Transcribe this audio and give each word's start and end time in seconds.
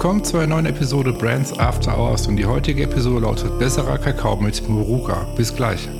Willkommen 0.00 0.24
zu 0.24 0.38
einer 0.38 0.46
neuen 0.46 0.64
Episode 0.64 1.12
Brands 1.12 1.52
After 1.58 1.98
Hours 1.98 2.26
und 2.26 2.36
die 2.36 2.46
heutige 2.46 2.84
Episode 2.84 3.20
lautet 3.20 3.58
Besserer 3.58 3.98
Kakao 3.98 4.34
mit 4.34 4.66
Moruga. 4.66 5.26
Bis 5.36 5.54
gleich. 5.54 5.90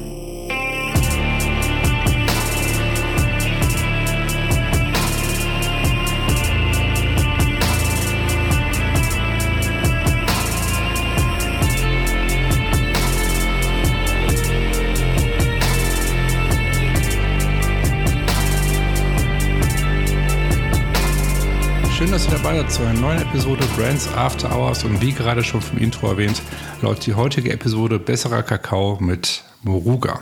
Schön, 22.11 22.19
dass 22.19 22.27
ihr 22.27 22.39
dabei 22.39 22.57
seid 22.57 22.73
zu 22.73 22.83
einer 22.83 22.99
neuen 22.99 23.23
Episode 23.23 23.65
Brands 23.77 24.13
After 24.15 24.51
Hours 24.53 24.83
und 24.83 25.01
wie 25.01 25.13
gerade 25.13 25.45
schon 25.45 25.61
vom 25.61 25.79
Intro 25.79 26.09
erwähnt, 26.09 26.43
lautet 26.83 27.07
die 27.07 27.15
heutige 27.15 27.53
Episode 27.53 28.01
Besserer 28.01 28.43
Kakao 28.43 28.99
mit 29.01 29.45
Moruga. 29.63 30.21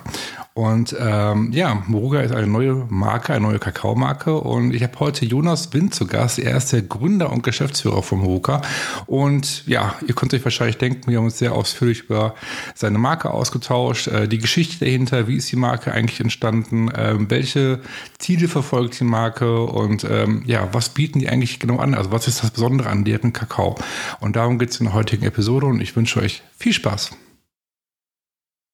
Und 0.58 0.96
ähm, 0.98 1.52
ja, 1.52 1.84
Moruga 1.86 2.20
ist 2.20 2.34
eine 2.34 2.48
neue 2.48 2.84
Marke, 2.88 3.32
eine 3.32 3.46
neue 3.46 3.60
Kakaomarke. 3.60 4.34
Und 4.34 4.74
ich 4.74 4.82
habe 4.82 4.98
heute 4.98 5.24
Jonas 5.24 5.72
Wind 5.72 5.94
zu 5.94 6.04
Gast. 6.08 6.40
Er 6.40 6.56
ist 6.56 6.72
der 6.72 6.82
Gründer 6.82 7.30
und 7.30 7.44
Geschäftsführer 7.44 8.02
von 8.02 8.18
Moruga. 8.18 8.62
Und 9.06 9.64
ja, 9.68 9.94
ihr 10.04 10.16
könnt 10.16 10.34
euch 10.34 10.42
wahrscheinlich 10.42 10.76
denken, 10.76 11.12
wir 11.12 11.18
haben 11.18 11.26
uns 11.26 11.38
sehr 11.38 11.52
ausführlich 11.52 12.00
über 12.00 12.34
seine 12.74 12.98
Marke 12.98 13.30
ausgetauscht, 13.30 14.08
äh, 14.08 14.26
die 14.26 14.38
Geschichte 14.38 14.84
dahinter, 14.84 15.28
wie 15.28 15.36
ist 15.36 15.52
die 15.52 15.54
Marke 15.54 15.92
eigentlich 15.92 16.18
entstanden, 16.18 16.90
äh, 16.90 17.14
welche 17.30 17.78
Ziele 18.18 18.48
verfolgt 18.48 18.98
die 18.98 19.04
Marke 19.04 19.62
und 19.62 20.02
ähm, 20.10 20.42
ja, 20.44 20.68
was 20.72 20.88
bieten 20.88 21.20
die 21.20 21.28
eigentlich 21.28 21.60
genau 21.60 21.76
an? 21.78 21.94
Also 21.94 22.10
was 22.10 22.26
ist 22.26 22.42
das 22.42 22.50
Besondere 22.50 22.88
an 22.88 23.04
deren 23.04 23.32
Kakao? 23.32 23.76
Und 24.18 24.34
darum 24.34 24.58
geht 24.58 24.70
es 24.70 24.80
in 24.80 24.86
der 24.86 24.94
heutigen 24.94 25.24
Episode 25.24 25.66
und 25.66 25.80
ich 25.80 25.94
wünsche 25.94 26.18
euch 26.18 26.42
viel 26.56 26.72
Spaß. 26.72 27.12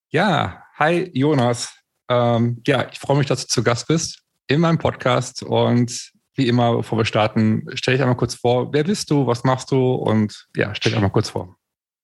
Ja, 0.09 0.64
Hi 0.77 1.09
Jonas. 1.15 1.73
Ähm, 2.09 2.61
ja, 2.67 2.89
ich 2.91 2.99
freue 2.99 3.19
mich, 3.19 3.29
dass 3.29 3.47
du 3.47 3.53
zu 3.53 3.63
Gast 3.63 3.87
bist 3.87 4.25
in 4.49 4.61
meinem 4.61 4.79
Podcast. 4.79 5.45
Und 5.45 6.11
wie 6.35 6.49
immer, 6.49 6.79
bevor 6.79 6.99
wir 6.99 7.05
starten, 7.05 7.65
stell 7.75 7.95
dich 7.95 8.03
einmal 8.03 8.17
kurz 8.17 8.35
vor. 8.35 8.73
Wer 8.73 8.83
bist 8.83 9.09
du? 9.09 9.25
Was 9.25 9.45
machst 9.45 9.71
du? 9.71 9.95
Und 9.95 10.49
ja, 10.57 10.75
stell 10.75 10.91
dich 10.91 10.97
einmal 10.97 11.13
kurz 11.13 11.31
vor. 11.31 11.57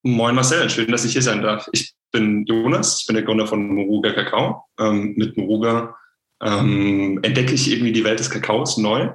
Moin 0.05 0.37
Marcel, 0.37 0.71
schön, 0.71 0.89
dass 0.93 1.05
ich 1.05 1.15
hier 1.15 1.23
sein 1.23 1.43
darf. 1.43 1.69
Ich 1.73 1.95
bin 2.13 2.45
Jonas, 2.47 3.01
ich 3.01 3.07
bin 3.09 3.17
der 3.17 3.25
Gründer 3.25 3.49
von 3.49 3.75
Moruga 3.75 4.13
Kakao. 4.13 4.63
Ähm, 4.79 5.15
mit 5.17 5.37
Moruga 5.37 5.97
ähm, 6.41 7.19
entdecke 7.23 7.55
ich 7.55 7.73
irgendwie 7.73 7.93
die 7.93 8.05
Welt 8.05 8.21
des 8.21 8.31
Kakaos 8.31 8.77
neu. 8.77 9.11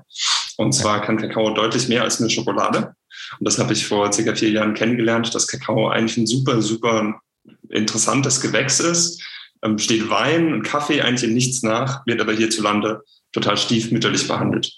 Und 0.58 0.74
zwar 0.74 1.02
kann 1.02 1.16
Kakao 1.16 1.54
deutlich 1.54 1.88
mehr 1.88 2.04
als 2.04 2.20
eine 2.20 2.30
Schokolade. 2.30 2.94
Und 3.40 3.48
das 3.48 3.58
habe 3.58 3.72
ich 3.72 3.88
vor 3.88 4.12
circa 4.12 4.36
vier 4.36 4.50
Jahren 4.50 4.74
kennengelernt, 4.74 5.34
dass 5.34 5.48
Kakao 5.48 5.88
eigentlich 5.88 6.18
ein 6.18 6.28
super, 6.28 6.62
super 6.62 7.22
interessantes 7.70 8.42
Gewächs 8.42 8.82
ist 8.82 9.24
ähm, 9.66 9.78
steht 9.80 10.10
Wein 10.10 10.54
und 10.54 10.64
Kaffee 10.64 11.02
eigentlich 11.02 11.28
in 11.28 11.34
nichts 11.34 11.64
nach, 11.64 12.06
wird 12.06 12.22
aber 12.22 12.34
hierzulande 12.34 13.04
total 13.32 13.58
stiefmütterlich 13.58 14.28
behandelt. 14.28 14.72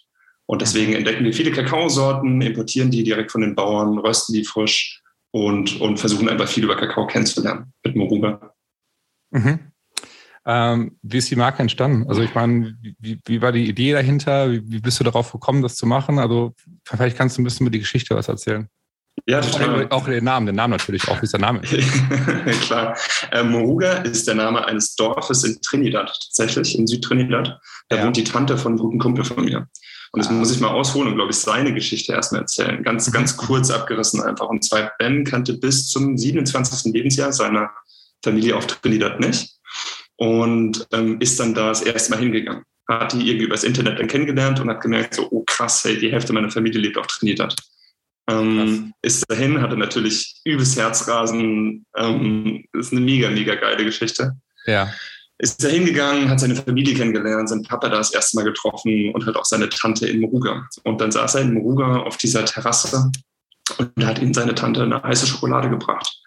Und 0.46 0.62
deswegen 0.62 0.92
mhm. 0.92 0.98
entdecken 0.98 1.26
wir 1.26 1.34
viele 1.34 1.52
Kakaosorten, 1.52 2.42
importieren 2.42 2.90
die 2.90 3.04
direkt 3.04 3.32
von 3.32 3.42
den 3.42 3.54
Bauern, 3.56 4.00
rösten 4.00 4.34
die 4.34 4.46
frisch 4.46 5.02
und, 5.32 5.80
und 5.82 6.00
versuchen 6.00 6.30
einfach 6.30 6.48
viel 6.48 6.64
über 6.64 6.78
Kakao 6.78 7.06
kennenzulernen 7.06 7.74
mit 7.84 7.96
Moruga. 7.96 8.54
Mhm. 9.32 9.60
Ähm, 10.46 10.98
wie 11.02 11.18
ist 11.18 11.30
die 11.30 11.36
Marke 11.36 11.62
entstanden? 11.62 12.08
Also 12.08 12.22
ich 12.22 12.34
meine, 12.34 12.74
wie, 13.00 13.20
wie 13.26 13.42
war 13.42 13.52
die 13.52 13.68
Idee 13.68 13.92
dahinter? 13.92 14.50
Wie, 14.50 14.62
wie, 14.72 14.80
bist 14.80 14.97
du 14.97 15.03
darauf 15.03 15.34
gekommen, 15.34 15.62
das 15.62 15.76
zu 15.76 15.86
machen? 15.86 16.20
Also 16.20 16.53
vielleicht 16.86 17.18
kannst 17.18 17.38
du 17.38 17.42
ein 17.42 17.44
bisschen 17.44 17.66
über 17.66 17.74
die 17.74 17.80
Geschichte 17.80 18.16
was 18.16 18.30
erzählen. 18.30 18.70
Ja, 19.30 19.42
total. 19.42 19.88
Auch 19.90 20.06
den 20.06 20.24
Namen, 20.24 20.46
den 20.46 20.56
Namen 20.56 20.72
natürlich 20.72 21.08
auch. 21.10 21.22
Wie 21.22 21.26
ist 21.26 21.34
der 21.34 21.42
Name? 21.42 21.60
Klar. 22.62 22.98
Äh, 23.32 23.44
Moruga 23.44 23.92
ist 24.04 24.26
der 24.26 24.36
Name 24.36 24.66
eines 24.66 24.96
Dorfes 24.96 25.44
in 25.44 25.62
Trinidad, 25.62 26.08
tatsächlich, 26.08 26.78
in 26.78 26.88
Südtrinidad. 26.88 27.60
Da 27.90 27.98
ja. 27.98 28.06
wohnt 28.06 28.16
die 28.16 28.24
Tante 28.24 28.58
von 28.58 28.74
einem 28.74 28.80
guten 28.80 29.00
Kumpel 29.00 29.26
von 29.26 29.44
mir. 29.44 29.68
Und 30.14 30.24
das 30.24 30.30
ah. 30.30 30.34
muss 30.34 30.52
ich 30.54 30.62
mal 30.62 30.70
ausholen 30.70 31.10
und, 31.10 31.16
glaube 31.16 31.32
ich, 31.32 31.38
seine 31.38 31.74
Geschichte 31.74 32.14
erstmal 32.14 32.42
erzählen. 32.42 32.82
Ganz, 32.84 33.08
mhm. 33.08 33.12
ganz 33.12 33.36
kurz 33.36 33.70
abgerissen 33.70 34.22
einfach. 34.22 34.48
Und 34.48 34.64
zwar, 34.64 34.94
Ben 34.98 35.26
kannte 35.26 35.56
bis 35.56 35.90
zum 35.90 36.18
27. 36.18 36.94
Lebensjahr 36.94 37.34
seiner 37.34 37.70
Familie 38.24 38.56
auf 38.56 38.66
Trinidad 38.68 39.20
nicht 39.20 39.58
und 40.16 40.88
ähm, 40.94 41.20
ist 41.20 41.40
dann 41.40 41.54
da 41.54 41.68
das 41.68 41.82
erste 41.82 42.12
Mal 42.12 42.20
hingegangen. 42.20 42.64
Hat 42.90 43.12
die 43.12 43.28
irgendwie 43.28 43.46
übers 43.46 43.66
Internet 43.66 44.00
dann 44.00 44.08
kennengelernt 44.08 44.62
und 44.62 44.70
hat 44.70 44.82
gemerkt, 44.82 45.16
so, 45.16 45.28
oh 45.30 45.44
krass, 45.46 45.84
hey, 45.84 45.98
die 46.00 46.12
Hälfte 46.12 46.32
meiner 46.32 46.50
Familie 46.50 46.80
lebt 46.80 46.98
auf 46.98 47.08
Trinidad. 47.08 47.54
Ähm, 48.30 48.94
ist 49.02 49.24
dahin, 49.30 49.62
hatte 49.62 49.78
natürlich 49.78 50.36
übelst 50.44 50.78
Herzrasen. 50.78 51.86
Ähm, 51.96 52.66
ist 52.74 52.92
eine 52.92 53.02
mega, 53.02 53.30
mega 53.30 53.56
geile 53.56 53.86
Geschichte. 53.86 54.34
Ja. 54.66 54.90
Ist 55.40 55.64
da 55.64 55.70
hingegangen, 55.70 56.30
hat 56.30 56.40
seine 56.40 56.56
Familie 56.56 56.96
kennengelernt, 56.96 57.48
seinen 57.48 57.64
Papa 57.64 57.90
da 57.90 57.98
das 57.98 58.14
erste 58.14 58.38
Mal 58.38 58.44
getroffen 58.44 59.14
und 59.14 59.26
hat 59.26 59.36
auch 59.36 59.46
seine 59.46 59.70
Tante 59.70 60.08
in 60.08 60.20
Moruga. 60.20 60.68
Und 60.84 61.00
dann 61.00 61.12
saß 61.12 61.36
er 61.36 61.42
in 61.42 61.54
Moruga 61.54 61.98
auf 61.98 62.18
dieser 62.18 62.44
Terrasse 62.44 63.12
und 63.78 64.06
hat 64.06 64.20
ihm 64.20 64.34
seine 64.34 64.56
Tante 64.56 64.84
eine 64.84 65.02
heiße 65.04 65.28
Schokolade 65.28 65.70
gebracht. 65.70 66.20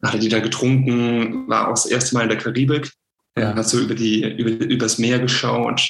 Dann 0.00 0.10
hat 0.10 0.18
er 0.18 0.20
die 0.20 0.28
da 0.28 0.40
getrunken, 0.40 1.48
war 1.48 1.68
auch 1.68 1.74
das 1.74 1.86
erste 1.86 2.14
Mal 2.16 2.22
in 2.22 2.28
der 2.28 2.38
Karibik. 2.38 2.92
Ja. 3.38 3.54
Hat 3.54 3.68
so 3.68 3.78
über 3.78 3.94
die, 3.94 4.28
über, 4.36 4.50
übers 4.50 4.98
Meer 4.98 5.20
geschaut, 5.20 5.88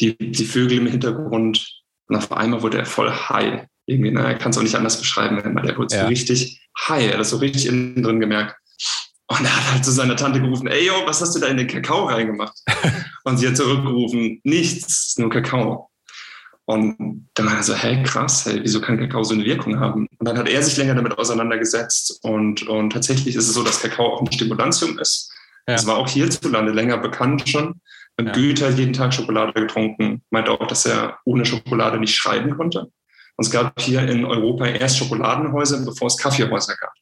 die, 0.00 0.16
die 0.16 0.44
Vögel 0.44 0.78
im 0.78 0.86
Hintergrund. 0.86 1.68
Und 2.08 2.16
auf 2.16 2.32
einmal 2.32 2.62
wurde 2.62 2.78
er 2.78 2.86
voll 2.86 3.10
high 3.10 3.66
irgendwie, 3.86 4.10
naja, 4.10 4.34
kann 4.34 4.50
es 4.50 4.58
auch 4.58 4.62
nicht 4.62 4.74
anders 4.74 4.98
beschreiben, 4.98 5.40
weil 5.54 5.66
der 5.66 5.78
wurde 5.78 5.94
ja. 5.94 6.02
so 6.02 6.08
richtig 6.08 6.60
high, 6.88 7.04
er 7.04 7.12
hat 7.12 7.20
das 7.20 7.30
so 7.30 7.38
richtig 7.38 7.66
innen 7.66 8.02
drin 8.02 8.20
gemerkt. 8.20 8.56
Und 9.28 9.44
er 9.44 9.56
hat 9.56 9.72
halt 9.72 9.84
zu 9.84 9.90
seiner 9.90 10.16
Tante 10.16 10.40
gerufen, 10.40 10.68
ey, 10.68 10.86
yo, 10.86 10.94
was 11.04 11.20
hast 11.20 11.34
du 11.34 11.40
da 11.40 11.48
in 11.48 11.56
den 11.56 11.66
Kakao 11.66 12.04
reingemacht? 12.04 12.56
und 13.24 13.38
sie 13.38 13.48
hat 13.48 13.56
zurückgerufen, 13.56 14.40
nichts, 14.44 15.16
nur 15.18 15.30
Kakao. 15.30 15.90
Und 16.64 17.28
dann 17.34 17.46
war 17.46 17.56
er 17.56 17.62
so, 17.62 17.74
hey, 17.74 18.02
krass, 18.02 18.44
hey, 18.44 18.60
wieso 18.62 18.80
kann 18.80 18.98
Kakao 18.98 19.22
so 19.24 19.34
eine 19.34 19.44
Wirkung 19.44 19.78
haben? 19.78 20.06
Und 20.18 20.28
dann 20.28 20.36
hat 20.36 20.48
er 20.48 20.62
sich 20.62 20.76
länger 20.76 20.94
damit 20.94 21.16
auseinandergesetzt 21.16 22.18
und, 22.22 22.66
und 22.68 22.90
tatsächlich 22.90 23.36
ist 23.36 23.48
es 23.48 23.54
so, 23.54 23.62
dass 23.62 23.80
Kakao 23.80 24.14
auch 24.14 24.20
ein 24.20 24.32
Stimulantium 24.32 24.98
ist. 24.98 25.32
Ja. 25.68 25.74
Das 25.74 25.86
war 25.86 25.96
auch 25.96 26.08
hierzulande 26.08 26.72
länger 26.72 26.98
bekannt 26.98 27.48
schon. 27.48 27.80
Ja. 28.20 28.32
Goethe 28.32 28.66
hat 28.66 28.78
jeden 28.78 28.92
Tag 28.92 29.12
Schokolade 29.12 29.52
getrunken, 29.52 30.22
meinte 30.30 30.50
auch, 30.50 30.66
dass 30.66 30.86
er 30.86 31.18
ohne 31.24 31.44
Schokolade 31.44 31.98
nicht 31.98 32.16
schreiben 32.16 32.56
konnte. 32.56 32.90
Und 33.36 33.46
es 33.46 33.50
gab 33.50 33.78
hier 33.80 34.08
in 34.08 34.24
Europa 34.24 34.66
erst 34.66 34.98
Schokoladenhäuser, 34.98 35.84
bevor 35.84 36.08
es 36.08 36.16
Kaffeehäuser 36.16 36.74
gab. 36.76 36.92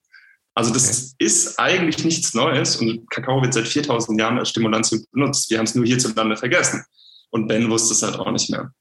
Also 0.55 0.73
das 0.73 1.15
ist 1.19 1.59
eigentlich 1.59 2.05
nichts 2.05 2.35
Neues 2.35 2.77
und 2.77 3.11
Kakao 3.11 3.43
wird 3.43 3.55
seit 3.55 3.67
4000 3.67 4.21
Jahren 4.21 4.39
als 4.39 4.51
Stimulantium 4.51 5.05
benutzt. 5.13 5.51
Wir 5.51 5.59
haben 5.59 5.65
es 5.65 5.75
nur 5.75 5.85
hierzulande 5.85 6.37
vergessen. 6.37 6.85
Und 7.31 7.49
Ben 7.49 7.69
wusste 7.69 7.93
es 7.93 8.03
halt 8.03 8.17
auch 8.17 8.31
nicht 8.31 8.51
mehr. 8.51 8.73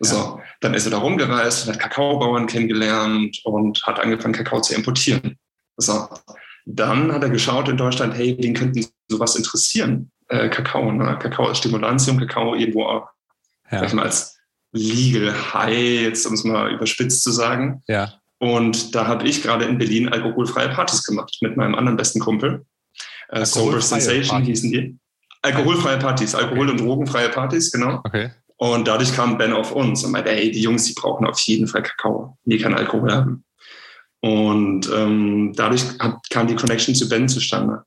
So, 0.00 0.16
ja. 0.16 0.40
dann 0.60 0.74
ist 0.74 0.84
er 0.86 0.90
da 0.90 0.98
rumgereist, 0.98 1.68
hat 1.68 1.78
Kakaobauern 1.78 2.48
kennengelernt 2.48 3.40
und 3.44 3.80
hat 3.84 4.00
angefangen, 4.00 4.34
Kakao 4.34 4.60
zu 4.60 4.74
importieren. 4.74 5.38
So, 5.76 6.08
dann 6.66 7.12
hat 7.12 7.22
er 7.22 7.30
geschaut 7.30 7.68
in 7.68 7.76
Deutschland, 7.76 8.14
hey, 8.14 8.36
wen 8.40 8.54
könnten 8.54 8.84
sowas 9.08 9.36
interessieren? 9.36 10.10
Äh, 10.28 10.48
Kakao, 10.48 10.90
ne? 10.90 11.16
Kakao 11.20 11.46
als 11.46 11.58
Stimulantium, 11.58 12.18
Kakao 12.18 12.56
irgendwo 12.56 12.86
auch 12.86 13.08
ja. 13.70 13.94
mal, 13.94 14.06
als 14.06 14.36
Legal 14.72 15.34
High, 15.54 16.02
jetzt 16.02 16.26
um 16.26 16.34
es 16.34 16.44
mal 16.44 16.72
überspitzt 16.72 17.22
zu 17.22 17.30
sagen. 17.30 17.82
Ja. 17.86 18.14
Und 18.38 18.94
da 18.94 19.06
habe 19.06 19.28
ich 19.28 19.42
gerade 19.42 19.66
in 19.66 19.78
Berlin 19.78 20.08
alkoholfreie 20.08 20.70
Partys 20.70 21.04
gemacht 21.04 21.36
mit 21.42 21.56
meinem 21.56 21.74
anderen 21.74 21.96
besten 21.96 22.18
Kumpel. 22.20 22.64
Äh, 23.28 23.44
Sober 23.44 23.80
Sensation 23.80 24.28
Partys. 24.28 24.48
hießen 24.48 24.72
die. 24.72 24.98
Alkoholfreie 25.42 25.98
Partys, 25.98 26.34
Alkohol- 26.34 26.70
okay. 26.70 26.70
und 26.70 26.80
drogenfreie 26.80 27.28
Partys, 27.28 27.70
genau. 27.70 28.00
Okay. 28.04 28.30
Und 28.56 28.86
dadurch 28.86 29.14
kam 29.14 29.38
Ben 29.38 29.52
auf 29.52 29.72
uns 29.72 30.04
und 30.04 30.12
meinte, 30.12 30.30
ey, 30.30 30.50
die 30.50 30.60
Jungs, 30.60 30.84
die 30.84 30.94
brauchen 30.94 31.26
auf 31.26 31.38
jeden 31.40 31.66
Fall 31.66 31.82
Kakao, 31.82 32.38
die 32.44 32.58
keinen 32.58 32.74
Alkohol 32.74 33.12
haben. 33.12 33.44
Und 34.20 34.88
ähm, 34.94 35.52
dadurch 35.56 35.82
hat, 35.98 36.18
kam 36.30 36.46
die 36.46 36.54
Connection 36.54 36.94
zu 36.94 37.08
Ben 37.08 37.28
zustande. 37.28 37.82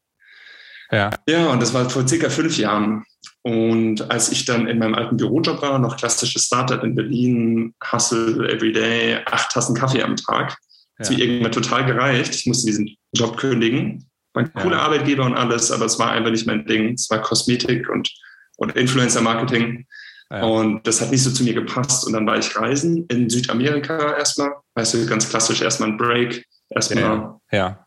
Ja. 0.91 1.11
Ja, 1.27 1.47
und 1.47 1.61
das 1.61 1.73
war 1.73 1.89
vor 1.89 2.05
circa 2.07 2.29
fünf 2.29 2.57
Jahren. 2.57 3.05
Und 3.45 4.09
als 4.09 4.31
ich 4.31 4.45
dann 4.45 4.65
in 4.65 4.79
meinem 4.79 4.95
alten 4.95 5.17
Bürojob 5.17 5.61
war, 5.61 5.77
noch 5.77 5.97
klassisches 5.97 6.45
Startup 6.45 6.83
in 6.83 6.95
Berlin, 6.95 7.75
Hustle 7.91 8.49
everyday, 8.49 9.19
acht 9.27 9.51
Tassen 9.51 9.75
Kaffee 9.75 10.01
am 10.01 10.15
Tag, 10.15 10.57
ja. 10.97 11.05
hat 11.05 11.11
mir 11.11 11.23
irgendwann 11.23 11.51
total 11.51 11.85
gereicht. 11.85 12.33
Ich 12.33 12.47
musste 12.47 12.65
diesen 12.65 12.97
Job 13.13 13.37
kündigen. 13.37 14.09
War 14.33 14.45
ein 14.45 14.53
cooler 14.53 14.77
ja. 14.77 14.81
Arbeitgeber 14.81 15.25
und 15.25 15.35
alles, 15.35 15.71
aber 15.71 15.85
es 15.85 15.99
war 15.99 16.09
einfach 16.09 16.31
nicht 16.31 16.47
mein 16.47 16.65
Ding. 16.65 16.93
Es 16.93 17.07
war 17.11 17.21
Kosmetik 17.21 17.87
und, 17.87 18.11
und 18.57 18.75
Influencer-Marketing. 18.75 19.85
Ja. 20.31 20.41
Und 20.41 20.87
das 20.87 20.99
hat 20.99 21.11
nicht 21.11 21.21
so 21.21 21.29
zu 21.29 21.43
mir 21.43 21.53
gepasst. 21.53 22.07
Und 22.07 22.13
dann 22.13 22.25
war 22.25 22.39
ich 22.39 22.55
reisen 22.55 23.05
in 23.09 23.29
Südamerika 23.29 24.17
erstmal. 24.17 24.53
Weißt 24.73 24.95
du, 24.95 25.05
ganz 25.05 25.29
klassisch 25.29 25.61
erstmal 25.61 25.89
ein 25.89 25.97
Break, 25.97 26.47
erstmal 26.71 27.35
ja. 27.51 27.85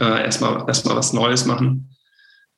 Äh, 0.00 0.24
erstmal, 0.24 0.64
erstmal 0.66 0.96
was 0.96 1.12
Neues 1.12 1.46
machen 1.46 1.95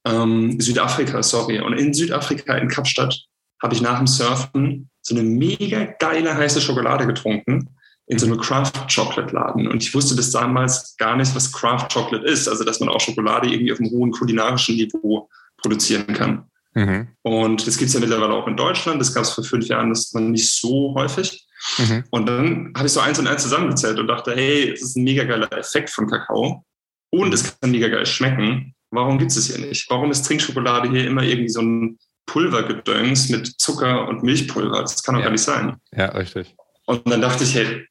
ähm, 0.08 0.60
Südafrika, 0.60 1.22
sorry. 1.22 1.60
Und 1.60 1.75
in 1.75 1.94
Südafrika, 1.94 2.56
in 2.56 2.69
Kapstadt, 2.69 3.16
habe 3.62 3.75
ich 3.75 3.81
nach 3.81 3.99
dem 3.99 4.06
Surfen 4.06 4.90
so 5.02 5.14
eine 5.14 5.25
mega 5.25 5.84
geile 5.99 6.34
heiße 6.34 6.60
Schokolade 6.60 7.06
getrunken. 7.06 7.69
in 8.08 8.19
so 8.19 8.26
einem 8.26 8.38
Craft-Chocolate-Laden. 8.38 9.69
Und 9.69 9.82
ich 9.82 9.94
wusste 9.94 10.16
bis 10.16 10.31
damals 10.31 10.96
gar 10.96 11.14
nicht, 11.16 11.34
was 11.34 11.52
Craft-Chocolate 11.52 12.26
ist. 12.26 12.49
Also, 12.49 12.64
dass 12.64 12.81
man 12.81 12.88
auch 12.88 13.00
Schokolade 13.00 13.49
irgendwie 13.49 13.72
auf 13.72 13.78
einem 13.78 13.90
hohen 13.90 14.12
kulinarischen 14.12 14.76
Niveau 14.76 15.28
produzieren 15.58 16.06
kann. 16.14 16.44
Mhm. 16.75 17.08
Und 17.22 17.66
das 17.66 17.76
gibt 17.76 17.88
es 17.88 17.94
ja 17.94 18.00
mittlerweile 18.00 18.32
auch 18.32 18.46
in 18.46 18.56
Deutschland. 18.56 19.00
Das 19.00 19.12
gab 19.12 19.25
es 19.25 19.31
vor 19.31 19.44
fünf 19.44 19.66
Jahren, 19.66 19.90
das 19.90 20.12
war 20.14 20.22
nicht 20.22 20.50
so 20.50 20.94
häufig. 20.96 21.46
Mhm. 21.76 22.05
Und 22.10 22.26
dann 22.26 22.72
habe 22.76 22.87
ich 22.87 22.93
so 22.93 23.00
eins 23.00 23.19
und 23.19 23.26
eins 23.26 23.43
zusammengezählt 23.43 23.99
und 23.99 24.06
dachte, 24.06 24.34
hey, 24.34 24.70
es 24.72 24.81
ist 24.82 24.96
ein 24.96 25.05
mega 25.05 25.25
geiler 25.25 25.52
Effekt 25.52 25.90
von 25.90 26.06
Kakao 26.06 26.64
und 27.10 27.34
es 27.34 27.58
kann 27.60 27.70
mega 27.70 27.88
geil 27.88 28.06
schmecken. 28.06 28.75
Warum 28.90 29.19
gibt 29.19 29.31
es 29.31 29.37
es 29.37 29.55
hier 29.55 29.64
nicht? 29.64 29.88
Warum 29.90 30.11
ist 30.11 30.23
Trinkschokolade 30.23 30.90
hier 30.90 31.06
immer 31.06 31.23
irgendwie 31.23 31.49
so 31.49 31.61
ein 31.61 31.99
Pulvergedöns 32.26 33.29
mit 33.29 33.46
Zucker 33.61 34.08
und 34.08 34.23
Milchpulver? 34.23 34.81
Das 34.81 35.02
kann 35.02 35.14
doch 35.14 35.20
ja. 35.20 35.26
gar 35.26 35.32
nicht 35.32 35.43
sein. 35.43 35.76
Ja, 35.94 36.06
richtig. 36.06 36.55
Und 36.87 37.08
dann 37.11 37.20
dachte 37.20 37.44
ich, 37.44 37.55
hey, 37.55 37.87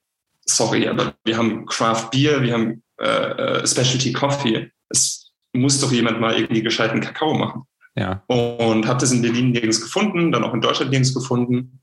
sorry, 0.46 0.88
aber 0.88 1.14
wir 1.24 1.38
haben 1.38 1.66
Craft 1.66 2.10
Beer, 2.12 2.42
wir 2.42 2.54
haben 2.54 2.84
äh, 3.00 3.06
äh 3.06 3.68
Specialty 3.68 4.14
Coffee. 4.14 4.72
Es 4.90 5.32
muss 5.54 5.80
doch 5.80 5.92
jemand 5.92 6.20
mal 6.20 6.36
irgendwie 6.36 6.64
gescheiten 6.64 7.02
Kakao 7.02 7.34
machen. 7.34 7.64
Ja. 7.96 8.24
Und 8.28 8.88
habe 8.88 9.00
das 9.00 9.12
in 9.12 9.22
Berlin 9.22 9.52
nirgends 9.52 9.82
gefunden, 9.82 10.32
dann 10.32 10.44
auch 10.44 10.54
in 10.54 10.62
Deutschland 10.62 10.92
nirgends 10.92 11.14
gefunden. 11.14 11.82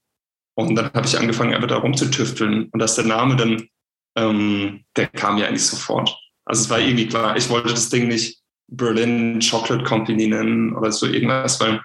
Und 0.56 0.76
dann 0.76 0.92
habe 0.92 1.06
ich 1.06 1.18
angefangen, 1.18 1.54
einfach 1.54 1.68
da 1.68 1.76
rumzutüfteln. 1.76 2.68
Und 2.70 2.78
dass 2.78 2.94
der 2.94 3.04
Name 3.04 3.36
dann, 3.36 3.68
ähm, 4.16 4.84
der 4.96 5.08
kam 5.08 5.38
ja 5.38 5.46
eigentlich 5.46 5.66
sofort. 5.66 6.16
Also 6.44 6.62
es 6.62 6.70
war 6.70 6.78
irgendwie 6.78 7.08
klar, 7.08 7.36
ich 7.36 7.48
wollte 7.48 7.70
das 7.70 7.88
Ding 7.88 8.06
nicht 8.06 8.43
Berlin 8.68 9.40
Chocolate 9.40 9.84
Company 9.84 10.26
nennen 10.26 10.74
oder 10.74 10.90
so 10.92 11.06
irgendwas, 11.06 11.60
weil 11.60 11.80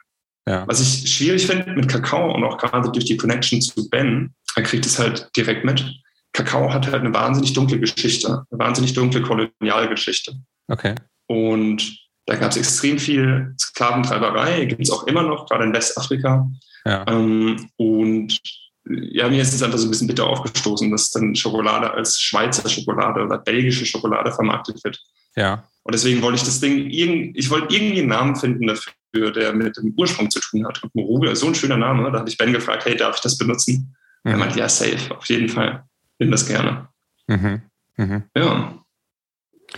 ja. 0.48 0.68
was 0.68 0.82
ich 0.82 1.14
schwierig 1.14 1.46
finde 1.46 1.74
mit 1.74 1.88
Kakao 1.88 2.34
und 2.34 2.44
auch 2.44 2.58
gerade 2.58 2.92
durch 2.92 3.06
die 3.06 3.18
Connection 3.18 3.62
zu 3.62 3.90
Ben, 3.90 4.34
er 4.56 4.64
kriegt 4.64 4.86
es 4.86 4.98
halt 5.00 5.30
direkt 5.36 5.66
mit. 5.66 5.86
Kakao 6.34 6.72
hat 6.72 6.86
halt 6.92 7.04
eine 7.04 7.14
wahnsinnig 7.14 7.54
dunkle 7.54 7.80
Geschichte, 7.80 8.46
eine 8.50 8.60
wahnsinnig 8.60 8.94
dunkle 8.94 9.22
Kolonialgeschichte. 9.22 10.34
Okay. 10.68 10.96
Und 11.28 11.98
da 12.26 12.36
gab 12.36 12.52
es 12.52 12.58
extrem 12.58 13.00
viel 13.00 13.56
Sklaventreiberei, 13.60 14.66
gibt 14.66 14.82
es 14.82 14.92
auch 14.92 15.08
immer 15.08 15.24
noch, 15.24 15.48
gerade 15.48 15.66
in 15.66 15.74
Westafrika. 15.74 16.48
Ja. 16.86 17.06
Ähm, 17.08 17.70
und 17.78 18.40
ja, 18.86 19.28
mir 19.30 19.42
ist 19.42 19.54
es 19.54 19.62
einfach 19.62 19.78
so 19.78 19.88
ein 19.88 19.92
bisschen 19.92 20.08
bitter 20.08 20.26
aufgestoßen, 20.28 20.90
dass 20.92 21.12
dann 21.12 21.36
Schokolade 21.36 21.92
als 21.92 22.20
Schweizer 22.20 22.68
Schokolade 22.70 23.24
oder 23.24 23.38
belgische 23.38 23.86
Schokolade 23.86 24.32
vermarktet 24.32 24.84
wird. 24.84 25.00
Ja. 25.36 25.64
Und 25.90 25.96
deswegen 25.96 26.22
wollte 26.22 26.36
ich 26.36 26.44
das 26.44 26.60
Ding, 26.60 26.88
ich 26.92 27.50
wollte 27.50 27.74
irgendwie 27.74 28.02
einen 28.02 28.10
Namen 28.10 28.36
finden 28.36 28.68
dafür, 28.68 29.32
der 29.32 29.54
mit 29.54 29.76
dem 29.76 29.92
Ursprung 29.98 30.30
zu 30.30 30.40
tun 30.40 30.64
hat. 30.68 30.84
Und 30.84 30.94
Moruga 30.94 31.32
ist 31.32 31.40
so 31.40 31.48
ein 31.48 31.56
schöner 31.56 31.78
Name. 31.78 32.12
Da 32.12 32.20
habe 32.20 32.30
ich 32.30 32.38
Ben 32.38 32.54
gefragt, 32.54 32.86
hey, 32.86 32.96
darf 32.96 33.16
ich 33.16 33.22
das 33.22 33.40
benutzen? 33.40 33.96
Mhm. 34.24 34.32
Er 34.32 34.38
meinte, 34.38 34.60
ja, 34.60 34.70
safe, 34.70 35.18
auf 35.18 35.26
jeden 35.26 35.50
Fall. 35.50 35.84
Nimm 36.20 36.30
das 36.30 36.46
gerne. 36.46 36.90
Mhm. 37.26 37.64
Mhm. 37.98 38.24
Ja. 38.38 38.78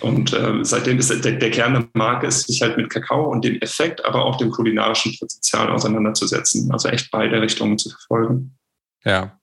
Und 0.01 0.33
äh, 0.33 0.65
seitdem 0.65 0.99
ist 0.99 1.23
der, 1.23 1.31
der, 1.31 1.49
Kern 1.49 1.75
der 1.75 1.87
Marke 1.93 2.27
ist, 2.27 2.45
sich 2.45 2.61
halt 2.61 2.75
mit 2.75 2.89
Kakao 2.89 3.31
und 3.31 3.45
dem 3.45 3.61
Effekt, 3.61 4.03
aber 4.03 4.25
auch 4.25 4.35
dem 4.35 4.51
kulinarischen 4.51 5.15
Potenzial 5.17 5.69
auseinanderzusetzen. 5.69 6.73
Also 6.73 6.89
echt 6.89 7.09
beide 7.09 7.41
Richtungen 7.41 7.77
zu 7.77 7.89
verfolgen. 7.89 8.57
Ja. 9.05 9.39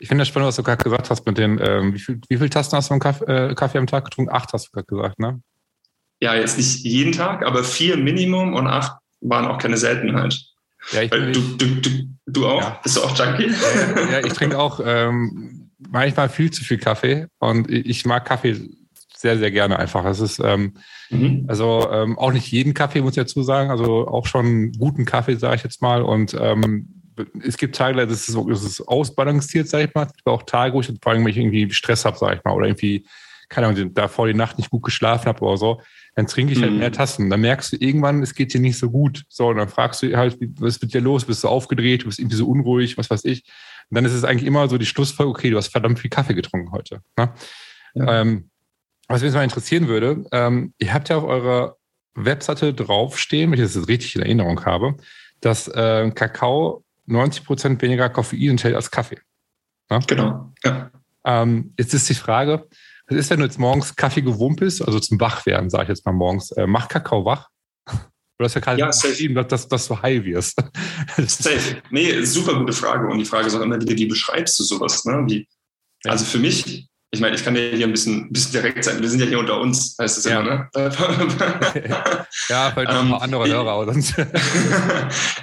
Ich 0.00 0.08
finde 0.08 0.22
das 0.22 0.28
spannend, 0.28 0.48
was 0.48 0.56
du 0.56 0.64
gerade 0.64 0.82
gesagt 0.82 1.08
hast 1.08 1.24
mit 1.24 1.38
den, 1.38 1.60
ähm, 1.62 1.94
wie, 1.94 2.00
viel, 2.00 2.20
wie 2.28 2.36
viele 2.36 2.50
Tasten 2.50 2.76
hast 2.76 2.90
du 2.90 2.94
im 2.94 3.00
Kaffee, 3.00 3.26
äh, 3.26 3.54
Kaffee 3.54 3.78
am 3.78 3.86
Tag 3.86 4.06
getrunken? 4.06 4.34
Acht 4.34 4.52
hast 4.52 4.66
du 4.66 4.70
gerade 4.72 4.86
gesagt, 4.86 5.20
ne? 5.20 5.40
Ja, 6.20 6.34
jetzt 6.34 6.58
nicht 6.58 6.84
jeden 6.84 7.12
Tag, 7.12 7.44
aber 7.44 7.64
vier 7.64 7.96
Minimum 7.96 8.54
und 8.54 8.66
acht 8.66 8.98
waren 9.20 9.46
auch 9.46 9.58
keine 9.58 9.76
Seltenheit. 9.76 10.38
Ja, 10.92 11.02
ich, 11.02 11.10
Weil 11.10 11.32
du, 11.32 11.40
du, 11.56 11.66
du, 11.80 11.90
du 12.26 12.46
auch? 12.46 12.60
Ja. 12.60 12.80
Bist 12.82 12.96
du 12.96 13.02
auch 13.02 13.16
Junkie? 13.16 13.50
Ja, 13.50 14.10
ja 14.12 14.26
ich 14.26 14.32
trinke 14.32 14.58
auch 14.58 14.80
ähm, 14.84 15.70
manchmal 15.78 16.28
viel 16.28 16.50
zu 16.50 16.64
viel 16.64 16.78
Kaffee 16.78 17.26
und 17.38 17.70
ich 17.70 18.04
mag 18.06 18.24
Kaffee 18.24 18.56
sehr, 19.16 19.38
sehr 19.38 19.50
gerne 19.50 19.78
einfach. 19.78 20.04
Es 20.06 20.20
ist 20.20 20.40
ähm, 20.42 20.74
mhm. 21.10 21.44
also 21.46 21.88
ähm, 21.92 22.18
auch 22.18 22.32
nicht 22.32 22.50
jeden 22.50 22.72
Kaffee, 22.72 23.02
muss 23.02 23.12
ich 23.12 23.22
dazu 23.22 23.42
sagen, 23.42 23.70
also 23.70 24.08
auch 24.08 24.26
schon 24.26 24.72
guten 24.72 25.04
Kaffee, 25.04 25.36
sage 25.36 25.56
ich 25.56 25.62
jetzt 25.62 25.82
mal. 25.82 26.02
Und 26.02 26.34
ähm, 26.40 26.88
es 27.42 27.58
gibt 27.58 27.76
Tage, 27.76 28.06
das 28.06 28.28
ist, 28.28 28.38
das 28.48 28.64
ist 28.64 28.80
ausbalanciert, 28.80 29.68
sage 29.68 29.84
ich 29.84 29.94
mal. 29.94 30.06
Es 30.06 30.14
gibt 30.14 30.26
auch 30.26 30.42
Tage, 30.44 30.74
wo 30.74 30.80
ich 30.80 30.86
vor 31.02 31.12
allem, 31.12 31.22
wenn 31.22 31.30
ich 31.30 31.36
irgendwie 31.36 31.70
Stress 31.70 32.06
habe, 32.06 32.16
sage 32.16 32.36
ich 32.36 32.44
mal, 32.44 32.54
oder 32.54 32.66
irgendwie, 32.66 33.06
keine 33.50 33.66
Ahnung, 33.66 33.92
da 33.92 34.08
vor 34.08 34.26
die 34.26 34.34
Nacht 34.34 34.56
nicht 34.56 34.70
gut 34.70 34.84
geschlafen 34.84 35.26
habe 35.26 35.42
oder 35.42 35.58
so, 35.58 35.82
dann 36.14 36.26
trinke 36.26 36.52
ich 36.52 36.60
halt 36.60 36.72
mhm. 36.72 36.78
mehr 36.78 36.92
Tassen. 36.92 37.30
Dann 37.30 37.40
merkst 37.40 37.72
du 37.72 37.76
irgendwann, 37.76 38.22
es 38.22 38.34
geht 38.34 38.52
dir 38.52 38.60
nicht 38.60 38.78
so 38.78 38.90
gut. 38.90 39.24
So, 39.28 39.48
und 39.48 39.56
dann 39.56 39.68
fragst 39.68 40.02
du 40.02 40.16
halt, 40.16 40.38
was 40.58 40.76
ist 40.76 40.82
mit 40.82 40.92
dir 40.92 41.00
los? 41.00 41.24
Bist 41.24 41.44
du 41.44 41.48
aufgedreht? 41.48 42.02
Du 42.02 42.06
bist 42.06 42.18
irgendwie 42.18 42.36
so 42.36 42.46
unruhig, 42.46 42.98
was 42.98 43.10
weiß 43.10 43.24
ich. 43.24 43.44
Und 43.90 43.96
dann 43.96 44.04
ist 44.04 44.12
es 44.12 44.24
eigentlich 44.24 44.46
immer 44.46 44.68
so 44.68 44.78
die 44.78 44.86
Schlussfolgerung, 44.86 45.36
okay, 45.36 45.50
du 45.50 45.56
hast 45.56 45.68
verdammt 45.68 45.98
viel 45.98 46.10
Kaffee 46.10 46.34
getrunken 46.34 46.72
heute. 46.72 47.02
Ne? 47.16 47.32
Ja. 47.94 48.20
Ähm, 48.20 48.50
was 49.08 49.20
mich 49.20 49.28
jetzt 49.28 49.34
mal 49.34 49.44
interessieren 49.44 49.88
würde, 49.88 50.24
ähm, 50.32 50.74
ihr 50.78 50.92
habt 50.94 51.08
ja 51.08 51.16
auf 51.16 51.24
eurer 51.24 51.76
Webseite 52.14 52.72
draufstehen, 52.74 53.50
wenn 53.50 53.58
ich 53.58 53.64
das 53.64 53.74
jetzt 53.74 53.88
richtig 53.88 54.16
in 54.16 54.22
Erinnerung 54.22 54.64
habe, 54.64 54.96
dass 55.40 55.68
äh, 55.68 56.10
Kakao 56.14 56.84
90 57.06 57.44
Prozent 57.44 57.82
weniger 57.82 58.08
Koffein 58.08 58.50
enthält 58.50 58.74
als 58.74 58.90
Kaffee. 58.90 59.18
Ja? 59.90 59.98
Genau. 60.06 60.52
Ja. 60.64 60.90
Ähm, 61.24 61.74
jetzt 61.78 61.94
ist 61.94 62.08
die 62.08 62.14
Frage, 62.14 62.68
was 63.10 63.18
ist, 63.18 63.30
wenn 63.30 63.40
du 63.40 63.46
jetzt 63.46 63.58
morgens 63.58 63.94
Kaffee 63.96 64.22
gewummt 64.22 64.60
bist, 64.60 64.82
also 64.82 65.00
zum 65.00 65.20
Wachwerden, 65.20 65.68
sage 65.68 65.84
ich 65.84 65.88
jetzt 65.90 66.06
mal 66.06 66.12
morgens, 66.12 66.50
äh, 66.52 66.66
macht 66.66 66.90
Kakao 66.90 67.24
wach? 67.24 67.48
Du 68.38 68.44
hast 68.44 68.54
ja 68.54 68.62
gerade 68.62 68.80
ja, 68.80 68.86
geschrieben, 68.86 69.34
dass, 69.34 69.48
dass, 69.48 69.68
dass 69.68 69.88
du 69.88 70.00
high 70.00 70.24
wirst. 70.24 70.56
safe. 71.18 71.82
Nee, 71.90 72.22
super 72.22 72.58
gute 72.58 72.72
Frage. 72.72 73.06
Und 73.06 73.18
die 73.18 73.26
Frage 73.26 73.48
ist 73.48 73.54
auch 73.54 73.60
immer 73.60 73.78
wieder, 73.78 73.94
wie 73.94 74.06
beschreibst 74.06 74.58
du 74.58 74.64
sowas? 74.64 75.04
Ne? 75.04 75.22
Wie, 75.26 75.46
also 76.04 76.24
für 76.24 76.38
mich 76.38 76.88
ich 77.12 77.20
meine, 77.20 77.34
ich 77.34 77.44
kann 77.44 77.56
ja 77.56 77.62
hier 77.62 77.86
ein 77.86 77.92
bisschen, 77.92 78.26
ein 78.26 78.32
bisschen 78.32 78.52
direkt 78.52 78.84
sein. 78.84 79.00
Wir 79.00 79.08
sind 79.08 79.18
ja 79.20 79.26
hier 79.26 79.40
unter 79.40 79.60
uns, 79.60 79.96
heißt 80.00 80.18
es 80.18 80.24
ja. 80.24 80.40
immer, 80.40 80.50
ne? 80.50 80.70
ja, 82.48 82.70
vielleicht 82.70 82.92
noch 82.92 83.02
ähm, 83.02 83.14
andere 83.14 83.48
Hörer 83.48 83.80
oder 83.80 83.92
sonst. 83.92 84.14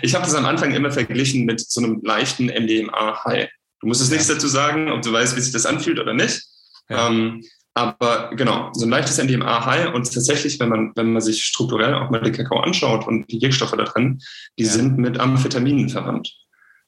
ich 0.02 0.16
habe 0.16 0.24
das 0.24 0.34
am 0.34 0.46
Anfang 0.46 0.74
immer 0.74 0.92
verglichen 0.92 1.46
mit 1.46 1.60
so 1.60 1.84
einem 1.84 2.00
leichten 2.04 2.46
MDMA-High. 2.46 3.50
Du 3.82 3.88
musst 3.88 4.02
es 4.02 4.08
ja. 4.08 4.14
nichts 4.14 4.30
dazu 4.30 4.48
sagen, 4.48 4.90
ob 4.90 5.02
du 5.02 5.12
weißt, 5.12 5.36
wie 5.36 5.42
sich 5.42 5.52
das 5.52 5.66
anfühlt 5.66 6.00
oder 6.00 6.14
nicht. 6.14 6.42
Ja. 6.90 7.10
Ähm, 7.10 7.44
aber 7.78 8.32
genau, 8.36 8.72
so 8.74 8.86
ein 8.86 8.90
leichtes 8.90 9.24
MDMA-High 9.24 9.94
und 9.94 10.12
tatsächlich, 10.12 10.60
wenn 10.60 10.70
man, 10.70 10.92
wenn 10.96 11.14
man 11.14 11.22
sich 11.22 11.44
strukturell 11.44 11.94
auch 11.94 12.10
mal 12.10 12.22
den 12.22 12.34
Kakao 12.34 12.60
anschaut 12.60 13.08
und 13.08 13.32
die 13.32 13.40
Wirkstoffe 13.40 13.76
da 13.78 13.84
drin, 13.84 14.20
die 14.58 14.64
ja. 14.64 14.72
sind 14.72 14.98
mit 14.98 15.20
Amphetaminen 15.20 15.88
verwandt. 15.88 16.34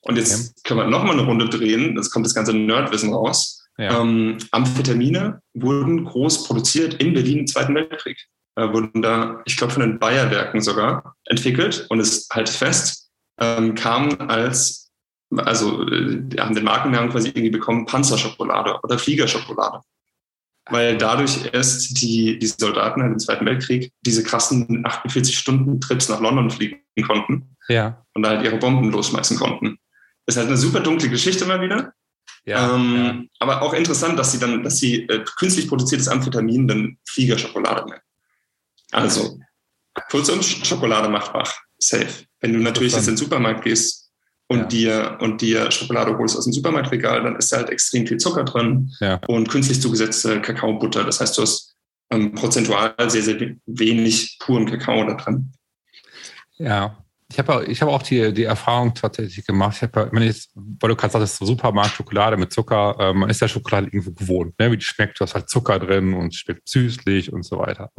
Und 0.02 0.18
jetzt 0.18 0.34
okay. 0.34 0.62
können 0.64 0.80
wir 0.80 0.88
nochmal 0.88 1.14
eine 1.14 1.28
Runde 1.28 1.48
drehen, 1.48 1.96
das 1.96 2.10
kommt 2.10 2.26
das 2.26 2.34
ganze 2.34 2.54
Nerdwissen 2.54 3.14
raus. 3.14 3.68
Ja. 3.78 4.02
Ähm, 4.02 4.40
Amphetamine 4.50 5.42
wurden 5.54 6.06
groß 6.06 6.46
produziert 6.46 6.96
in 6.96 7.14
Berlin 7.14 7.40
im 7.40 7.48
Zweiten 7.48 7.76
Weltkrieg. 7.76 8.18
Äh, 8.56 8.74
wurden 8.74 9.04
da, 9.04 9.44
ich 9.46 9.58
glaube, 9.58 9.74
von 9.74 9.84
den 9.84 10.00
Bayerwerken 10.00 10.60
sogar 10.60 11.16
entwickelt 11.26 11.86
und 11.90 12.00
es 12.00 12.28
halt 12.32 12.50
fest, 12.50 13.12
ähm, 13.40 13.76
kam 13.76 14.10
als, 14.28 14.90
also 15.38 15.88
äh, 15.88 16.26
haben 16.40 16.56
den 16.56 16.64
Markennamen 16.64 17.12
quasi 17.12 17.28
irgendwie 17.28 17.52
bekommen, 17.52 17.86
Panzerschokolade 17.86 18.80
oder 18.82 18.98
Fliegerschokolade. 18.98 19.82
Weil 20.70 20.98
dadurch 20.98 21.50
erst 21.52 22.02
die, 22.02 22.38
die 22.38 22.48
Soldaten 22.48 23.02
halt 23.02 23.14
im 23.14 23.20
Zweiten 23.20 23.46
Weltkrieg 23.46 23.92
diese 24.02 24.24
krassen 24.24 24.86
48-Stunden-Trips 24.86 26.10
nach 26.10 26.22
London 26.22 26.52
fliegen 26.52 26.82
konnten. 27.06 27.56
Ja. 27.68 28.06
Und 28.14 28.24
da 28.24 28.30
halt 28.30 28.44
ihre 28.44 28.58
Bomben 28.58 28.92
losschmeißen 28.92 29.38
konnten. 29.38 29.78
Das 30.26 30.36
ist 30.36 30.40
halt 30.40 30.48
eine 30.48 30.58
super 30.58 30.82
dunkle 30.82 31.10
Geschichte 31.10 31.46
mal 31.46 31.62
wieder. 31.62 31.94
Ja, 32.46 32.76
ähm, 32.76 32.96
ja. 32.96 33.22
Aber 33.40 33.62
auch 33.62 33.74
interessant, 33.74 34.18
dass 34.18 34.32
sie 34.32 34.40
dann, 34.40 34.64
dass 34.64 34.78
sie 34.78 35.08
äh, 35.08 35.24
künstlich 35.38 35.68
produziertes 35.68 36.08
Amphetamin 36.08 36.68
dann 36.68 36.98
Fliegerschokolade 37.08 37.90
nennen. 37.90 38.02
Also, 38.92 39.40
kurzum, 40.10 40.42
Schokolade 40.42 41.10
macht 41.10 41.34
wach. 41.34 41.54
Safe. 41.78 42.26
Wenn 42.42 42.54
du 42.54 42.60
natürlich 42.60 42.94
jetzt 42.94 43.08
in 43.08 43.14
den 43.14 43.18
Supermarkt 43.18 43.64
gehst 43.64 44.09
und, 44.50 44.60
ja. 44.60 44.66
dir, 44.66 45.18
und 45.22 45.42
dir 45.42 45.72
Schokolade 45.72 46.18
holst 46.18 46.36
aus 46.36 46.46
dem 46.46 46.54
Supermarktregal, 46.54 47.24
dann 47.24 47.36
ist 47.36 47.52
da 47.52 47.58
halt 47.58 47.70
extrem 47.70 48.08
viel 48.08 48.18
Zucker 48.18 48.44
drin 48.44 48.92
ja. 49.00 49.22
und 49.28 49.48
künstlich 49.48 49.82
zugesetzte 49.82 50.42
Kakaobutter. 50.42 51.04
Das 51.04 51.22
heißt, 51.22 51.38
du 51.38 51.44
hast 51.44 51.76
ähm, 52.10 52.34
prozentual 52.34 52.96
sehr, 53.08 53.22
sehr 53.22 53.56
wenig 53.68 54.38
puren 54.40 54.66
Kakao 54.66 55.06
da 55.06 55.14
drin. 55.14 55.52
Ja, 56.58 56.98
ich 57.32 57.38
habe 57.38 57.66
ich 57.66 57.82
hab 57.82 57.90
auch 57.90 58.02
die, 58.02 58.34
die 58.34 58.46
Erfahrung 58.46 58.96
tatsächlich 58.96 59.46
gemacht. 59.46 59.76
Ich 59.76 59.84
habe, 59.84 60.10
wenn 60.12 60.24
ich, 60.24 60.50
weil 60.56 60.90
du 60.90 60.96
gerade 60.96 61.14
sagst, 61.14 61.38
Supermarkt 61.38 61.92
Schokolade 61.92 62.36
mit 62.36 62.52
Zucker, 62.52 62.96
äh, 63.00 63.14
man 63.14 63.30
ist 63.30 63.42
ja 63.42 63.48
Schokolade 63.48 63.86
irgendwo 63.86 64.12
gewohnt, 64.12 64.58
ne? 64.60 64.72
wie 64.72 64.78
die 64.78 64.84
schmeckt. 64.84 65.20
Du 65.20 65.24
hast 65.24 65.36
halt 65.36 65.48
Zucker 65.48 65.78
drin 65.78 66.16
und 66.16 66.34
schmeckt 66.34 66.68
süßlich 66.68 67.32
und 67.32 67.44
so 67.44 67.60
weiter. 67.60 67.92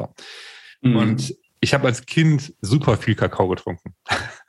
Mhm. 0.83 0.97
Und 0.97 1.35
ich 1.61 1.75
habe 1.75 1.87
als 1.87 2.04
Kind 2.07 2.54
super 2.61 2.97
viel 2.97 3.14
Kakao 3.14 3.49
getrunken. 3.49 3.95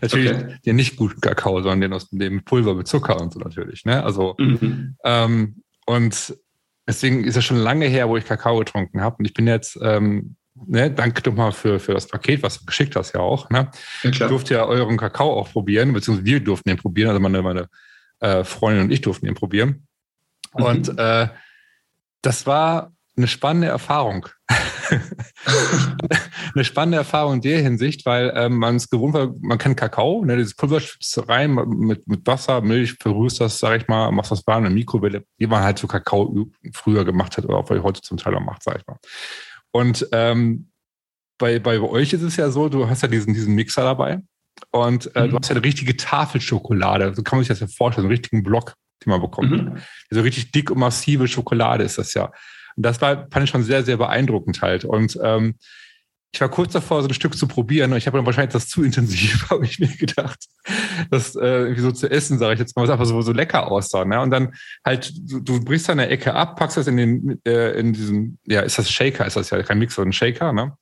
natürlich 0.00 0.32
okay. 0.32 0.56
den 0.64 0.76
nicht 0.76 0.96
guten 0.96 1.20
Kakao, 1.20 1.60
sondern 1.62 1.80
den 1.80 1.92
aus 1.92 2.08
dem 2.10 2.44
Pulver 2.44 2.74
mit 2.74 2.88
Zucker 2.88 3.20
und 3.20 3.32
so 3.32 3.40
natürlich. 3.40 3.84
Ne? 3.84 4.02
Also 4.02 4.34
mhm. 4.38 4.96
ähm, 5.04 5.62
und 5.86 6.34
deswegen 6.86 7.24
ist 7.24 7.36
es 7.36 7.44
schon 7.44 7.56
lange 7.56 7.86
her, 7.86 8.08
wo 8.08 8.16
ich 8.16 8.24
Kakao 8.24 8.58
getrunken 8.58 9.00
habe. 9.00 9.16
Und 9.18 9.24
ich 9.24 9.34
bin 9.34 9.46
jetzt 9.46 9.78
ähm, 9.82 10.36
ne, 10.66 10.90
danke 10.90 11.22
doch 11.22 11.34
mal 11.34 11.52
für, 11.52 11.78
für 11.78 11.94
das 11.94 12.06
Paket, 12.06 12.42
was 12.42 12.58
du 12.58 12.66
geschickt 12.66 12.96
hast 12.96 13.14
ja 13.14 13.20
auch. 13.20 13.50
Ne? 13.50 13.70
Ja. 14.02 14.10
Ich 14.10 14.18
durfte 14.18 14.54
ja 14.54 14.64
euren 14.64 14.96
Kakao 14.96 15.38
auch 15.38 15.50
probieren, 15.50 15.92
beziehungsweise 15.92 16.26
wir 16.26 16.40
durften 16.40 16.68
den 16.68 16.78
probieren, 16.78 17.10
also 17.10 17.20
meine, 17.20 17.42
meine 17.42 17.68
äh, 18.20 18.44
Freundin 18.44 18.84
und 18.84 18.90
ich 18.90 19.00
durften 19.00 19.26
den 19.26 19.34
probieren. 19.34 19.86
Mhm. 20.56 20.64
Und 20.64 20.98
äh, 20.98 21.28
das 22.22 22.46
war 22.46 22.92
eine 23.16 23.28
spannende 23.28 23.68
Erfahrung. 23.68 24.28
eine 26.54 26.64
spannende 26.64 26.98
Erfahrung 26.98 27.34
in 27.34 27.40
der 27.40 27.60
Hinsicht, 27.60 28.06
weil 28.06 28.32
ähm, 28.34 28.56
man 28.56 28.76
es 28.76 28.88
gewohnt 28.88 29.14
war, 29.14 29.32
man 29.40 29.58
kennt 29.58 29.76
Kakao, 29.76 30.24
ne, 30.24 30.36
dieses 30.36 30.54
Pulver 30.54 30.80
rein 31.28 31.54
mit, 31.54 32.06
mit 32.06 32.26
Wasser, 32.26 32.60
Milch, 32.60 32.94
verrührst 33.00 33.40
das, 33.40 33.58
sag 33.58 33.80
ich 33.80 33.88
mal, 33.88 34.10
machst 34.12 34.30
das 34.30 34.46
warm 34.46 34.64
in 34.64 34.70
der 34.70 34.72
Mikrowelle, 34.72 35.24
wie 35.38 35.46
man 35.46 35.62
halt 35.62 35.78
so 35.78 35.86
Kakao 35.86 36.48
früher 36.72 37.04
gemacht 37.04 37.36
hat 37.36 37.44
oder 37.44 37.58
auch 37.58 37.70
heute 37.70 38.02
zum 38.02 38.16
Teil 38.16 38.34
auch 38.34 38.40
macht, 38.40 38.62
sag 38.62 38.78
ich 38.78 38.86
mal. 38.86 38.98
Und 39.72 40.08
ähm, 40.12 40.70
bei, 41.38 41.58
bei 41.58 41.80
euch 41.80 42.12
ist 42.12 42.22
es 42.22 42.36
ja 42.36 42.50
so, 42.50 42.68
du 42.68 42.88
hast 42.88 43.02
ja 43.02 43.08
diesen, 43.08 43.34
diesen 43.34 43.54
Mixer 43.54 43.82
dabei 43.82 44.20
und 44.70 45.14
äh, 45.16 45.26
mhm. 45.26 45.30
du 45.30 45.38
hast 45.38 45.48
ja 45.48 45.56
eine 45.56 45.64
richtige 45.64 45.96
Tafelschokolade. 45.96 47.14
So 47.14 47.22
kann 47.22 47.38
man 47.38 47.44
sich 47.44 47.48
das 47.48 47.60
ja 47.60 47.66
vorstellen, 47.66 48.06
einen 48.06 48.12
richtigen 48.12 48.42
Block, 48.42 48.74
den 49.04 49.10
man 49.10 49.20
bekommt. 49.20 49.50
Mhm. 49.50 49.78
So 50.10 50.20
richtig 50.20 50.52
dick 50.52 50.70
und 50.70 50.78
massive 50.78 51.26
Schokolade 51.28 51.84
ist 51.84 51.98
das 51.98 52.14
ja. 52.14 52.30
Und 52.80 52.86
das 52.86 53.02
war, 53.02 53.28
fand 53.30 53.44
ich 53.44 53.50
schon 53.50 53.62
sehr, 53.62 53.84
sehr 53.84 53.98
beeindruckend 53.98 54.62
halt. 54.62 54.86
Und 54.86 55.18
ähm, 55.22 55.56
ich 56.32 56.40
war 56.40 56.48
kurz 56.48 56.72
davor, 56.72 57.02
so 57.02 57.08
ein 57.08 57.12
Stück 57.12 57.36
zu 57.36 57.46
probieren 57.46 57.92
und 57.92 57.98
ich 57.98 58.06
habe 58.06 58.16
dann 58.16 58.24
wahrscheinlich 58.24 58.54
das 58.54 58.68
zu 58.68 58.82
intensiv, 58.82 59.46
habe 59.50 59.66
ich 59.66 59.80
mir 59.80 59.88
gedacht, 59.88 60.38
das 61.10 61.36
äh, 61.36 61.40
irgendwie 61.44 61.82
so 61.82 61.92
zu 61.92 62.10
essen, 62.10 62.38
sage 62.38 62.54
ich 62.54 62.58
jetzt 62.58 62.74
mal, 62.74 62.84
was 62.84 62.88
einfach 62.88 63.04
so, 63.04 63.20
so 63.20 63.32
lecker 63.32 63.70
aussah. 63.70 64.06
Ne? 64.06 64.18
Und 64.18 64.30
dann 64.30 64.54
halt, 64.82 65.12
du, 65.14 65.40
du 65.40 65.62
brichst 65.62 65.90
da 65.90 65.92
eine 65.92 66.08
Ecke 66.08 66.32
ab, 66.32 66.56
packst 66.56 66.78
das 66.78 66.86
in 66.86 66.96
den, 66.96 67.40
äh, 67.44 67.78
in 67.78 67.92
diesen, 67.92 68.38
ja, 68.46 68.62
ist 68.62 68.78
das 68.78 68.90
Shaker, 68.90 69.26
ist 69.26 69.36
das 69.36 69.50
ja 69.50 69.62
kein 69.62 69.78
Mixer, 69.78 70.00
ein 70.00 70.14
Shaker, 70.14 70.54
ne? 70.54 70.72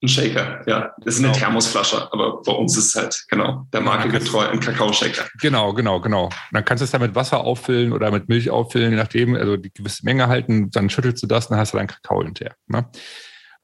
Ein 0.00 0.08
Shaker, 0.08 0.62
ja. 0.66 0.92
Das 0.98 1.14
ist 1.14 1.20
eine 1.20 1.32
genau. 1.32 1.38
Thermosflasche, 1.38 2.12
aber 2.12 2.40
bei 2.42 2.52
uns 2.52 2.76
ist 2.76 2.88
es 2.88 2.94
halt, 2.94 3.24
genau, 3.28 3.66
der 3.72 3.80
Marke 3.80 4.08
getreu 4.08 4.46
ein 4.46 4.60
Kakao-Shaker. 4.60 5.26
Genau, 5.40 5.72
genau, 5.72 6.00
genau. 6.00 6.28
Dann 6.52 6.64
kannst 6.64 6.82
du 6.82 6.84
es 6.84 6.92
dann 6.92 7.00
mit 7.00 7.16
Wasser 7.16 7.40
auffüllen 7.40 7.92
oder 7.92 8.12
mit 8.12 8.28
Milch 8.28 8.48
auffüllen, 8.48 8.92
je 8.92 8.96
nachdem, 8.96 9.34
also 9.34 9.56
die 9.56 9.72
gewisse 9.72 10.04
Menge 10.04 10.28
halten, 10.28 10.70
dann 10.70 10.88
schüttelst 10.88 11.22
du 11.24 11.26
das, 11.26 11.48
dann 11.48 11.58
hast 11.58 11.72
du 11.72 11.78
deinen 11.78 11.88
Kakao 11.88 12.22
hinterher. 12.22 12.54
Ne? 12.68 12.88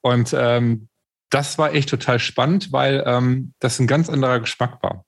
Und 0.00 0.34
ähm, 0.36 0.88
das 1.30 1.56
war 1.56 1.72
echt 1.72 1.88
total 1.88 2.18
spannend, 2.18 2.72
weil 2.72 3.04
ähm, 3.06 3.54
das 3.60 3.78
ein 3.78 3.86
ganz 3.86 4.10
anderer 4.10 4.40
Geschmack 4.40 4.82
war. 4.82 5.04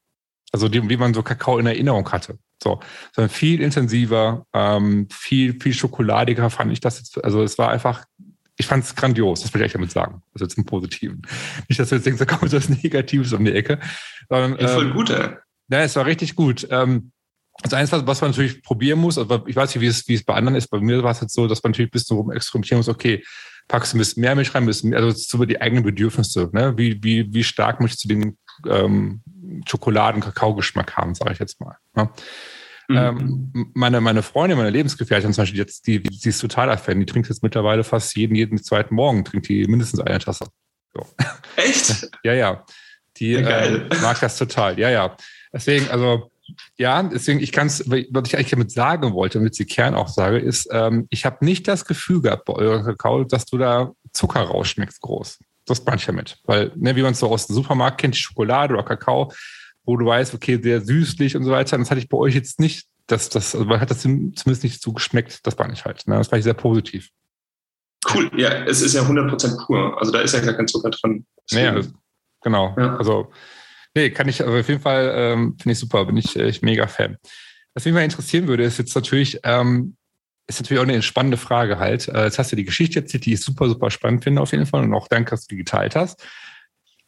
Also 0.52 0.68
die, 0.68 0.88
wie 0.88 0.96
man 0.96 1.12
so 1.12 1.22
Kakao 1.22 1.58
in 1.58 1.66
Erinnerung 1.66 2.10
hatte. 2.12 2.38
So, 2.62 2.80
sondern 3.14 3.28
viel 3.28 3.60
intensiver, 3.60 4.46
ähm, 4.54 5.08
viel, 5.12 5.60
viel 5.60 5.74
schokoladiger 5.74 6.48
fand 6.50 6.72
ich 6.72 6.80
das 6.80 6.98
jetzt. 6.98 7.22
Also 7.22 7.42
es 7.42 7.58
war 7.58 7.68
einfach 7.68 8.04
ich 8.58 8.66
fand 8.66 8.84
es 8.84 8.94
grandios, 8.94 9.42
das 9.42 9.52
will 9.52 9.60
ich 9.60 9.64
eigentlich 9.64 9.72
damit 9.72 9.90
sagen. 9.90 10.22
Also 10.34 10.44
jetzt 10.44 10.56
im 10.56 10.64
Positiven. 10.64 11.22
Nicht, 11.68 11.78
dass 11.78 11.90
du 11.90 11.96
jetzt 11.96 12.06
denkst, 12.06 12.18
da 12.18 12.24
kommt 12.24 12.52
was 12.52 12.68
Negatives 12.82 13.32
um 13.32 13.44
die 13.44 13.52
Ecke. 13.52 13.78
Sondern, 14.28 14.58
ja, 14.58 14.68
voll 14.68 14.86
ähm, 14.86 14.92
gut, 14.94 15.10
ey. 15.10 15.30
Ja, 15.68 15.80
es 15.80 15.96
war 15.96 16.06
richtig 16.06 16.34
gut. 16.34 16.66
Ähm, 16.70 17.12
das 17.62 17.72
Einzige, 17.74 18.06
was 18.06 18.20
man 18.20 18.30
natürlich 18.30 18.62
probieren 18.62 18.98
muss, 18.98 19.18
also 19.18 19.44
ich 19.46 19.56
weiß 19.56 19.74
nicht, 19.74 19.82
wie 19.82 19.86
es, 19.86 20.06
wie 20.08 20.14
es 20.14 20.24
bei 20.24 20.34
anderen 20.34 20.56
ist, 20.56 20.68
bei 20.68 20.78
mir 20.80 21.02
war 21.02 21.12
es 21.12 21.20
jetzt 21.20 21.34
so, 21.34 21.46
dass 21.46 21.62
man 21.62 21.72
natürlich 21.72 21.88
ein 21.88 21.92
bisschen 21.92 22.16
rum 22.16 22.30
experimentieren 22.30 22.78
muss, 22.78 22.88
okay, 22.88 23.24
packst 23.68 23.92
du 23.92 23.96
ein 23.96 23.98
bisschen 23.98 24.20
mehr 24.20 24.34
Milch 24.34 24.54
rein, 24.54 24.62
ein 24.62 24.66
bisschen 24.66 24.90
mehr, 24.90 25.00
also 25.00 25.36
über 25.36 25.46
die 25.46 25.60
eigenen 25.60 25.82
Bedürfnisse, 25.82 26.50
ne? 26.52 26.76
Wie, 26.76 27.02
wie, 27.02 27.32
wie 27.32 27.44
stark 27.44 27.80
möchtest 27.80 28.04
du 28.04 28.08
den 28.08 28.38
ähm, 28.68 29.22
Schokoladen-Kakao-Geschmack 29.66 30.96
haben, 30.96 31.14
sage 31.14 31.32
ich 31.32 31.38
jetzt 31.38 31.60
mal. 31.60 31.76
Ne? 31.94 32.10
Mhm. 32.88 32.96
Ähm, 32.96 33.70
meine, 33.74 34.00
meine 34.00 34.22
Freundin, 34.22 34.58
meine 34.58 34.70
Lebensgefährtin 34.70 35.32
zum 35.32 35.42
Beispiel, 35.42 35.58
jetzt, 35.58 35.86
die, 35.86 36.02
die 36.02 36.28
ist 36.28 36.40
totaler 36.40 36.78
Fan, 36.78 37.00
die 37.00 37.06
trinkt 37.06 37.28
jetzt 37.28 37.42
mittlerweile 37.42 37.84
fast 37.84 38.16
jeden, 38.16 38.34
jeden 38.34 38.62
zweiten 38.62 38.94
Morgen, 38.94 39.24
trinkt 39.24 39.48
die 39.48 39.66
mindestens 39.66 40.00
eine 40.00 40.18
Tasse. 40.18 40.46
So. 40.94 41.06
Echt? 41.56 42.10
ja, 42.22 42.32
ja. 42.32 42.64
Die 43.16 43.34
äh, 43.34 43.88
mag 44.02 44.20
das 44.20 44.36
total. 44.36 44.78
Ja, 44.78 44.90
ja. 44.90 45.16
Deswegen, 45.52 45.88
also, 45.88 46.30
ja, 46.76 47.02
deswegen, 47.02 47.40
ich 47.40 47.50
kann 47.50 47.66
es, 47.66 47.88
was 47.88 48.28
ich 48.28 48.36
eigentlich 48.36 48.50
damit 48.50 48.70
sagen 48.70 49.14
wollte, 49.14 49.38
damit 49.38 49.58
ich 49.58 49.68
Kern 49.68 49.94
auch 49.94 50.08
sage, 50.08 50.38
ist, 50.38 50.68
ähm, 50.70 51.06
ich 51.10 51.24
habe 51.24 51.44
nicht 51.44 51.66
das 51.66 51.84
Gefühl 51.86 52.20
gehabt 52.20 52.44
bei 52.44 52.52
eurem 52.52 52.84
Kakao, 52.84 53.24
dass 53.24 53.46
du 53.46 53.58
da 53.58 53.92
Zucker 54.12 54.42
rausschmeckst 54.42 55.00
groß. 55.00 55.38
Das 55.64 55.84
meine 55.84 55.96
ich 55.96 56.06
damit. 56.06 56.38
Weil, 56.44 56.72
ne, 56.76 56.94
wie 56.94 57.02
man 57.02 57.12
es 57.12 57.18
so 57.18 57.28
aus 57.28 57.46
dem 57.46 57.54
Supermarkt 57.54 57.98
kennt, 57.98 58.14
die 58.14 58.20
Schokolade 58.20 58.74
oder 58.74 58.84
Kakao, 58.84 59.32
wo 59.86 59.96
du 59.96 60.04
weißt, 60.04 60.34
okay, 60.34 60.60
sehr 60.60 60.80
süßlich 60.82 61.36
und 61.36 61.44
so 61.44 61.52
weiter. 61.52 61.76
Und 61.76 61.82
das 61.82 61.90
hatte 61.90 62.00
ich 62.00 62.08
bei 62.08 62.18
euch 62.18 62.34
jetzt 62.34 62.60
nicht. 62.60 62.86
Das, 63.06 63.28
das, 63.28 63.54
also 63.54 63.64
man 63.66 63.80
hat 63.80 63.90
das 63.90 64.00
zumindest 64.00 64.64
nicht 64.64 64.82
so 64.82 64.92
geschmeckt. 64.92 65.46
Das 65.46 65.56
war 65.58 65.68
nicht 65.68 65.84
halt. 65.84 66.06
Ne? 66.08 66.16
Das 66.16 66.30
war 66.30 66.38
ich 66.38 66.44
sehr 66.44 66.54
positiv. 66.54 67.08
Cool. 68.12 68.30
Ja, 68.36 68.64
es 68.64 68.82
ist 68.82 68.94
ja 68.94 69.02
100% 69.02 69.64
pur. 69.64 69.98
Also 69.98 70.12
da 70.12 70.20
ist 70.20 70.34
ja 70.34 70.40
gar 70.40 70.54
kein 70.54 70.66
Zucker 70.66 70.90
drin. 70.90 71.24
Ja, 71.50 71.80
genau. 72.42 72.74
Ja. 72.76 72.96
Also, 72.96 73.32
nee, 73.94 74.10
kann 74.10 74.28
ich, 74.28 74.44
also 74.44 74.58
auf 74.58 74.68
jeden 74.68 74.82
Fall 74.82 75.12
ähm, 75.14 75.56
finde 75.60 75.72
ich 75.72 75.78
super. 75.78 76.04
Bin 76.04 76.16
ich 76.16 76.36
echt 76.36 76.62
mega 76.62 76.88
Fan. 76.88 77.16
Was 77.74 77.84
mich 77.84 77.94
mal 77.94 78.02
interessieren 78.04 78.48
würde, 78.48 78.64
ist 78.64 78.78
jetzt 78.78 78.94
natürlich, 78.94 79.38
ähm, 79.44 79.96
ist 80.48 80.60
natürlich 80.60 80.80
auch 80.80 80.88
eine 80.88 81.02
spannende 81.02 81.36
Frage 81.36 81.78
halt. 81.78 82.08
Äh, 82.08 82.24
jetzt 82.24 82.38
hast 82.38 82.50
du 82.50 82.56
die 82.56 82.64
Geschichte 82.64 83.00
erzählt, 83.00 83.24
die 83.24 83.34
ich 83.34 83.40
super, 83.40 83.68
super 83.68 83.90
spannend 83.90 84.24
finde 84.24 84.42
auf 84.42 84.52
jeden 84.52 84.66
Fall 84.66 84.82
und 84.82 84.94
auch 84.94 85.06
danke, 85.08 85.30
dass 85.30 85.46
du 85.46 85.54
die 85.54 85.58
geteilt 85.58 85.94
hast. 85.94 86.24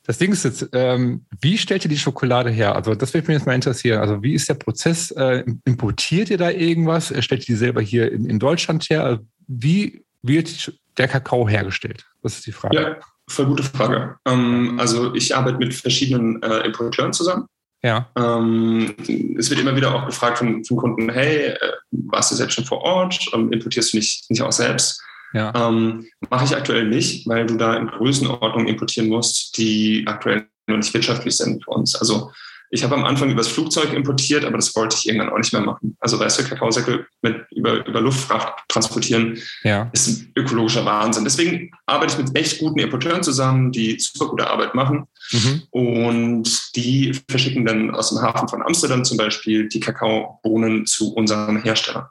Das 0.09 0.17
Ding 0.17 0.33
ist 0.33 0.43
jetzt, 0.43 0.71
ähm, 0.73 1.27
wie 1.43 1.59
stellt 1.59 1.85
ihr 1.85 1.91
die 1.91 1.99
Schokolade 1.99 2.49
her? 2.49 2.75
Also 2.75 2.95
das 2.95 3.13
würde 3.13 3.27
mich 3.27 3.37
jetzt 3.37 3.47
mal 3.47 3.55
interessieren. 3.55 4.01
Also 4.01 4.23
wie 4.23 4.33
ist 4.33 4.49
der 4.49 4.55
Prozess? 4.55 5.11
Äh, 5.11 5.45
importiert 5.67 6.31
ihr 6.31 6.39
da 6.39 6.49
irgendwas? 6.49 7.13
Stellt 7.23 7.43
ihr 7.43 7.55
die 7.55 7.59
selber 7.59 7.83
hier 7.83 8.11
in, 8.11 8.25
in 8.25 8.39
Deutschland 8.39 8.89
her? 8.89 9.05
Also 9.05 9.23
wie 9.49 10.03
wird 10.23 10.73
der 10.97 11.09
Kakao 11.09 11.47
hergestellt? 11.47 12.07
Das 12.23 12.39
ist 12.39 12.47
die 12.47 12.53
Frage. 12.53 12.75
Ja, 12.75 12.97
voll 13.29 13.45
gute 13.45 13.63
Frage. 13.63 14.17
Ähm, 14.27 14.79
also 14.81 15.15
ich 15.15 15.37
arbeite 15.37 15.59
mit 15.59 15.75
verschiedenen 15.75 16.43
äh, 16.43 16.61
Importeuren 16.61 17.13
zusammen. 17.13 17.45
Ja. 17.83 18.09
Ähm, 18.17 18.95
es 19.37 19.51
wird 19.51 19.61
immer 19.61 19.77
wieder 19.77 19.95
auch 19.95 20.07
gefragt 20.07 20.39
von, 20.39 20.65
von 20.65 20.79
Kunden, 20.79 21.11
hey, 21.11 21.49
äh, 21.49 21.59
warst 21.91 22.31
du 22.31 22.35
selbst 22.35 22.55
schon 22.55 22.65
vor 22.65 22.81
Ort? 22.81 23.27
Ähm, 23.35 23.53
importierst 23.53 23.93
du 23.93 23.99
nicht, 23.99 24.31
nicht 24.31 24.41
auch 24.41 24.53
selbst? 24.53 25.03
Ja. 25.33 25.53
Ähm, 25.55 26.07
Mache 26.31 26.45
ich 26.45 26.57
aktuell 26.57 26.87
nicht, 26.87 27.27
weil 27.27 27.47
du 27.47 27.57
da 27.57 27.75
in 27.75 27.89
Größenordnung 27.89 28.67
importieren 28.67 29.09
musst, 29.09 29.57
die 29.59 30.05
aktuell 30.07 30.47
noch 30.67 30.77
nicht 30.77 30.93
wirtschaftlich 30.95 31.37
sind 31.37 31.65
für 31.65 31.71
uns. 31.71 31.95
Also 31.95 32.31
ich 32.71 32.85
habe 32.85 32.95
am 32.95 33.05
Anfang 33.05 33.31
übers 33.31 33.49
Flugzeug 33.49 33.95
importiert, 33.95 34.45
aber 34.45 34.57
das 34.57 34.77
wollte 34.77 34.97
ich 34.99 35.09
irgendwann 35.09 35.31
auch 35.31 35.39
nicht 35.39 35.53
mehr 35.53 35.63
machen. 35.63 35.97
Also 36.01 36.19
weißt 36.19 36.41
du, 36.41 36.45
Kakaosäcke 36.45 37.07
mit 37.23 37.47
über, 37.51 37.87
über 37.87 38.01
Luftfracht 38.01 38.63
transportieren 38.69 39.39
ja. 39.63 39.89
ist 39.93 40.09
ein 40.09 40.33
ökologischer 40.37 40.85
Wahnsinn. 40.85 41.25
Deswegen 41.25 41.71
arbeite 41.87 42.13
ich 42.13 42.19
mit 42.19 42.37
echt 42.37 42.59
guten 42.59 42.79
Importeuren 42.79 43.23
zusammen, 43.23 43.73
die 43.73 43.99
super 43.99 44.29
gute 44.29 44.51
Arbeit 44.51 44.75
machen. 44.75 45.07
Mhm. 45.33 45.63
Und 45.71 46.77
die 46.77 47.19
verschicken 47.31 47.65
dann 47.65 47.95
aus 47.95 48.11
dem 48.11 48.21
Hafen 48.21 48.49
von 48.49 48.63
Amsterdam 48.63 49.05
zum 49.05 49.17
Beispiel 49.17 49.69
die 49.69 49.81
Kakaobohnen 49.81 50.85
zu 50.85 51.15
unserem 51.15 51.63
Hersteller. 51.63 52.11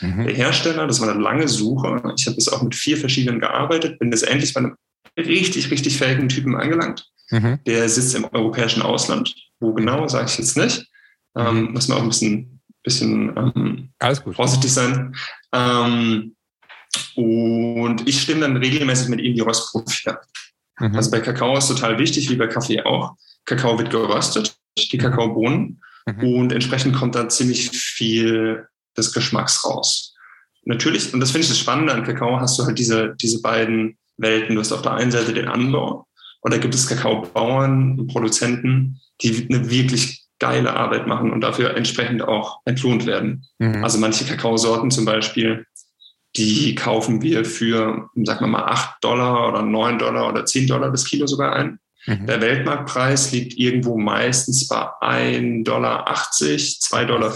Mhm. 0.00 0.24
Der 0.24 0.34
Hersteller, 0.34 0.86
das 0.86 1.00
war 1.00 1.08
eine 1.08 1.20
lange 1.20 1.48
Suche. 1.48 2.02
Ich 2.16 2.26
habe 2.26 2.36
jetzt 2.36 2.52
auch 2.52 2.62
mit 2.62 2.74
vier 2.74 2.96
verschiedenen 2.96 3.40
gearbeitet, 3.40 3.98
bin 3.98 4.10
jetzt 4.10 4.26
endlich 4.26 4.54
bei 4.54 4.60
einem 4.60 4.76
richtig, 5.16 5.70
richtig 5.70 5.96
fähigen 5.96 6.28
Typen 6.28 6.56
angelangt. 6.56 7.06
Mhm. 7.30 7.58
Der 7.66 7.88
sitzt 7.88 8.14
im 8.14 8.24
europäischen 8.24 8.82
Ausland. 8.82 9.34
Wo 9.60 9.74
genau, 9.74 10.06
sage 10.08 10.26
ich 10.26 10.38
jetzt 10.38 10.56
nicht. 10.56 10.86
Ähm, 11.36 11.66
mhm. 11.66 11.72
muss 11.72 11.88
man 11.88 11.98
auch 11.98 12.02
ein 12.02 12.08
bisschen, 12.08 12.60
bisschen 12.82 13.36
ähm, 13.36 13.90
Alles 13.98 14.22
gut. 14.22 14.36
vorsichtig 14.36 14.72
sein. 14.72 15.14
Ähm, 15.52 16.34
und 17.16 18.08
ich 18.08 18.22
stimme 18.22 18.42
dann 18.42 18.56
regelmäßig 18.56 19.08
mit 19.08 19.20
ihm 19.20 19.34
die 19.34 19.40
Röstprofile. 19.40 20.20
Mhm. 20.78 20.94
Also 20.94 21.10
bei 21.10 21.20
Kakao 21.20 21.56
ist 21.56 21.68
total 21.68 21.98
wichtig, 21.98 22.30
wie 22.30 22.36
bei 22.36 22.46
Kaffee 22.46 22.82
auch. 22.82 23.16
Kakao 23.44 23.78
wird 23.78 23.90
geröstet, 23.90 24.56
die 24.78 24.96
mhm. 24.96 25.02
Kakaobohnen. 25.02 25.82
Mhm. 26.06 26.34
Und 26.34 26.52
entsprechend 26.52 26.94
kommt 26.94 27.14
da 27.14 27.28
ziemlich 27.28 27.70
viel 27.70 28.66
des 28.98 29.12
Geschmacks 29.12 29.64
raus. 29.64 30.14
Natürlich, 30.64 31.14
und 31.14 31.20
das 31.20 31.30
finde 31.30 31.44
ich 31.44 31.48
das 31.48 31.58
Spannende 31.58 31.94
an 31.94 32.04
Kakao, 32.04 32.40
hast 32.40 32.58
du 32.58 32.66
halt 32.66 32.78
diese, 32.78 33.14
diese 33.20 33.40
beiden 33.40 33.96
Welten. 34.18 34.54
Du 34.54 34.60
hast 34.60 34.72
auf 34.72 34.82
der 34.82 34.94
einen 34.94 35.10
Seite 35.10 35.32
den 35.32 35.48
Anbau 35.48 36.06
und 36.40 36.52
da 36.52 36.58
gibt 36.58 36.74
es 36.74 36.86
Kakaobauern 36.86 37.98
und 37.98 38.06
Produzenten, 38.08 39.00
die 39.22 39.48
eine 39.48 39.70
wirklich 39.70 40.24
geile 40.38 40.74
Arbeit 40.74 41.06
machen 41.06 41.32
und 41.32 41.40
dafür 41.40 41.76
entsprechend 41.76 42.22
auch 42.22 42.60
entlohnt 42.64 43.06
werden. 43.06 43.46
Mhm. 43.58 43.82
Also 43.82 43.98
manche 43.98 44.24
Kakaosorten 44.24 44.90
zum 44.90 45.04
Beispiel, 45.04 45.66
die 46.36 46.74
kaufen 46.74 47.22
wir 47.22 47.44
für, 47.44 48.10
sagen 48.24 48.40
wir 48.40 48.46
mal, 48.46 48.64
8 48.64 49.02
Dollar 49.02 49.48
oder 49.48 49.62
9 49.62 49.98
Dollar 49.98 50.28
oder 50.28 50.44
10 50.44 50.66
Dollar 50.68 50.90
das 50.90 51.04
Kilo 51.04 51.26
sogar 51.26 51.54
ein. 51.54 51.78
Mhm. 52.06 52.26
Der 52.26 52.40
Weltmarktpreis 52.40 53.32
liegt 53.32 53.58
irgendwo 53.58 53.98
meistens 53.98 54.68
bei 54.68 54.86
1,80 55.00 55.64
Dollar, 55.64 56.06
2,50 56.08 57.06
Dollar. 57.06 57.32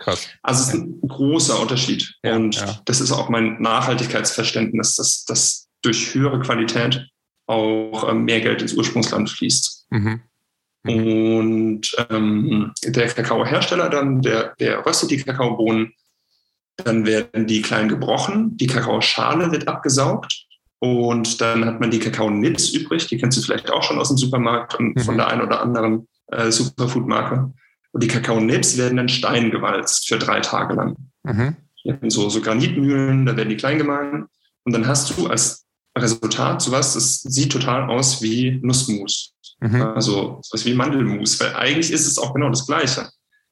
Krass. 0.00 0.28
Also 0.42 0.62
es 0.62 0.68
ist 0.68 0.74
ein 0.74 1.00
großer 1.06 1.60
Unterschied. 1.60 2.14
Ja, 2.24 2.36
und 2.36 2.56
ja. 2.56 2.80
das 2.86 3.00
ist 3.00 3.12
auch 3.12 3.28
mein 3.28 3.60
Nachhaltigkeitsverständnis, 3.60 4.96
dass, 4.96 5.24
dass 5.26 5.68
durch 5.82 6.14
höhere 6.14 6.40
Qualität 6.40 7.06
auch 7.46 8.08
ähm, 8.08 8.24
mehr 8.24 8.40
Geld 8.40 8.62
ins 8.62 8.74
Ursprungsland 8.74 9.28
fließt. 9.28 9.86
Mhm. 9.90 10.22
Mhm. 10.84 11.36
Und 11.36 12.06
ähm, 12.08 12.72
der 12.82 13.08
Kakaohersteller 13.08 13.90
dann, 13.90 14.22
der, 14.22 14.54
der 14.58 14.84
röstet 14.86 15.10
die 15.10 15.18
Kakaobohnen, 15.18 15.92
dann 16.76 17.04
werden 17.04 17.46
die 17.46 17.60
klein 17.60 17.88
gebrochen, 17.88 18.56
die 18.56 18.66
Kakaoschale 18.66 19.52
wird 19.52 19.68
abgesaugt 19.68 20.46
und 20.78 21.42
dann 21.42 21.66
hat 21.66 21.78
man 21.78 21.90
die 21.90 21.98
Kakao-Nips 21.98 22.70
übrig, 22.70 23.06
die 23.06 23.18
kennst 23.18 23.36
du 23.36 23.42
vielleicht 23.42 23.70
auch 23.70 23.82
schon 23.82 23.98
aus 23.98 24.08
dem 24.08 24.16
Supermarkt 24.16 24.76
und 24.76 24.96
mhm. 24.96 25.00
von 25.00 25.18
der 25.18 25.28
einen 25.28 25.42
oder 25.42 25.60
anderen 25.60 26.08
äh, 26.28 26.50
Superfood-Marke. 26.50 27.52
Und 27.92 28.02
die 28.02 28.08
Kakao-Nips 28.08 28.76
werden 28.76 28.96
dann 28.96 29.08
steingewalzt 29.08 30.08
für 30.08 30.18
drei 30.18 30.40
Tage 30.40 30.74
lang. 30.74 30.96
Mhm. 31.22 31.56
so, 32.08 32.28
so 32.28 32.40
Granitmühlen, 32.40 33.26
da 33.26 33.36
werden 33.36 33.48
die 33.48 33.56
klein 33.56 33.78
gemahlen. 33.78 34.26
Und 34.64 34.72
dann 34.72 34.86
hast 34.86 35.16
du 35.16 35.26
als 35.26 35.66
Resultat 35.96 36.62
sowas, 36.62 36.94
das 36.94 37.20
sieht 37.20 37.52
total 37.52 37.90
aus 37.90 38.22
wie 38.22 38.60
Nussmus. 38.62 39.34
Mhm. 39.60 39.82
Also 39.82 40.40
sowas 40.42 40.64
wie 40.64 40.74
Mandelmus, 40.74 41.40
weil 41.40 41.54
eigentlich 41.54 41.90
ist 41.90 42.06
es 42.06 42.18
auch 42.18 42.32
genau 42.34 42.48
das 42.48 42.66
Gleiche. 42.66 43.08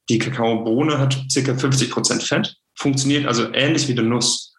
Die 0.09 0.19
Kakaobohne 0.19 0.99
hat 0.99 1.19
ca. 1.33 1.55
50 1.55 1.91
Prozent 1.91 2.23
Fett, 2.23 2.57
funktioniert 2.75 3.27
also 3.27 3.53
ähnlich 3.53 3.89
wie 3.89 3.95
die 3.95 4.03
Nuss. 4.03 4.55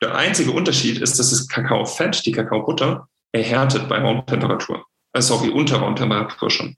Der 0.00 0.14
einzige 0.14 0.52
Unterschied 0.52 0.98
ist, 0.98 1.18
dass 1.18 1.30
das 1.30 1.48
Kakaofett, 1.48 2.24
die 2.24 2.32
Kakaobutter, 2.32 3.08
erhärtet 3.32 3.88
bei 3.88 3.98
Raumtemperatur. 3.98 4.84
Also 5.12 5.34
auch 5.34 5.44
wie 5.44 5.50
unter 5.50 5.78
Raumtemperatur 5.78 6.50
schon. 6.50 6.76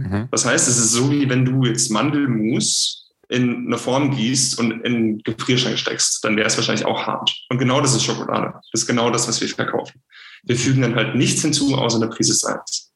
Mhm. 0.00 0.28
Das 0.30 0.46
heißt, 0.46 0.68
es 0.68 0.78
ist 0.78 0.92
so, 0.92 1.10
wie 1.10 1.28
wenn 1.28 1.44
du 1.44 1.64
jetzt 1.64 1.90
Mandelmus 1.90 3.08
in 3.28 3.66
eine 3.66 3.78
Form 3.78 4.10
gießt 4.10 4.58
und 4.58 4.72
in 4.72 4.84
einen 4.84 5.18
Gefrierschrank 5.22 5.78
steckst, 5.78 6.24
dann 6.24 6.36
wäre 6.36 6.48
es 6.48 6.56
wahrscheinlich 6.56 6.84
auch 6.84 7.06
hart. 7.06 7.32
Und 7.48 7.58
genau 7.58 7.80
das 7.80 7.94
ist 7.94 8.04
Schokolade. 8.04 8.54
Das 8.72 8.82
ist 8.82 8.86
genau 8.86 9.10
das, 9.10 9.28
was 9.28 9.40
wir 9.40 9.48
verkaufen. 9.48 10.02
Wir 10.42 10.56
fügen 10.56 10.82
dann 10.82 10.96
halt 10.96 11.14
nichts 11.14 11.42
hinzu, 11.42 11.76
außer 11.76 11.98
eine 11.98 12.08
Prise 12.08 12.34
Salz. 12.34 12.90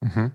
Mhm. 0.00 0.32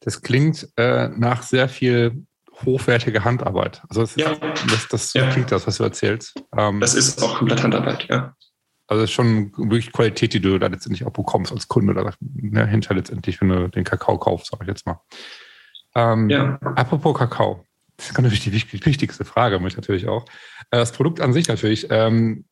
Das 0.00 0.22
klingt 0.22 0.68
äh, 0.76 1.08
nach 1.08 1.42
sehr 1.42 1.68
viel 1.68 2.24
hochwertige 2.64 3.24
Handarbeit. 3.24 3.82
Also 3.88 4.02
das, 4.02 4.16
ja. 4.16 4.34
das, 4.34 4.88
das 4.88 5.12
ja. 5.14 5.28
klingt 5.30 5.52
das, 5.52 5.66
was 5.66 5.76
du 5.76 5.84
erzählst. 5.84 6.34
Ähm, 6.56 6.80
das 6.80 6.94
ist 6.94 7.22
auch 7.22 7.38
komplett 7.38 7.62
Handarbeit, 7.62 8.08
ja. 8.08 8.34
Also 8.92 9.04
es 9.04 9.08
ist 9.08 9.14
schon 9.14 9.52
wirklich 9.56 9.90
Qualität, 9.90 10.34
die 10.34 10.40
du 10.40 10.58
da 10.58 10.66
letztendlich 10.66 11.06
auch 11.06 11.12
bekommst 11.12 11.50
als 11.50 11.66
Kunde 11.66 11.94
oder 11.94 12.12
ne, 12.20 12.66
hinter 12.66 12.92
letztendlich, 12.92 13.40
wenn 13.40 13.48
du 13.48 13.68
den 13.70 13.84
Kakao 13.84 14.18
kaufst, 14.18 14.50
sage 14.50 14.64
ich 14.64 14.68
jetzt 14.68 14.84
mal. 14.84 15.00
Ähm, 15.94 16.28
ja. 16.28 16.58
Apropos 16.60 17.16
Kakao, 17.16 17.64
das 17.96 18.10
ist 18.10 18.18
natürlich 18.18 18.44
die 18.44 18.52
wichtigste 18.52 19.24
Frage, 19.24 19.60
mich 19.60 19.76
natürlich 19.76 20.08
auch. 20.08 20.26
Äh, 20.70 20.76
das 20.76 20.92
Produkt 20.92 21.22
an 21.22 21.32
sich 21.32 21.48
natürlich. 21.48 21.86
Ähm, 21.88 22.44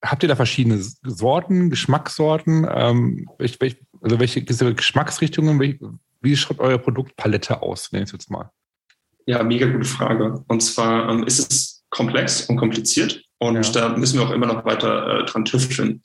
habt 0.00 0.22
ihr 0.22 0.28
da 0.28 0.36
verschiedene 0.36 0.78
Sorten, 0.78 1.68
Geschmackssorten? 1.68 2.64
Ähm, 2.72 3.28
welch, 3.38 3.60
welch, 3.60 3.78
also 4.00 4.20
welche 4.20 4.44
Geschmacksrichtungen? 4.44 5.60
Wie, 5.60 5.80
wie 6.20 6.36
schaut 6.36 6.60
eure 6.60 6.78
Produktpalette 6.78 7.60
aus, 7.60 7.90
nenne 7.90 8.04
ich 8.04 8.12
jetzt 8.12 8.30
mal? 8.30 8.52
Ja, 9.26 9.42
mega 9.42 9.66
gute 9.66 9.88
Frage. 9.88 10.44
Und 10.46 10.60
zwar 10.62 11.10
ähm, 11.10 11.24
ist 11.24 11.40
es 11.40 11.84
komplex 11.90 12.42
und 12.42 12.56
kompliziert 12.56 13.27
und 13.38 13.74
ja. 13.74 13.88
da 13.88 13.96
müssen 13.96 14.18
wir 14.18 14.26
auch 14.26 14.32
immer 14.32 14.46
noch 14.46 14.64
weiter 14.64 15.20
äh, 15.20 15.24
dran 15.24 15.44
tüfteln. 15.44 16.02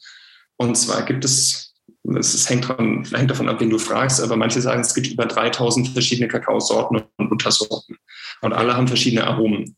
Und 0.58 0.75
zwar 0.75 1.04
gibt 1.04 1.25
es, 1.25 1.74
es 2.16 2.50
hängt, 2.50 2.68
dran, 2.68 3.06
hängt 3.12 3.32
davon 3.32 3.50
ab, 3.50 3.60
wen 3.60 3.70
du 3.70 3.80
fragst, 3.80 4.22
aber 4.22 4.36
manche 4.36 4.62
sagen, 4.62 4.82
es 4.82 4.94
gibt 4.94 5.08
über 5.08 5.25
3000 5.25 5.90
verschiedene 5.90 6.28
Kakaosorten 6.28 7.04
und 7.18 7.32
Untersorten. 7.32 7.98
Und 8.42 8.54
alle 8.54 8.75
haben 8.75 8.88
verschiedene 8.88 9.25
Aromen. 9.25 9.75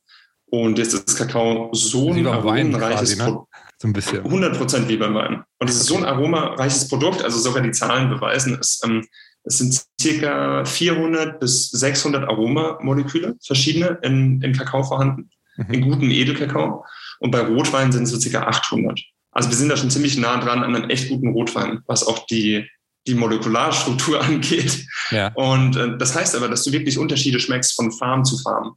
Und 0.48 0.78
jetzt 0.78 0.94
ist 0.94 1.18
Kakao 1.18 1.70
so 1.74 2.12
ein 2.12 2.28
aromenreiches 2.28 3.18
ne? 3.18 3.24
Produkt. 3.24 3.48
So 3.78 3.88
ein 3.88 3.94
bisschen. 3.94 4.26
100 4.26 4.58
Prozent 4.58 4.88
wie 4.88 4.98
beim 4.98 5.14
Wein. 5.16 5.44
Und 5.60 5.70
es 5.70 5.76
ist 5.76 5.88
so 5.88 5.98
ein 5.98 6.06
aromareiches 6.06 6.88
Produkt, 6.88 7.24
also 7.24 7.40
sogar 7.40 7.62
die 7.62 7.72
Zahlen 7.72 8.10
beweisen 8.10 8.58
es. 8.60 8.82
Ähm, 8.86 9.06
es 9.44 9.58
sind 9.60 9.86
circa 10.02 10.66
400 10.66 11.40
bis 11.40 11.70
600 11.70 12.24
Aromamoleküle, 12.24 13.36
verschiedene 13.46 14.00
in, 14.02 14.42
in 14.42 14.54
Kakao 14.54 14.84
vorhanden, 14.84 15.30
mhm. 15.58 15.74
in 15.74 15.82
gutem 15.82 16.10
Edelkakao. 16.10 16.86
Und 17.26 17.32
bei 17.32 17.42
Rotwein 17.42 17.92
sind 17.92 18.04
es 18.04 18.12
so 18.12 18.20
circa 18.20 18.44
800. 18.44 19.02
Also 19.32 19.50
wir 19.50 19.56
sind 19.58 19.70
da 19.70 19.76
schon 19.76 19.90
ziemlich 19.90 20.16
nah 20.16 20.38
dran 20.38 20.62
an 20.62 20.76
einem 20.76 20.92
echt 20.92 21.10
guten 21.10 21.30
Rotwein, 21.30 21.82
was 21.88 22.06
auch 22.06 22.28
die, 22.28 22.70
die 23.08 23.16
Molekularstruktur 23.16 24.22
angeht. 24.24 24.86
Ja. 25.10 25.34
Und 25.34 25.76
äh, 25.76 25.98
das 25.98 26.16
heißt 26.16 26.36
aber, 26.36 26.50
dass 26.50 26.64
du 26.64 26.72
wirklich 26.72 27.00
Unterschiede 27.00 27.40
schmeckst 27.40 27.76
von 27.76 27.92
Farm 27.92 28.24
zu 28.26 28.38
Farm 28.38 28.76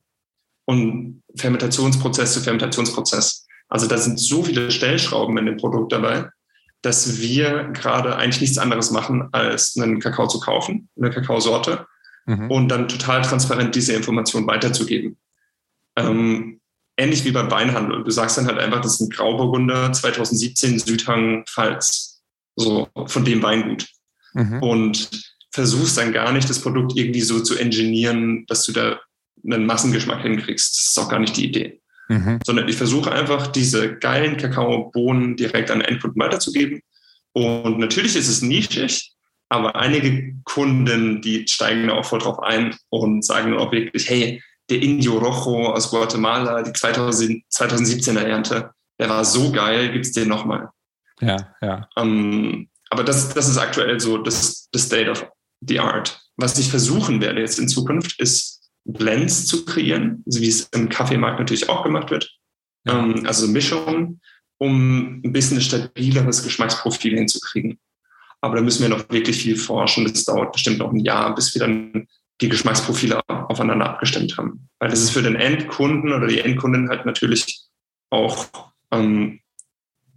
und 0.64 1.22
Fermentationsprozess 1.36 2.32
zu 2.32 2.40
Fermentationsprozess. 2.40 3.46
Also 3.68 3.86
da 3.86 3.98
sind 3.98 4.18
so 4.18 4.42
viele 4.42 4.70
Stellschrauben 4.70 5.36
in 5.36 5.44
dem 5.44 5.58
Produkt 5.58 5.92
dabei, 5.92 6.30
dass 6.80 7.20
wir 7.20 7.64
gerade 7.74 8.16
eigentlich 8.16 8.40
nichts 8.40 8.56
anderes 8.56 8.90
machen, 8.90 9.28
als 9.32 9.76
einen 9.76 10.00
Kakao 10.00 10.26
zu 10.26 10.40
kaufen, 10.40 10.88
eine 10.96 11.10
Kakaosorte, 11.10 11.86
mhm. 12.24 12.50
und 12.50 12.68
dann 12.68 12.88
total 12.88 13.20
transparent 13.20 13.74
diese 13.74 13.92
Information 13.92 14.46
weiterzugeben. 14.46 15.18
Ähm, 15.96 16.57
ähnlich 16.98 17.24
wie 17.24 17.30
beim 17.30 17.50
Weinhandel. 17.50 18.04
Du 18.04 18.10
sagst 18.10 18.36
dann 18.36 18.46
halt 18.46 18.58
einfach, 18.58 18.80
das 18.80 18.94
ist 18.94 19.00
ein 19.00 19.10
Grauburgunder 19.10 19.92
2017 19.92 20.78
Südhang 20.78 21.44
Pfalz, 21.46 22.22
so 22.56 22.88
von 23.06 23.24
dem 23.24 23.42
Weingut. 23.42 23.86
Mhm. 24.34 24.62
Und 24.62 25.10
versuchst 25.52 25.96
dann 25.96 26.12
gar 26.12 26.32
nicht, 26.32 26.50
das 26.50 26.60
Produkt 26.60 26.96
irgendwie 26.96 27.22
so 27.22 27.40
zu 27.40 27.56
engineieren, 27.56 28.44
dass 28.46 28.64
du 28.64 28.72
da 28.72 29.00
einen 29.44 29.66
Massengeschmack 29.66 30.22
hinkriegst. 30.22 30.76
Das 30.76 30.88
ist 30.90 30.98
auch 30.98 31.08
gar 31.08 31.20
nicht 31.20 31.36
die 31.36 31.46
Idee 31.46 31.80
mhm. 32.08 32.38
sondern 32.44 32.68
ich 32.68 32.76
versuche 32.76 33.12
einfach, 33.12 33.46
diese 33.48 33.96
geilen 33.96 34.36
Kakaobohnen 34.36 35.36
direkt 35.36 35.70
an 35.70 35.80
Endkunden 35.80 36.20
weiterzugeben. 36.20 36.80
Und 37.32 37.78
natürlich 37.78 38.16
ist 38.16 38.28
es 38.28 38.42
nischig, 38.42 39.12
aber 39.48 39.76
einige 39.76 40.34
Kunden, 40.44 41.22
die 41.22 41.46
steigen 41.46 41.88
da 41.88 41.94
auch 41.94 42.04
voll 42.04 42.18
drauf 42.18 42.40
ein 42.40 42.74
und 42.88 43.24
sagen 43.24 43.52
dann 43.52 43.60
auch 43.60 43.72
wirklich, 43.72 44.08
hey, 44.08 44.42
der 44.70 44.82
Indio 44.82 45.18
Rojo 45.18 45.72
aus 45.72 45.90
Guatemala, 45.90 46.62
die 46.62 46.72
2000, 46.72 47.44
2017er 47.50 48.20
Ernte, 48.20 48.70
der 48.98 49.08
war 49.08 49.24
so 49.24 49.50
geil, 49.52 49.92
gibt 49.92 50.06
es 50.06 50.12
den 50.12 50.28
nochmal. 50.28 50.70
Ja, 51.20 51.54
ja. 51.60 51.88
Ähm, 51.96 52.68
aber 52.90 53.04
das, 53.04 53.34
das 53.34 53.48
ist 53.48 53.58
aktuell 53.58 54.00
so 54.00 54.18
das, 54.18 54.68
das 54.72 54.82
State 54.84 55.10
of 55.10 55.26
the 55.60 55.80
Art. 55.80 56.20
Was 56.36 56.58
ich 56.58 56.70
versuchen 56.70 57.20
werde 57.20 57.40
jetzt 57.40 57.58
in 57.58 57.68
Zukunft, 57.68 58.20
ist 58.20 58.70
Blends 58.84 59.46
zu 59.46 59.64
kreieren, 59.64 60.22
so 60.26 60.40
wie 60.40 60.48
es 60.48 60.68
im 60.72 60.88
Kaffeemarkt 60.88 61.38
natürlich 61.38 61.68
auch 61.68 61.82
gemacht 61.82 62.10
wird. 62.10 62.30
Ja. 62.84 62.98
Ähm, 62.98 63.24
also 63.26 63.46
Mischungen, 63.48 64.20
um 64.58 65.20
ein 65.24 65.32
bisschen 65.32 65.58
ein 65.58 65.62
stabileres 65.62 66.42
Geschmacksprofil 66.42 67.16
hinzukriegen. 67.16 67.78
Aber 68.40 68.56
da 68.56 68.62
müssen 68.62 68.82
wir 68.82 68.88
noch 68.88 69.10
wirklich 69.10 69.38
viel 69.38 69.56
forschen. 69.56 70.04
Das 70.04 70.24
dauert 70.24 70.52
bestimmt 70.52 70.78
noch 70.78 70.92
ein 70.92 71.00
Jahr, 71.00 71.34
bis 71.34 71.54
wir 71.54 71.60
dann 71.60 72.06
die 72.40 72.48
Geschmacksprofile 72.48 73.20
aufeinander 73.28 73.90
abgestimmt 73.90 74.36
haben. 74.38 74.68
Weil 74.78 74.90
das 74.90 75.00
ist 75.00 75.10
für 75.10 75.22
den 75.22 75.36
Endkunden 75.36 76.12
oder 76.12 76.26
die 76.26 76.40
Endkundin 76.40 76.88
halt 76.88 77.04
natürlich 77.04 77.64
auch 78.10 78.46
ähm, 78.92 79.40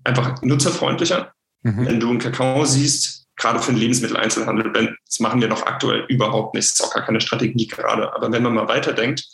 einfach 0.03 0.41
nutzerfreundlicher. 0.41 1.33
Mhm. 1.63 1.85
Wenn 1.85 1.99
du 1.99 2.09
einen 2.09 2.19
Kakao 2.19 2.65
siehst, 2.65 3.27
gerade 3.35 3.59
für 3.59 3.71
den 3.71 3.79
Lebensmitteleinzelhandel, 3.79 4.95
das 5.05 5.19
machen 5.19 5.41
wir 5.41 5.47
noch 5.47 5.65
aktuell 5.65 6.05
überhaupt 6.09 6.53
nicht, 6.53 6.69
das 6.69 6.79
ist 6.79 6.85
auch 6.85 6.93
gar 6.93 7.05
keine 7.05 7.21
Strategie 7.21 7.67
gerade. 7.67 8.13
Aber 8.13 8.31
wenn 8.31 8.43
man 8.43 8.53
mal 8.53 8.67
weiterdenkt, 8.67 9.25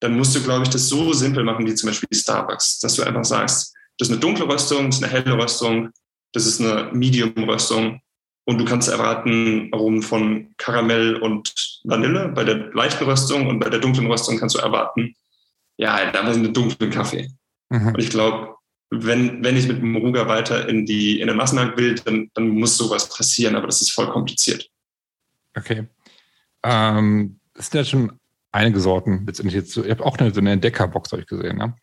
dann 0.00 0.16
musst 0.16 0.34
du, 0.34 0.42
glaube 0.42 0.64
ich, 0.64 0.70
das 0.70 0.88
so 0.88 1.12
simpel 1.12 1.44
machen 1.44 1.66
wie 1.66 1.74
zum 1.74 1.88
Beispiel 1.88 2.08
Starbucks, 2.12 2.80
dass 2.80 2.94
du 2.94 3.04
einfach 3.04 3.24
sagst, 3.24 3.74
das 3.98 4.08
ist 4.08 4.12
eine 4.12 4.20
dunkle 4.20 4.48
Röstung, 4.48 4.86
das 4.86 4.96
ist 4.96 5.04
eine 5.04 5.12
helle 5.12 5.38
Röstung, 5.38 5.90
das 6.32 6.46
ist 6.46 6.60
eine 6.60 6.90
Medium-Röstung 6.92 8.00
und 8.44 8.58
du 8.58 8.64
kannst 8.64 8.88
erwarten 8.88 9.70
Aromen 9.72 10.02
von 10.02 10.54
Karamell 10.58 11.16
und 11.16 11.80
Vanille 11.84 12.28
bei 12.28 12.44
der 12.44 12.72
leichten 12.74 13.04
Röstung 13.04 13.46
und 13.46 13.58
bei 13.58 13.70
der 13.70 13.80
dunklen 13.80 14.06
Röstung 14.10 14.38
kannst 14.38 14.54
du 14.54 14.60
erwarten, 14.60 15.14
ja, 15.76 16.10
da 16.10 16.22
war 16.22 16.32
einen 16.32 16.52
dunklen 16.52 16.90
Kaffee. 16.90 17.30
Mhm. 17.70 17.88
Und 17.88 17.98
ich 17.98 18.10
glaube, 18.10 18.54
wenn, 18.90 19.42
wenn 19.42 19.56
ich 19.56 19.66
mit 19.66 19.82
Moruga 19.82 20.28
weiter 20.28 20.68
in, 20.68 20.86
die, 20.86 21.20
in 21.20 21.28
den 21.28 21.36
Massenmarkt 21.36 21.78
will, 21.78 21.94
dann, 21.96 22.30
dann 22.34 22.48
muss 22.48 22.76
sowas 22.76 23.08
passieren, 23.08 23.56
aber 23.56 23.66
das 23.66 23.80
ist 23.80 23.90
voll 23.90 24.08
kompliziert. 24.10 24.68
Okay. 25.56 25.86
Ähm, 26.62 27.40
es 27.54 27.70
sind 27.70 27.78
ja 27.80 27.84
schon 27.84 28.12
einige 28.52 28.80
Sorten 28.80 29.24
letztendlich 29.26 29.54
jetzt. 29.54 29.76
Ihr 29.76 29.90
habt 29.90 30.02
auch 30.02 30.18
eine, 30.18 30.32
so 30.32 30.40
eine 30.40 30.52
Entdeckerbox, 30.52 31.12
habe 31.12 31.22
ich 31.22 31.28
gesehen. 31.28 31.56
Ne? 31.56 31.74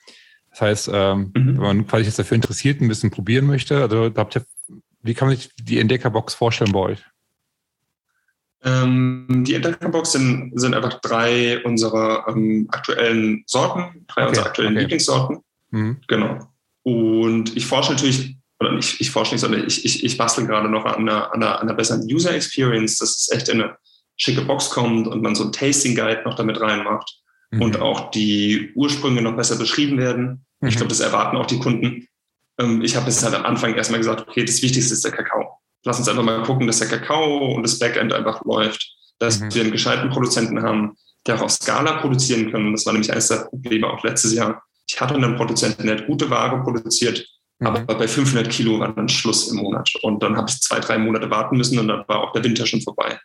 Das 0.52 0.62
heißt, 0.62 0.89
ähm, 0.93 1.32
mhm. 1.36 1.58
wenn 1.58 1.63
man 1.63 1.88
quasi 1.88 2.06
jetzt 2.06 2.19
dafür 2.19 2.36
interessiert, 2.36 2.82
ein 2.82 2.88
bisschen 2.88 3.12
probieren 3.12 3.47
möchte, 3.47 3.82
also 3.82 4.10
da 4.10 4.21
habt 4.21 4.36
ihr, 4.36 4.45
wie 5.04 5.14
kann 5.14 5.28
man 5.28 5.38
sich 5.38 5.50
die 5.56 5.80
Entdeckerbox 5.80 6.34
vorstellen 6.34 6.72
bei 6.72 6.80
euch? 6.80 7.00
Ähm, 8.64 9.44
die 9.48 9.56
Entdeckerbox 9.56 10.12
sind, 10.12 10.52
sind 10.60 10.76
einfach 10.76 11.00
drei 11.02 11.64
unserer 11.64 12.28
ähm, 12.28 12.68
aktuellen 12.72 13.44
Sorten, 13.48 14.06
drei 14.08 14.22
okay. 14.22 14.30
unserer 14.30 14.46
aktuellen 14.46 14.74
okay. 14.74 14.82
Lieblingssorten. 14.82 15.40
Mhm. 15.72 15.98
Genau. 16.08 16.48
Und 16.84 17.56
ich 17.58 17.66
forsche 17.66 17.94
natürlich, 17.94 18.38
oder 18.60 18.74
nicht, 18.74 19.02
ich 19.02 19.10
forsche 19.10 19.34
nicht, 19.34 19.42
sondern 19.42 19.66
ich, 19.66 19.84
ich, 19.84 20.04
ich 20.04 20.18
bastel 20.18 20.46
gerade 20.46 20.70
noch 20.70 20.86
an 20.86 21.02
einer, 21.02 21.34
an, 21.34 21.42
einer, 21.42 21.56
an 21.56 21.68
einer 21.68 21.74
besseren 21.74 22.04
User 22.04 22.34
Experience, 22.34 22.98
dass 23.00 23.18
es 23.18 23.32
echt 23.32 23.50
in 23.50 23.62
eine 23.62 23.78
schicke 24.16 24.42
Box 24.42 24.70
kommt 24.70 25.08
und 25.08 25.24
man 25.24 25.34
so 25.34 25.46
ein 25.46 25.52
Tasting 25.52 25.96
Guide 25.96 26.22
noch 26.26 26.36
damit 26.36 26.62
reinmacht 26.62 27.20
mhm. 27.50 27.62
und 27.62 27.80
auch 27.82 28.12
die 28.12 28.72
Ursprünge 28.76 29.24
noch 29.24 29.36
besser 29.36 29.58
beschrieben 29.58 29.98
werden. 29.98 30.46
Mhm. 30.60 30.70
Ich 30.70 30.76
glaube, 30.76 30.90
das 30.90 31.00
erwarten 31.00 31.38
auch 31.38 31.48
die 31.48 31.60
Kunden. 31.60 32.08
Ähm, 32.60 32.82
ich 32.82 32.96
habe 32.96 33.08
jetzt 33.08 33.24
halt 33.24 33.36
am 33.36 33.46
Anfang 33.46 33.76
erstmal 33.76 34.00
gesagt, 34.00 34.22
okay, 34.28 34.44
das 34.44 34.62
Wichtigste 34.62 34.94
ist 34.94 35.04
der 35.04 35.12
Kakao. 35.12 35.60
Lass 35.84 35.98
uns 35.98 36.08
einfach 36.08 36.24
mal 36.24 36.44
gucken, 36.44 36.68
dass 36.68 36.80
der 36.80 36.88
Kakao 36.88 37.54
und 37.56 37.64
das 37.64 37.80
Backend 37.80 38.14
einfach 38.14 38.44
läuft, 38.46 38.96
dass 39.20 39.40
mhm. 39.40 39.54
wir 39.54 39.62
einen 39.64 39.72
gescheiten 39.72 40.10
Produzenten 40.10 40.62
haben, 40.62 40.96
der 41.26 41.36
auch 41.36 41.42
auf 41.42 41.52
Skala 41.52 42.00
produzieren 42.00 42.52
kann. 42.52 42.72
Das 42.72 42.86
war 42.86 42.94
nämlich 42.94 43.12
eines 43.12 43.28
der 43.28 43.46
Probleme 43.50 43.88
auch 43.88 44.04
letztes 44.04 44.34
Jahr 44.34 44.62
ich 44.92 45.00
hatte 45.00 45.16
einen 45.16 45.36
Produzenten, 45.36 45.88
der 45.88 45.98
hat 45.98 46.08
gute 46.08 46.30
Ware 46.30 46.62
produziert, 46.64 47.26
mhm. 47.60 47.68
aber 47.68 47.96
bei 47.96 48.08
500 48.08 48.50
Kilo 48.50 48.80
war 48.80 48.94
dann 48.94 49.08
Schluss 49.08 49.50
im 49.50 49.58
Monat. 49.58 49.90
Und 50.02 50.22
dann 50.22 50.36
habe 50.36 50.50
ich 50.50 50.60
zwei, 50.62 50.80
drei 50.80 50.98
Monate 50.98 51.30
warten 51.30 51.58
müssen 51.58 51.80
und 51.80 51.88
dann 51.88 52.04
war 52.08 52.22
auch 52.22 52.34
der 52.34 52.44
Winter 52.44 52.66
schon 52.66 52.82
vorbei. 52.82 53.20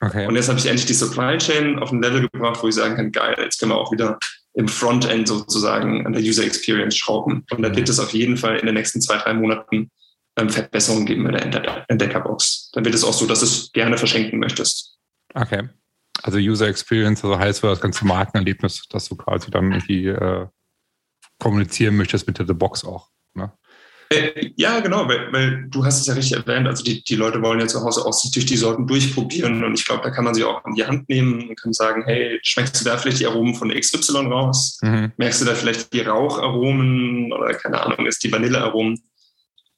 Okay. 0.00 0.26
Und 0.26 0.36
jetzt 0.36 0.48
habe 0.48 0.58
ich 0.58 0.66
endlich 0.66 0.86
die 0.86 0.94
Supply 0.94 1.38
Chain 1.38 1.78
auf 1.78 1.90
ein 1.90 2.02
Level 2.02 2.28
gebracht, 2.28 2.62
wo 2.62 2.68
ich 2.68 2.74
sagen 2.74 2.96
kann, 2.96 3.12
geil, 3.12 3.34
jetzt 3.38 3.58
können 3.58 3.72
wir 3.72 3.78
auch 3.78 3.92
wieder 3.92 4.18
im 4.56 4.68
Frontend 4.68 5.28
sozusagen 5.28 6.06
an 6.06 6.14
der 6.14 6.22
User 6.22 6.44
Experience 6.44 6.96
schrauben. 6.96 7.44
Und 7.50 7.62
da 7.62 7.76
wird 7.76 7.88
es 7.88 8.00
auf 8.00 8.12
jeden 8.12 8.38
Fall 8.38 8.56
in 8.56 8.66
den 8.66 8.74
nächsten 8.74 9.02
zwei, 9.02 9.18
drei 9.18 9.34
Monaten 9.34 9.90
ähm, 10.36 10.48
Verbesserungen 10.48 11.04
geben 11.04 11.24
bei 11.24 11.32
der 11.32 11.84
Entdeckerbox. 11.88 12.70
Dann 12.72 12.84
wird 12.84 12.94
es 12.94 13.04
auch 13.04 13.12
so, 13.12 13.26
dass 13.26 13.40
du 13.40 13.46
es 13.46 13.70
gerne 13.72 13.98
verschenken 13.98 14.38
möchtest. 14.38 14.96
Okay. 15.34 15.68
Also 16.22 16.38
User 16.38 16.68
Experience, 16.68 17.22
also 17.22 17.38
heißt 17.38 17.62
das 17.62 17.80
ganze 17.80 18.06
Markenerlebnis, 18.06 18.84
dass 18.88 19.08
du 19.08 19.16
quasi 19.16 19.50
dann 19.50 19.72
irgendwie 19.72 20.06
äh, 20.06 20.46
kommunizieren 21.38 21.96
möchtest 21.96 22.26
mit 22.26 22.38
der 22.38 22.44
Box 22.44 22.82
auch. 22.82 23.10
Äh, 24.10 24.50
ja, 24.56 24.80
genau, 24.80 25.08
weil, 25.08 25.32
weil, 25.32 25.66
du 25.68 25.84
hast 25.84 26.00
es 26.00 26.06
ja 26.06 26.14
richtig 26.14 26.36
erwähnt, 26.36 26.66
also 26.66 26.84
die, 26.84 27.02
die 27.02 27.16
Leute 27.16 27.42
wollen 27.42 27.58
ja 27.58 27.66
zu 27.66 27.82
Hause 27.82 28.04
auch 28.04 28.12
sich 28.12 28.30
durch 28.30 28.46
die 28.46 28.56
Sorten 28.56 28.86
durchprobieren 28.86 29.64
und 29.64 29.74
ich 29.74 29.84
glaube, 29.84 30.02
da 30.04 30.10
kann 30.10 30.24
man 30.24 30.34
sie 30.34 30.44
auch 30.44 30.64
in 30.64 30.74
die 30.74 30.84
Hand 30.84 31.08
nehmen 31.08 31.48
und 31.48 31.60
kann 31.60 31.72
sagen, 31.72 32.04
hey, 32.04 32.38
schmeckst 32.42 32.80
du 32.80 32.84
da 32.84 32.96
vielleicht 32.98 33.20
die 33.20 33.26
Aromen 33.26 33.54
von 33.54 33.70
XY 33.70 34.26
raus? 34.26 34.78
Mhm. 34.82 35.12
Merkst 35.16 35.40
du 35.40 35.44
da 35.44 35.54
vielleicht 35.54 35.92
die 35.92 36.00
Raucharomen 36.00 37.32
oder 37.32 37.54
keine 37.54 37.82
Ahnung, 37.82 38.06
ist 38.06 38.22
die 38.22 38.30
Vanillearomen? 38.30 39.00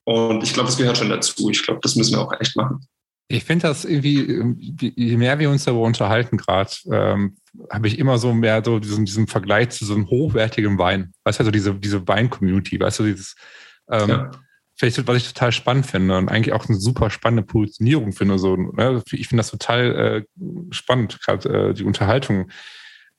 Und 0.05 0.43
ich 0.43 0.53
glaube, 0.53 0.69
das 0.69 0.79
gehört 0.79 0.99
schon 0.99 1.11
dazu. 1.11 1.51
Ich 1.51 1.63
glaube, 1.63 1.81
das 1.83 1.97
müssen 1.97 2.15
wir 2.15 2.23
auch 2.23 2.33
echt 2.41 2.57
machen. 2.57 2.87
Ich 3.31 3.45
finde 3.45 3.69
das 3.69 3.85
irgendwie, 3.85 4.95
je 4.97 5.17
mehr 5.19 5.39
wir 5.39 5.51
uns 5.51 5.65
darüber 5.65 5.85
unterhalten 5.85 6.39
gerade, 6.39 6.71
ähm, 6.91 7.37
habe 7.71 7.89
ich 7.89 7.99
immer 7.99 8.17
so 8.17 8.33
mehr 8.33 8.63
so 8.65 8.79
diesen, 8.79 9.05
diesen 9.05 9.27
Vergleich 9.27 9.69
zu 9.69 9.85
so 9.85 9.95
einem 9.95 10.09
hochwertigen 10.09 10.79
Wein. 10.79 11.13
Weißt 11.25 11.39
du, 11.39 11.43
also 11.43 11.51
diese, 11.51 11.75
diese 11.75 12.09
Wein-Community, 12.09 12.81
weißt 12.81 13.01
du, 13.01 13.05
dieses, 13.05 13.35
ähm, 13.91 14.09
ja. 14.09 14.31
vielleicht, 14.77 15.07
was 15.07 15.17
ich 15.17 15.33
total 15.33 15.53
spannend 15.53 15.87
finde 15.87 16.17
und 16.17 16.29
eigentlich 16.29 16.55
auch 16.55 16.69
eine 16.69 16.79
super 16.79 17.11
spannende 17.11 17.43
Positionierung 17.43 18.13
finde. 18.13 18.39
So, 18.39 18.57
ne? 18.57 19.03
Ich 19.13 19.29
finde 19.29 19.41
das 19.41 19.51
total 19.51 19.95
äh, 19.95 20.43
spannend, 20.71 21.21
gerade 21.21 21.71
äh, 21.71 21.75
die 21.75 21.85
Unterhaltung. 21.85 22.51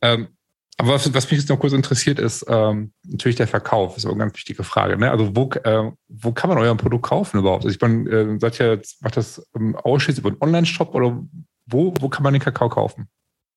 Ähm, 0.02 0.30
aber 0.80 0.94
was, 0.94 1.14
was, 1.14 1.30
mich 1.30 1.42
jetzt 1.42 1.50
noch 1.50 1.60
kurz 1.60 1.74
interessiert, 1.74 2.20
ist 2.20 2.46
ähm, 2.48 2.94
natürlich 3.06 3.36
der 3.36 3.50
Verkauf. 3.50 3.96
Das 3.96 4.04
ist 4.04 4.06
auch 4.06 4.12
eine 4.12 4.20
ganz 4.20 4.36
wichtige 4.36 4.64
Frage. 4.64 4.98
Ne? 4.98 5.12
Also 5.12 5.36
wo, 5.36 5.50
äh, 5.52 5.92
wo 6.08 6.32
kann 6.32 6.50
man 6.50 6.58
euer 6.58 6.74
Produkt 6.76 7.06
kaufen 7.06 7.38
überhaupt? 7.38 7.66
Also 7.66 7.76
ich 7.76 7.82
meine, 7.82 8.10
äh, 8.10 8.40
seid 8.40 8.62
ihr 8.62 8.76
jetzt, 8.76 9.04
macht 9.04 9.18
das 9.18 9.46
ähm, 9.58 9.76
ausschließlich 9.76 10.24
über 10.24 10.30
einen 10.30 10.42
Online-Shop 10.42 10.96
oder 10.96 11.22
wo, 11.66 11.94
wo 12.00 12.08
kann 12.08 12.24
man 12.24 12.32
den 12.32 12.42
Kakao 12.42 12.70
kaufen? 12.70 13.10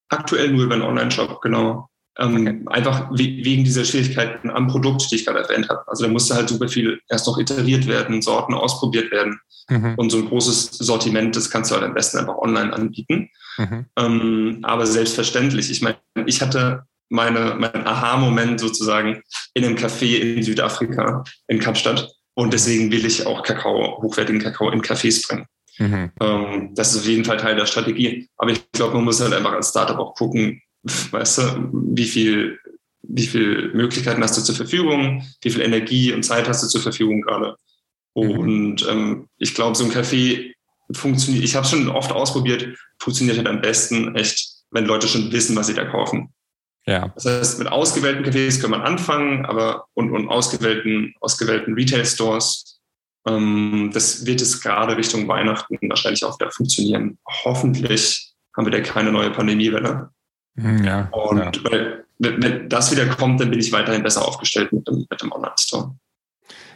Aktuell 0.08 0.50
nur 0.50 0.64
über 0.64 0.74
einen 0.74 0.82
Online-Shop, 0.82 1.40
genau. 1.40 1.88
Ähm, 2.18 2.36
okay. 2.36 2.60
Einfach 2.66 3.08
wegen 3.12 3.64
dieser 3.64 3.84
Schwierigkeiten 3.84 4.50
am 4.50 4.68
Produkt, 4.68 5.10
die 5.10 5.16
ich 5.16 5.24
gerade 5.24 5.40
erwähnt 5.40 5.68
habe. 5.68 5.82
Also 5.86 6.04
da 6.04 6.10
musste 6.10 6.34
halt 6.34 6.48
super 6.48 6.68
viel 6.68 7.00
erst 7.08 7.26
noch 7.26 7.38
iteriert 7.38 7.86
werden, 7.86 8.20
Sorten 8.20 8.54
ausprobiert 8.54 9.10
werden. 9.10 9.40
Mhm. 9.68 9.94
Und 9.96 10.10
so 10.10 10.18
ein 10.18 10.28
großes 10.28 10.72
Sortiment, 10.72 11.34
das 11.36 11.50
kannst 11.50 11.70
du 11.70 11.74
halt 11.74 11.84
am 11.84 11.94
besten 11.94 12.18
einfach 12.18 12.36
online 12.36 12.72
anbieten. 12.72 13.30
Mhm. 13.56 13.86
Ähm, 13.96 14.58
aber 14.62 14.86
selbstverständlich, 14.86 15.70
ich 15.70 15.80
meine, 15.80 15.96
ich 16.26 16.42
hatte 16.42 16.84
meine, 17.08 17.54
mein 17.58 17.86
Aha-Moment 17.86 18.60
sozusagen 18.60 19.22
in 19.54 19.64
einem 19.64 19.76
Café 19.76 20.18
in 20.18 20.42
Südafrika, 20.42 21.24
in 21.46 21.60
Kapstadt. 21.60 22.10
Und 22.34 22.52
deswegen 22.52 22.90
will 22.90 23.04
ich 23.04 23.26
auch 23.26 23.42
Kakao, 23.42 24.02
hochwertigen 24.02 24.40
Kakao 24.40 24.70
in 24.70 24.80
Cafés 24.80 25.26
bringen. 25.26 25.46
Mhm. 25.78 26.10
Ähm, 26.20 26.74
das 26.74 26.92
ist 26.92 27.00
auf 27.00 27.06
jeden 27.06 27.24
Fall 27.24 27.36
Teil 27.36 27.56
der 27.56 27.66
Strategie. 27.66 28.28
Aber 28.36 28.50
ich 28.50 28.70
glaube, 28.72 28.94
man 28.94 29.04
muss 29.04 29.20
halt 29.20 29.34
einfach 29.34 29.52
als 29.52 29.70
Startup 29.70 29.98
auch 29.98 30.14
gucken, 30.14 30.62
weißt 30.82 31.38
du, 31.38 31.70
wie 31.72 32.04
viel, 32.04 32.58
wie 33.02 33.26
viel 33.26 33.72
Möglichkeiten 33.74 34.22
hast 34.22 34.36
du 34.36 34.42
zur 34.42 34.54
Verfügung, 34.54 35.26
wie 35.42 35.50
viel 35.50 35.62
Energie 35.62 36.12
und 36.12 36.22
Zeit 36.24 36.48
hast 36.48 36.62
du 36.62 36.68
zur 36.68 36.80
Verfügung 36.80 37.22
gerade. 37.22 37.56
Mhm. 38.14 38.30
Und 38.30 38.88
ähm, 38.88 39.28
ich 39.38 39.54
glaube, 39.54 39.76
so 39.76 39.84
ein 39.84 39.92
Café 39.92 40.52
funktioniert, 40.92 41.44
ich 41.44 41.54
habe 41.54 41.64
es 41.64 41.70
schon 41.70 41.88
oft 41.88 42.12
ausprobiert, 42.12 42.76
funktioniert 42.98 43.38
halt 43.38 43.48
am 43.48 43.60
besten 43.60 44.14
echt, 44.14 44.50
wenn 44.70 44.84
Leute 44.84 45.08
schon 45.08 45.32
wissen, 45.32 45.56
was 45.56 45.68
sie 45.68 45.74
da 45.74 45.84
kaufen. 45.84 46.32
Ja. 46.86 47.12
Das 47.14 47.24
heißt, 47.24 47.58
mit 47.60 47.68
ausgewählten 47.68 48.24
Cafés 48.24 48.60
kann 48.60 48.72
man 48.72 48.82
anfangen, 48.82 49.46
aber 49.46 49.86
und, 49.94 50.10
und 50.10 50.28
ausgewählten, 50.28 51.14
ausgewählten 51.20 51.74
Retail-Stores, 51.74 52.80
ähm, 53.26 53.90
das 53.92 54.26
wird 54.26 54.40
es 54.40 54.60
gerade 54.60 54.96
Richtung 54.96 55.28
Weihnachten 55.28 55.78
wahrscheinlich 55.88 56.24
auch 56.24 56.38
wieder 56.38 56.50
funktionieren. 56.50 57.18
Hoffentlich 57.44 58.32
haben 58.56 58.66
wir 58.66 58.72
da 58.72 58.80
keine 58.80 59.12
neue 59.12 59.30
Pandemiewelle. 59.30 60.10
Hm, 60.56 60.84
ja. 60.84 61.08
Und 61.12 61.38
ja. 61.38 61.52
Weil, 61.70 62.04
wenn 62.18 62.68
das 62.68 62.92
wieder 62.92 63.06
kommt, 63.06 63.40
dann 63.40 63.50
bin 63.50 63.58
ich 63.58 63.72
weiterhin 63.72 64.02
besser 64.02 64.26
aufgestellt 64.26 64.72
mit 64.72 64.86
dem, 64.86 65.06
mit 65.10 65.22
dem 65.22 65.32
Online-Store. 65.32 65.94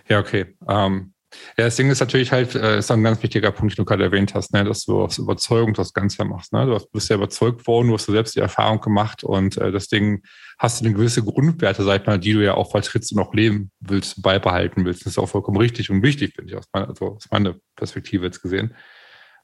Ja, 0.09 0.19
okay. 0.19 0.57
Ähm, 0.69 1.13
ja, 1.59 1.65
das 1.65 1.77
Ding 1.77 1.91
ist 1.91 2.01
natürlich 2.01 2.33
halt, 2.33 2.55
äh, 2.55 2.79
ist 2.79 2.91
ein 2.91 3.03
ganz 3.03 3.23
wichtiger 3.23 3.51
Punkt, 3.51 3.77
den 3.77 3.83
du 3.83 3.85
gerade 3.85 4.05
erwähnt 4.05 4.35
hast, 4.35 4.53
ne, 4.53 4.65
dass 4.65 4.85
du 4.85 5.03
aus 5.03 5.19
Überzeugung 5.19 5.75
das 5.75 5.93
Ganze 5.93 6.25
machst. 6.25 6.53
Ne? 6.53 6.67
Du 6.67 6.79
bist 6.93 7.11
ja 7.11 7.17
überzeugt 7.17 7.67
worden, 7.67 7.89
du 7.89 7.95
hast 7.95 8.07
selbst 8.07 8.37
die 8.37 8.41
Erfahrung 8.41 8.81
gemacht 8.81 9.25
und 9.25 9.57
äh, 9.57 9.73
deswegen 9.73 10.23
hast 10.59 10.81
du 10.81 10.87
eine 10.87 10.95
gewisse 10.95 11.23
Grundwerte, 11.23 11.83
sag 11.83 12.01
ich 12.01 12.07
mal, 12.07 12.19
die 12.19 12.33
du 12.33 12.45
ja 12.45 12.55
auch 12.55 12.71
vertrittst 12.71 13.13
und 13.13 13.19
auch 13.19 13.35
leben 13.35 13.71
willst, 13.81 14.23
beibehalten 14.23 14.85
willst. 14.85 15.03
Das 15.03 15.13
ist 15.13 15.19
auch 15.19 15.29
vollkommen 15.29 15.59
richtig 15.59 15.91
und 15.91 16.03
wichtig, 16.03 16.35
finde 16.35 16.53
ich, 16.53 16.59
aus 16.59 16.67
meiner, 16.73 16.89
also 16.89 17.17
aus 17.17 17.27
meiner 17.31 17.57
Perspektive 17.75 18.25
jetzt 18.27 18.43
gesehen. 18.43 18.75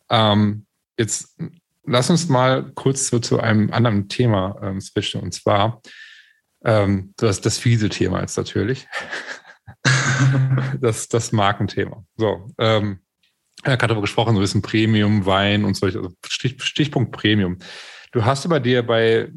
Ähm, 0.09 0.67
jetzt 0.99 1.37
lass 1.85 2.11
uns 2.11 2.29
mal 2.29 2.71
kurz 2.75 3.07
zu, 3.07 3.21
zu 3.21 3.41
einem 3.41 3.73
anderen 3.73 4.09
Thema 4.09 4.59
ähm, 4.63 4.81
switchen 4.81 5.21
und 5.21 5.33
zwar 5.33 5.81
ähm, 6.65 7.13
das, 7.17 7.41
das 7.41 7.59
fiese 7.59 7.89
Thema 7.89 8.21
jetzt 8.21 8.37
natürlich. 8.37 8.87
das, 10.81 11.09
das 11.09 11.33
Markenthema. 11.33 12.05
So, 12.17 12.49
ähm, 12.59 13.01
er 13.63 13.73
hat 13.73 13.83
darüber 13.83 14.01
gesprochen, 14.01 14.35
so 14.35 14.41
ein 14.41 14.43
bisschen 14.43 14.63
Premium, 14.63 15.27
Wein 15.27 15.65
und 15.65 15.75
so, 15.75 15.87
also 15.87 16.13
Stich, 16.27 16.63
Stichpunkt 16.63 17.13
Premium. 17.13 17.59
Du 18.13 18.25
hast 18.25 18.49
bei 18.49 18.59
dir 18.59 18.85
bei, 18.85 19.31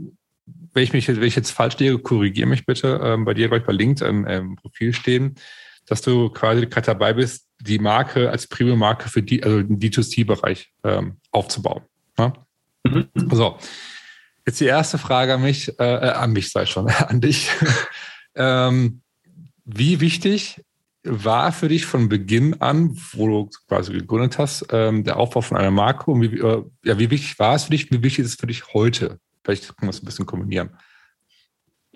wenn 0.45 0.84
ich 0.84 0.93
mich, 0.93 1.08
wenn 1.08 1.23
ich 1.23 1.36
jetzt 1.36 1.51
falsch 1.51 1.77
liege, 1.77 1.99
korrigiere 1.99 2.47
mich 2.47 2.65
bitte, 2.65 2.99
ähm, 3.03 3.25
bei 3.25 3.34
dir, 3.34 3.47
glaube 3.47 3.62
ich, 3.62 3.65
bei 3.65 3.73
LinkedIn 3.73 4.25
ähm, 4.27 4.55
Profil 4.55 4.93
stehen, 4.93 5.36
dass 5.86 6.01
du 6.01 6.29
quasi 6.29 6.65
gerade 6.65 6.88
dabei 6.88 7.13
bist, 7.13 7.47
die 7.60 7.79
Marke 7.79 8.29
als 8.29 8.47
Premium-Marke 8.47 9.10
für 9.10 9.21
die, 9.21 9.43
also 9.43 9.62
den 9.62 9.79
D2C-Bereich 9.79 10.73
ähm, 10.84 11.17
aufzubauen. 11.31 11.84
Ja? 12.17 12.34
Mhm. 12.84 13.10
So. 13.32 13.58
Jetzt 14.45 14.60
die 14.60 14.65
erste 14.65 14.97
Frage 14.97 15.34
an 15.34 15.41
mich, 15.41 15.69
äh, 15.80 15.84
äh 15.84 16.12
an 16.12 16.32
mich 16.32 16.51
sei 16.51 16.65
schon, 16.65 16.88
an 17.08 17.21
dich. 17.21 17.49
ähm, 18.36 19.01
wie 19.65 19.99
wichtig 19.99 20.63
war 21.04 21.51
für 21.51 21.67
dich 21.67 21.86
von 21.86 22.10
Beginn 22.10 22.62
an, 22.62 22.97
wo 23.13 23.28
du 23.28 23.49
quasi 23.67 23.93
gegründet 23.93 24.38
hast, 24.38 24.65
ähm, 24.71 25.04
der 25.04 25.17
Aufbau 25.17 25.41
von 25.41 25.58
einer 25.58 25.71
Marke 25.71 26.10
und 26.10 26.21
wie, 26.21 26.39
äh, 26.39 26.63
ja, 26.84 26.97
wie 26.97 27.10
wichtig 27.10 27.38
war 27.38 27.56
es 27.56 27.65
für 27.65 27.71
dich, 27.71 27.91
wie 27.91 28.01
wichtig 28.01 28.25
ist 28.25 28.34
es 28.34 28.39
für 28.39 28.47
dich 28.47 28.73
heute? 28.73 29.19
Vielleicht 29.43 29.67
können 29.78 29.88
wir 29.88 29.91
es 29.91 30.01
ein 30.01 30.06
bisschen 30.06 30.25
kombinieren. 30.25 30.71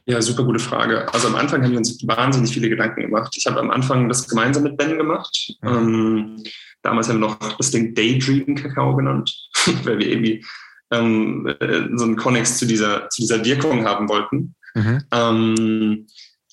Ja, 0.06 0.22
super 0.22 0.44
gute 0.44 0.60
Frage. 0.60 1.12
Also 1.14 1.28
am 1.28 1.36
Anfang 1.36 1.64
haben 1.64 1.72
wir 1.72 1.78
uns 1.78 2.00
wahnsinnig 2.08 2.52
viele 2.52 2.70
Gedanken 2.70 3.02
gemacht. 3.02 3.36
Ich 3.38 3.46
habe 3.46 3.60
am 3.60 3.70
Anfang 3.70 4.08
das 4.10 4.28
gemeinsam 4.28 4.64
mit 4.64 4.78
Ben 4.78 4.98
gemacht. 4.98 5.54
Mhm. 5.62 5.70
Ähm, 5.70 6.44
damals 6.82 7.10
haben 7.10 7.20
wir 7.20 7.28
noch 7.28 7.58
das 7.58 7.72
Ding 7.72 7.94
Daydream 7.94 8.56
Kakao 8.56 8.96
genannt, 8.96 9.36
weil 9.84 10.00
wir 10.00 10.08
irgendwie 10.08 10.46
ähm, 10.92 11.48
äh, 11.60 11.84
so 11.96 12.06
einen 12.06 12.16
Connex 12.16 12.58
zu 12.58 12.66
dieser, 12.66 13.10
zu 13.10 13.22
dieser 13.22 13.44
Wirkung 13.44 13.86
haben 13.86 14.10
wollten. 14.10 14.56
Mhm. 14.76 15.04
Ähm, 15.12 16.08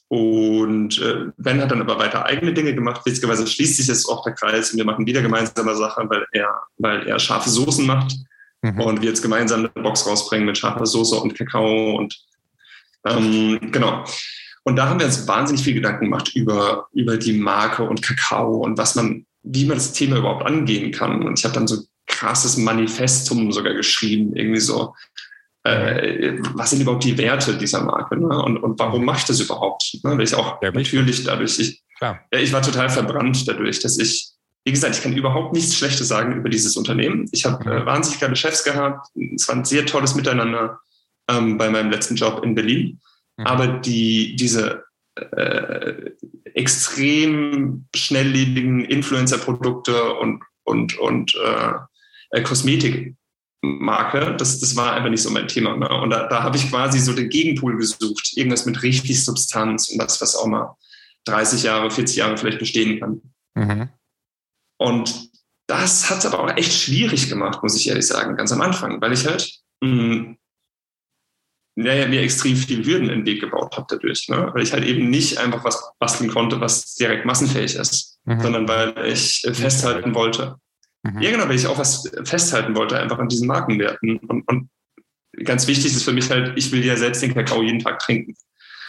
und 0.09 1.01
äh, 1.03 1.27
Ben 1.37 1.61
hat 1.61 1.73
dann 1.73 1.81
aber 1.81 1.99
weiter 1.99 2.25
eigene 2.25 2.53
Dinge 2.53 2.75
gemacht. 2.75 3.03
Witzigerweise 3.05 3.47
schließt 3.47 3.77
sich 3.77 3.89
jetzt 3.89 4.09
auch 4.09 4.23
der 4.23 4.35
Kreis 4.35 4.71
und 4.71 4.79
wir 4.79 4.85
machen 4.85 5.07
wieder 5.07 5.21
gemeinsame 5.21 5.75
Sachen, 5.75 6.09
weil 6.09 6.25
er, 6.33 6.63
weil 6.79 7.07
er 7.09 7.19
scharfe 7.19 7.51
Soßen 7.51 7.85
macht 7.85 8.15
mhm. 8.63 8.81
und 8.81 9.03
wir 9.03 9.09
jetzt 9.09 9.23
gemeinsam 9.23 9.61
eine 9.61 9.83
Box 9.83 10.07
rausbringen 10.07 10.47
mit 10.47 10.59
scharfer 10.59 10.87
Soße 10.87 11.17
und 11.17 11.35
Kakao 11.35 11.97
und 11.97 12.17
ähm, 13.05 13.59
genau. 13.73 14.05
Und 14.63 14.77
da 14.77 14.89
haben 14.89 14.99
wir 14.99 15.07
uns 15.07 15.29
wahnsinnig 15.29 15.63
viel 15.63 15.75
Gedanken 15.75 16.07
gemacht 16.07 16.35
über, 16.35 16.89
über 16.93 17.17
die 17.17 17.33
Marke 17.33 17.85
und 17.85 18.03
Kakao 18.03 18.57
und 18.57 18.79
was 18.79 18.95
man, 18.97 19.26
wie 19.47 19.65
man 19.65 19.77
das 19.77 19.93
Thema 19.93 20.17
überhaupt 20.17 20.45
angehen 20.45 20.91
kann. 20.91 21.23
Und 21.23 21.39
ich 21.39 21.45
habe 21.45 21.55
dann 21.55 21.69
so 21.69 21.83
krasses 22.07 22.57
Manifestum 22.57 23.53
sogar 23.53 23.75
geschrieben, 23.75 24.35
irgendwie 24.35 24.61
so, 24.61 24.95
äh, 25.65 26.39
was 26.55 26.71
sind 26.71 26.81
überhaupt 26.81 27.05
die 27.05 27.19
Werte 27.19 27.57
dieser 27.57 27.83
Marke 27.83 28.17
ne? 28.17 28.43
und, 28.43 28.59
und 28.59 28.79
warum 28.79 29.05
mache 29.05 29.19
ich 29.19 29.25
das 29.25 29.41
überhaupt? 29.41 29.99
Ne? 30.03 30.13
Weil 30.17 30.23
ich 30.23 30.35
auch 30.35 30.61
ja, 30.63 30.71
natürlich 30.71 31.25
dadurch, 31.25 31.59
ich, 31.59 31.83
ja, 32.01 32.21
ich 32.31 32.53
war 32.53 32.63
total 32.63 32.89
verbrannt 32.89 33.47
dadurch, 33.49 33.81
dass 33.81 33.99
ich, 33.99 34.31
wie 34.65 34.73
gesagt, 34.73 34.97
ich 34.97 35.03
kann 35.03 35.17
überhaupt 35.17 35.55
nichts 35.55 35.77
Schlechtes 35.77 36.09
sagen 36.09 36.37
über 36.37 36.49
dieses 36.49 36.77
Unternehmen. 36.77 37.29
Ich 37.33 37.45
habe 37.45 37.65
äh, 37.65 37.87
wahnsinnig 37.87 38.21
geile 38.21 38.37
Chefs 38.37 38.65
gehabt, 38.65 39.09
es 39.35 39.49
war 39.49 39.57
ein 39.57 39.65
sehr 39.65 39.87
tolles 39.87 40.15
Miteinander 40.15 40.81
ähm, 41.29 41.59
bei 41.59 41.71
meinem 41.71 41.91
letzten 41.91 42.17
Job 42.17 42.45
in 42.45 42.55
Berlin. 42.55 43.01
Mhm. 43.37 43.47
Aber 43.47 43.67
die, 43.67 44.37
diese 44.37 44.86
äh, 45.17 46.11
extrem 46.55 47.87
schnelllebigen 47.95 48.85
Influencer-Produkte 48.85 50.15
und, 50.15 50.43
und, 50.65 50.99
und 50.99 51.35
äh, 51.35 52.43
Kosmetik 52.43 53.17
Marke, 53.63 54.37
das, 54.37 54.61
das 54.61 54.77
war 54.77 54.93
einfach 54.93 55.11
nicht 55.11 55.23
so 55.23 55.31
mein 55.31 55.49
Thema. 55.49 55.77
Ne? 55.77 55.89
Und 55.89 56.11
da, 56.11 56.29
da 56.29 56.43
habe 56.43 56.57
ich 56.57 56.71
quasi 56.71 56.99
so 56.99 57.13
den 57.13 57.29
Gegenpool 57.29 57.77
gesucht. 57.77 58.37
Irgendwas 58.37 58.67
mit 58.67 58.83
richtig 58.83 59.25
Substanz 59.25 59.89
und 59.89 60.01
was, 60.01 60.21
was 60.21 60.37
auch 60.37 60.47
mal 60.47 60.77
30 61.25 61.65
Jahre, 61.65 61.91
40 61.91 62.17
Jahre 62.17 62.37
vielleicht 62.37 62.59
bestehen 62.59 63.01
kann. 63.01 63.23
Mhm. 63.55 63.89
Und 64.79 65.31
das 65.67 66.11
hat 66.11 66.19
es 66.19 66.27
aber 66.27 66.41
auch 66.41 66.57
echt 66.57 66.73
schwierig 66.73 67.29
gemacht, 67.29 67.63
muss 67.63 67.77
ich 67.77 67.89
ehrlich 67.89 68.07
sagen, 68.07 68.37
ganz 68.37 68.53
am 68.53 68.61
Anfang, 68.61 69.01
weil 69.01 69.13
ich 69.13 69.27
halt 69.27 69.51
mh, 69.81 69.91
hm, 69.91 70.39
naja, 71.77 72.09
mir 72.09 72.23
extrem 72.23 72.57
viel 72.57 72.85
Hürden 72.85 73.11
in 73.11 73.21
den 73.21 73.27
Weg 73.27 73.41
gebaut 73.41 73.77
habe 73.77 73.87
dadurch, 73.89 74.29
ne? 74.29 74.51
weil 74.53 74.63
ich 74.63 74.73
halt 74.73 74.85
eben 74.85 75.11
nicht 75.11 75.39
einfach 75.39 75.63
was 75.63 75.93
basteln 75.99 76.31
konnte, 76.31 76.61
was 76.61 76.95
direkt 76.95 77.27
massenfähig 77.27 77.75
ist, 77.75 78.19
mhm. 78.25 78.41
sondern 78.41 78.69
weil 78.69 78.95
ich 79.07 79.47
festhalten 79.53 80.15
wollte. 80.15 80.57
Mhm. 81.03 81.21
Ja, 81.21 81.31
genau, 81.31 81.49
weil 81.49 81.57
ich 81.57 81.67
auch 81.67 81.79
was 81.79 82.11
festhalten 82.25 82.75
wollte, 82.75 82.99
einfach 82.99 83.19
an 83.19 83.29
diesen 83.29 83.47
Markenwerten. 83.47 84.17
Und, 84.17 84.49
und 84.49 84.71
ganz 85.45 85.67
wichtig 85.67 85.95
ist 85.95 86.03
für 86.03 86.13
mich 86.13 86.31
halt, 86.31 86.57
ich 86.57 86.73
will 86.73 86.85
ja 86.85 86.97
selbst 86.97 87.23
den 87.23 87.35
Kakao 87.35 87.63
jeden 87.63 87.81
Tag 87.81 87.99
trinken. 87.99 88.35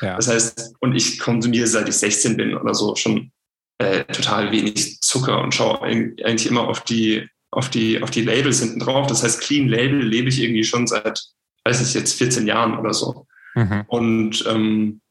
Ja. 0.01 0.15
Das 0.15 0.29
heißt, 0.29 0.75
und 0.79 0.95
ich 0.95 1.19
konsumiere 1.19 1.67
seit 1.67 1.89
ich 1.89 1.97
16 1.97 2.37
bin 2.37 2.55
oder 2.55 2.73
so 2.73 2.95
schon 2.95 3.31
äh, 3.79 4.05
total 4.05 4.51
wenig 4.51 5.01
Zucker 5.01 5.41
und 5.41 5.53
schaue 5.53 5.81
eigentlich 5.81 6.47
immer 6.47 6.67
auf 6.67 6.81
die, 6.81 7.27
auf 7.51 7.69
die, 7.69 8.01
auf 8.01 8.11
die 8.11 8.23
Labels 8.23 8.59
hinten 8.59 8.79
drauf. 8.79 9.07
Das 9.07 9.23
heißt, 9.23 9.41
Clean 9.41 9.67
Label 9.67 10.01
lebe 10.01 10.29
ich 10.29 10.41
irgendwie 10.41 10.63
schon 10.63 10.87
seit, 10.87 11.21
weiß 11.67 11.81
ich 11.81 11.93
jetzt, 11.93 12.17
14 12.17 12.47
Jahren 12.47 12.77
oder 12.77 12.93
so. 12.93 13.27
Mhm. 13.55 13.83
Und 13.87 14.45
ähm, 14.47 15.01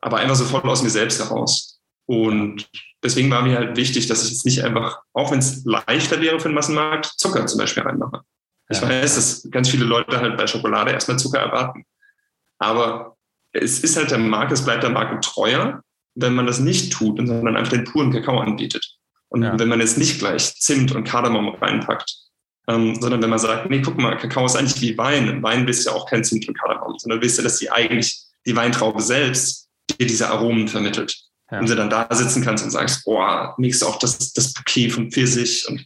aber 0.00 0.18
einfach 0.18 0.34
so 0.34 0.44
voll 0.44 0.62
aus 0.62 0.82
mir 0.82 0.90
selbst 0.90 1.20
heraus. 1.20 1.80
Und 2.06 2.68
deswegen 3.02 3.30
war 3.30 3.42
mir 3.42 3.56
halt 3.56 3.76
wichtig, 3.76 4.08
dass 4.08 4.24
ich 4.24 4.30
jetzt 4.30 4.44
nicht 4.44 4.64
einfach, 4.64 5.00
auch 5.12 5.30
wenn 5.30 5.38
es 5.38 5.64
leichter 5.64 6.20
wäre 6.20 6.40
für 6.40 6.48
den 6.48 6.54
Massenmarkt, 6.54 7.06
Zucker 7.16 7.46
zum 7.46 7.58
Beispiel 7.58 7.84
reinmache. 7.84 8.22
Ja. 8.68 8.76
Ich 8.76 8.82
weiß, 8.82 9.14
dass 9.14 9.48
ganz 9.50 9.68
viele 9.68 9.84
Leute 9.84 10.20
halt 10.20 10.36
bei 10.36 10.46
Schokolade 10.46 10.90
erstmal 10.90 11.18
Zucker 11.18 11.38
erwarten. 11.38 11.84
Aber 12.58 13.16
es 13.52 13.80
ist 13.80 13.96
halt 13.96 14.10
der 14.10 14.18
Markt, 14.18 14.52
es 14.52 14.64
bleibt 14.64 14.82
der 14.82 14.90
Marke 14.90 15.20
treuer 15.20 15.82
wenn 16.14 16.34
man 16.34 16.46
das 16.46 16.60
nicht 16.60 16.92
tut, 16.92 17.18
sondern 17.18 17.56
einfach 17.56 17.72
den 17.72 17.84
puren 17.84 18.12
Kakao 18.12 18.38
anbietet. 18.38 18.98
Und 19.28 19.42
ja. 19.42 19.58
wenn 19.58 19.68
man 19.68 19.80
jetzt 19.80 19.98
nicht 19.98 20.18
gleich 20.18 20.54
Zimt 20.56 20.92
und 20.92 21.04
Kardamom 21.04 21.54
reinpackt, 21.54 22.16
ähm, 22.68 22.94
sondern 23.00 23.22
wenn 23.22 23.30
man 23.30 23.38
sagt, 23.38 23.68
nee, 23.68 23.82
guck 23.82 23.98
mal, 23.98 24.16
Kakao 24.16 24.46
ist 24.46 24.56
eigentlich 24.56 24.80
wie 24.80 24.96
Wein. 24.96 25.28
Im 25.28 25.42
Wein 25.42 25.66
willst 25.66 25.86
du 25.86 25.90
ja 25.90 25.96
auch 25.96 26.06
kein 26.08 26.22
Zimt 26.22 26.46
und 26.48 26.58
Kardamom, 26.58 26.98
sondern 26.98 27.20
willst 27.20 27.38
du, 27.38 27.42
dass 27.42 27.58
die 27.58 27.70
eigentlich, 27.70 28.22
die 28.46 28.54
Weintraube 28.54 29.02
selbst 29.02 29.68
dir 29.90 30.06
diese 30.06 30.30
Aromen 30.30 30.68
vermittelt. 30.68 31.16
Ja. 31.50 31.58
Und 31.58 31.68
du 31.68 31.74
dann 31.74 31.90
da 31.90 32.06
sitzen 32.10 32.42
kannst 32.42 32.64
und 32.64 32.70
sagst, 32.70 33.04
boah, 33.04 33.54
mix 33.58 33.82
auch 33.82 33.98
das, 33.98 34.32
das 34.32 34.52
Bouquet 34.52 34.90
von 34.90 35.10
Pfirsich 35.10 35.68
und 35.68 35.84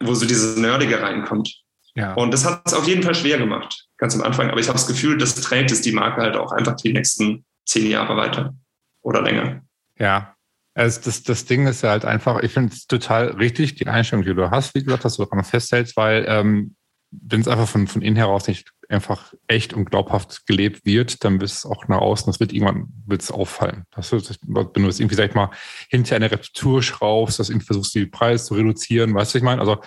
wo 0.00 0.14
so 0.14 0.26
dieses 0.26 0.56
Nerdige 0.56 1.00
reinkommt. 1.00 1.62
Ja. 1.94 2.14
Und 2.14 2.32
das 2.32 2.44
hat 2.44 2.62
es 2.64 2.74
auf 2.74 2.88
jeden 2.88 3.02
Fall 3.02 3.14
schwer 3.14 3.38
gemacht, 3.38 3.86
ganz 3.98 4.14
am 4.14 4.22
Anfang. 4.22 4.50
Aber 4.50 4.58
ich 4.58 4.66
habe 4.66 4.78
das 4.78 4.88
Gefühl, 4.88 5.16
das 5.16 5.36
trägt 5.36 5.70
es 5.70 5.82
die 5.82 5.92
Marke 5.92 6.22
halt 6.22 6.36
auch 6.36 6.50
einfach 6.50 6.74
die 6.76 6.92
nächsten 6.92 7.44
zehn 7.66 7.88
Jahre 7.88 8.16
weiter 8.16 8.54
oder 9.02 9.22
länger. 9.22 9.62
Ja, 9.96 10.33
also 10.74 11.00
das, 11.04 11.22
das 11.22 11.44
Ding 11.44 11.66
ist 11.66 11.82
ja 11.82 11.90
halt 11.90 12.04
einfach, 12.04 12.42
ich 12.42 12.52
finde 12.52 12.74
es 12.74 12.86
total 12.86 13.28
richtig, 13.32 13.76
die 13.76 13.86
Einstellung, 13.86 14.24
die 14.24 14.34
du 14.34 14.50
hast, 14.50 14.74
wie 14.74 14.82
gesagt, 14.82 15.04
dass 15.04 15.16
du 15.16 15.24
daran 15.24 15.44
festhältst, 15.44 15.96
weil 15.96 16.24
ähm, 16.28 16.74
wenn 17.10 17.40
es 17.40 17.48
einfach 17.48 17.68
von, 17.68 17.86
von 17.86 18.02
innen 18.02 18.16
heraus 18.16 18.48
nicht 18.48 18.72
einfach 18.88 19.32
echt 19.46 19.72
und 19.72 19.90
glaubhaft 19.90 20.46
gelebt 20.46 20.84
wird, 20.84 21.24
dann 21.24 21.40
wird 21.40 21.50
es 21.50 21.64
auch 21.64 21.86
nach 21.88 21.98
außen, 21.98 22.26
das 22.26 22.40
wird 22.40 22.52
irgendwann 22.52 22.88
wird's 23.06 23.30
auffallen. 23.30 23.84
Das, 23.92 24.10
das, 24.10 24.38
wenn 24.42 24.82
du 24.82 24.88
es 24.88 25.00
irgendwie, 25.00 25.14
sag 25.14 25.30
ich 25.30 25.34
mal, 25.34 25.50
hinter 25.88 26.16
eine 26.16 26.30
Rezeptur 26.30 26.82
schraubst, 26.82 27.38
dass 27.38 27.50
irgendwie 27.50 27.66
versuchst, 27.66 27.94
die 27.94 28.06
Preise 28.06 28.44
zu 28.44 28.54
reduzieren, 28.54 29.14
weißt 29.14 29.34
du, 29.34 29.38
ich 29.38 29.44
meine? 29.44 29.60
Also 29.60 29.78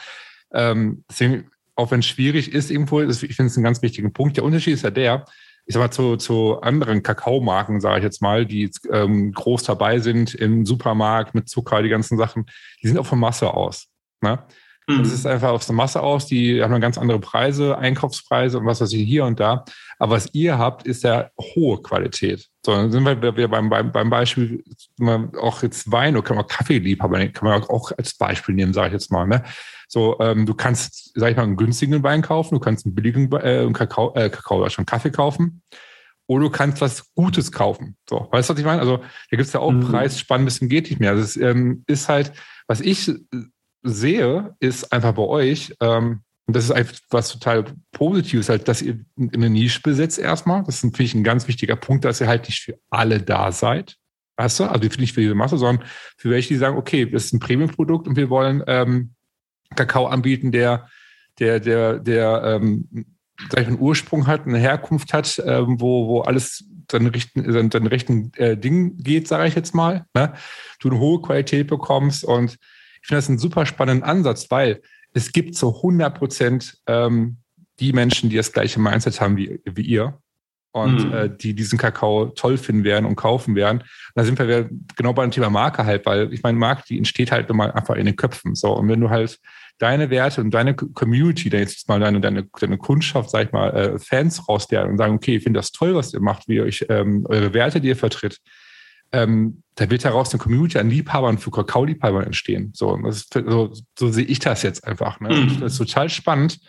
ähm, 0.54 1.04
deswegen, 1.10 1.52
auch 1.76 1.92
wenn 1.92 2.00
es 2.00 2.08
schwierig 2.08 2.54
ist 2.54 2.72
irgendwo, 2.72 3.02
ich 3.02 3.18
finde 3.18 3.48
es 3.52 3.58
einen 3.58 3.64
ganz 3.64 3.82
wichtigen 3.82 4.14
Punkt. 4.14 4.38
Der 4.38 4.44
Unterschied 4.44 4.74
ist 4.74 4.84
ja 4.84 4.90
der, 4.90 5.26
ich 5.68 5.74
sag 5.74 5.82
mal, 5.82 5.92
zu, 5.92 6.16
zu 6.16 6.62
anderen 6.62 7.04
Kakaomarken, 7.04 7.82
sage 7.82 7.98
ich 7.98 8.04
jetzt 8.04 8.22
mal, 8.22 8.46
die 8.46 8.72
ähm, 8.90 9.34
groß 9.34 9.64
dabei 9.64 10.00
sind 10.00 10.34
im 10.34 10.66
Supermarkt 10.66 11.36
mit 11.36 11.50
Zucker, 11.50 11.84
die 11.84 11.90
ganzen 11.90 12.18
Sachen, 12.18 12.46
die 12.82 12.88
sind 12.88 12.98
auch 12.98 13.06
von 13.06 13.20
Masse 13.20 13.54
aus. 13.54 13.88
Ne? 14.22 14.40
Mhm. 14.88 15.00
Das 15.00 15.12
ist 15.12 15.26
einfach 15.28 15.50
auf 15.50 15.66
der 15.66 15.76
Masse 15.76 16.02
aus, 16.02 16.26
die 16.26 16.64
haben 16.64 16.72
dann 16.72 16.82
ganz 16.82 16.98
andere 16.98 17.20
Preise, 17.20 17.78
Einkaufspreise 17.78 18.58
und 18.60 18.66
was 18.66 18.80
weiß 18.80 18.94
ich 18.94 19.06
hier 19.06 19.26
und 19.26 19.42
da. 19.42 19.66
Aber 20.00 20.16
was 20.16 20.30
ihr 20.34 20.58
habt, 20.58 20.88
ist 20.88 21.04
ja 21.04 21.30
hohe 21.40 21.82
Qualität. 21.82 22.48
So, 22.68 22.74
dann 22.74 22.92
sind 22.92 23.06
wir, 23.06 23.38
wir 23.38 23.48
beim, 23.48 23.70
beim, 23.70 23.94
beim 23.94 24.10
Beispiel, 24.10 24.62
auch 25.40 25.64
jetzt 25.64 25.90
Wein 25.90 26.18
oder 26.18 26.26
kann 26.26 26.36
man 26.36 26.48
Kaffeeliebhaber, 26.48 27.26
kann 27.30 27.48
man 27.48 27.64
auch 27.64 27.94
als 27.98 28.14
Beispiel 28.16 28.56
nehmen, 28.56 28.74
sage 28.74 28.88
ich 28.88 28.94
jetzt 28.94 29.10
mal. 29.10 29.26
Ne? 29.26 29.42
So, 29.88 30.20
ähm, 30.20 30.46
du 30.46 30.54
kannst, 30.54 31.14
sag 31.16 31.32
ich 31.32 31.38
mal, 31.38 31.44
einen 31.44 31.56
günstigen 31.56 32.04
Wein 32.04 32.22
kaufen, 32.22 32.56
du 32.56 32.60
kannst 32.60 32.86
einen 32.86 32.94
billigen 32.94 33.32
äh, 33.32 33.72
Kakao, 33.72 34.14
äh, 34.16 34.30
Kakao, 34.30 34.70
schon 34.70 34.86
Kaffee 34.86 35.12
kaufen. 35.12 35.62
Oder 36.28 36.44
du 36.44 36.50
kannst 36.50 36.82
was 36.82 37.14
Gutes 37.16 37.54
kaufen. 37.54 37.96
So, 38.10 38.28
weißt 38.32 38.50
du, 38.50 38.54
was 38.54 38.60
ich 38.60 38.66
meine? 38.66 38.82
Also, 38.82 38.98
da 38.98 39.38
gibt 39.38 39.44
es 39.44 39.54
ja 39.54 39.62
auch 39.62 39.72
mhm. 39.72 39.90
Preisspannen, 39.90 40.44
bis 40.44 40.58
zum 40.58 40.68
geht 40.68 40.90
nicht 40.90 41.00
mehr. 41.00 41.16
Das 41.16 41.38
also, 41.38 41.48
ähm, 41.48 41.86
ist 41.88 42.10
halt, 42.10 42.34
was 42.68 42.82
ich 42.82 43.10
sehe, 43.82 44.58
ist 44.60 44.92
einfach 44.92 45.14
bei 45.14 45.24
euch, 45.24 45.74
ähm, 45.80 46.20
und 46.48 46.56
das 46.56 46.64
ist 46.64 46.72
einfach 46.72 46.98
was 47.10 47.30
total 47.30 47.66
Positives, 47.92 48.48
halt, 48.48 48.70
dass 48.70 48.82
ihr 48.82 49.00
eine 49.18 49.50
Nische 49.50 49.82
besetzt 49.82 50.18
erstmal. 50.18 50.64
Das 50.64 50.76
ist 50.76 50.86
natürlich 50.86 51.14
ein 51.14 51.26
ganz 51.26 51.48
wichtiger 51.50 51.76
Punkt, 51.76 52.06
dass 52.06 52.22
ihr 52.22 52.28
halt 52.28 52.48
nicht 52.48 52.64
für 52.64 52.80
alle 52.90 53.22
da 53.22 53.52
seid. 53.52 53.98
Weißt 54.38 54.62
du? 54.62 54.64
Also 54.64 54.88
nicht 55.00 55.14
für 55.14 55.22
diese 55.22 55.36
Masse, 55.36 55.58
sondern 55.58 55.86
für 56.16 56.30
welche, 56.30 56.50
die 56.50 56.56
sagen, 56.56 56.78
okay, 56.78 57.06
das 57.06 57.26
ist 57.26 57.34
ein 57.34 57.40
Premium-Produkt 57.40 58.08
und 58.08 58.16
wir 58.16 58.30
wollen 58.30 58.64
ähm, 58.66 59.14
Kakao 59.76 60.06
anbieten, 60.06 60.54
der, 60.54 60.88
der, 61.40 61.60
der, 61.60 62.00
der, 62.00 62.42
ähm, 62.44 62.88
sag 63.52 63.62
ich, 63.62 63.68
einen 63.68 63.80
Ursprung 63.80 64.26
hat, 64.26 64.46
eine 64.46 64.60
Herkunft 64.60 65.12
hat, 65.12 65.42
ähm, 65.46 65.82
wo, 65.82 66.08
wo 66.08 66.22
alles 66.22 66.64
seinen 66.90 67.08
rechten, 67.08 67.52
seinen, 67.52 67.72
seinen 67.72 67.88
rechten 67.88 68.32
äh, 68.38 68.56
Ding 68.56 68.96
geht, 69.04 69.28
sage 69.28 69.50
ich 69.50 69.56
jetzt 69.56 69.76
mal. 69.76 70.06
Ne? 70.14 70.34
Du 70.80 70.90
eine 70.90 71.00
hohe 71.00 71.22
Qualität 71.22 71.68
bekommst 71.68 72.24
und 72.24 72.54
ich 73.02 73.08
finde 73.08 73.18
das 73.18 73.28
einen 73.28 73.38
super 73.38 73.66
spannenden 73.66 74.04
Ansatz, 74.04 74.50
weil 74.50 74.82
es 75.14 75.32
gibt 75.32 75.56
zu 75.56 75.76
100 75.76 76.18
Prozent 76.18 76.78
ähm, 76.88 77.38
die 77.80 77.94
Menschen, 77.94 78.30
die 78.30 78.36
das 78.36 78.52
gleiche 78.52 78.80
Mindset 78.80 79.22
haben 79.22 79.38
wie, 79.38 79.60
wie 79.66 79.82
ihr 79.82 80.20
und 80.72 81.06
mhm. 81.06 81.14
äh, 81.14 81.30
die 81.30 81.54
diesen 81.54 81.78
Kakao 81.78 82.28
toll 82.28 82.58
finden 82.58 82.84
werden 82.84 83.06
und 83.06 83.16
kaufen 83.16 83.56
werden. 83.56 83.80
Und 83.80 83.88
da 84.16 84.24
sind 84.24 84.38
wir 84.40 84.70
genau 84.96 85.14
beim 85.14 85.32
Thema 85.32 85.50
Marke 85.50 85.86
halt, 85.86 86.06
weil 86.06 86.32
ich 86.34 86.44
meine, 86.44 86.58
Marke, 86.58 86.84
die 86.88 86.98
entsteht 86.98 87.32
halt 87.32 87.50
immer 87.50 87.76
einfach 87.76 87.96
in 87.96 88.06
den 88.06 88.16
Köpfen. 88.16 88.56
So, 88.56 88.74
und 88.74 88.88
wenn 88.88 89.02
du 89.02 89.10
halt 89.10 89.40
deine 89.80 90.10
Werte 90.10 90.42
und 90.42 90.52
deine 90.52 90.76
Community, 90.76 91.50
jetzt 91.50 91.88
mal 91.88 92.00
deine, 92.00 92.20
deine, 92.20 92.48
deine 92.60 92.78
Kundschaft, 92.78 93.30
sag 93.30 93.48
ich 93.48 93.52
mal, 93.52 93.70
äh, 93.70 94.00
Fans 94.00 94.48
rauslernen 94.48 94.92
und 94.92 94.98
sagen, 94.98 95.16
okay, 95.16 95.38
ich 95.38 95.44
finde 95.44 95.60
das 95.60 95.72
toll, 95.72 95.96
was 95.96 96.14
ihr 96.14 96.22
macht, 96.22 96.48
wie 96.48 96.56
ihr 96.56 96.64
euch 96.64 96.86
ähm, 96.90 97.26
eure 97.30 97.54
Werte, 97.54 97.80
die 97.80 97.90
ihr 97.90 97.96
vertritt, 97.96 98.40
ähm, 99.12 99.64
da 99.76 99.90
wird 99.90 100.06
daraus 100.06 100.32
eine 100.32 100.42
Community 100.42 100.80
an 100.80 100.90
Liebhabern 100.90 101.38
für 101.38 101.52
Kakao-Liebhaber 101.52 102.26
entstehen. 102.26 102.72
So, 102.74 102.96
ist, 103.08 103.34
so, 103.34 103.74
so, 103.98 104.10
sehe 104.10 104.26
ich 104.26 104.40
das 104.40 104.64
jetzt 104.64 104.86
einfach. 104.86 105.20
Ne? 105.20 105.30
Mhm. 105.30 105.60
Das 105.60 105.74
ist 105.74 105.78
total 105.78 106.10
spannend. 106.10 106.60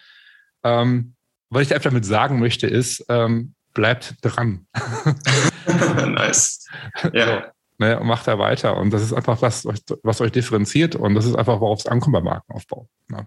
Ähm, 0.62 1.14
was 1.50 1.62
ich 1.62 1.74
einfach 1.74 1.90
damit 1.90 2.04
sagen 2.04 2.38
möchte, 2.38 2.66
ist, 2.66 3.04
ähm, 3.08 3.54
bleibt 3.72 4.16
dran. 4.20 4.66
nice. 5.66 6.66
Ja. 7.12 7.26
So, 7.26 7.42
ne, 7.78 8.00
macht 8.02 8.28
da 8.28 8.38
weiter. 8.38 8.76
Und 8.76 8.92
das 8.92 9.02
ist 9.02 9.12
einfach 9.12 9.40
was, 9.40 9.64
was 10.02 10.20
euch 10.20 10.32
differenziert. 10.32 10.94
Und 10.94 11.14
das 11.14 11.24
ist 11.24 11.36
einfach, 11.36 11.60
worauf 11.60 11.80
es 11.80 11.86
ankommt 11.86 12.12
beim 12.12 12.24
Markenaufbau. 12.24 12.88
Ne? 13.08 13.26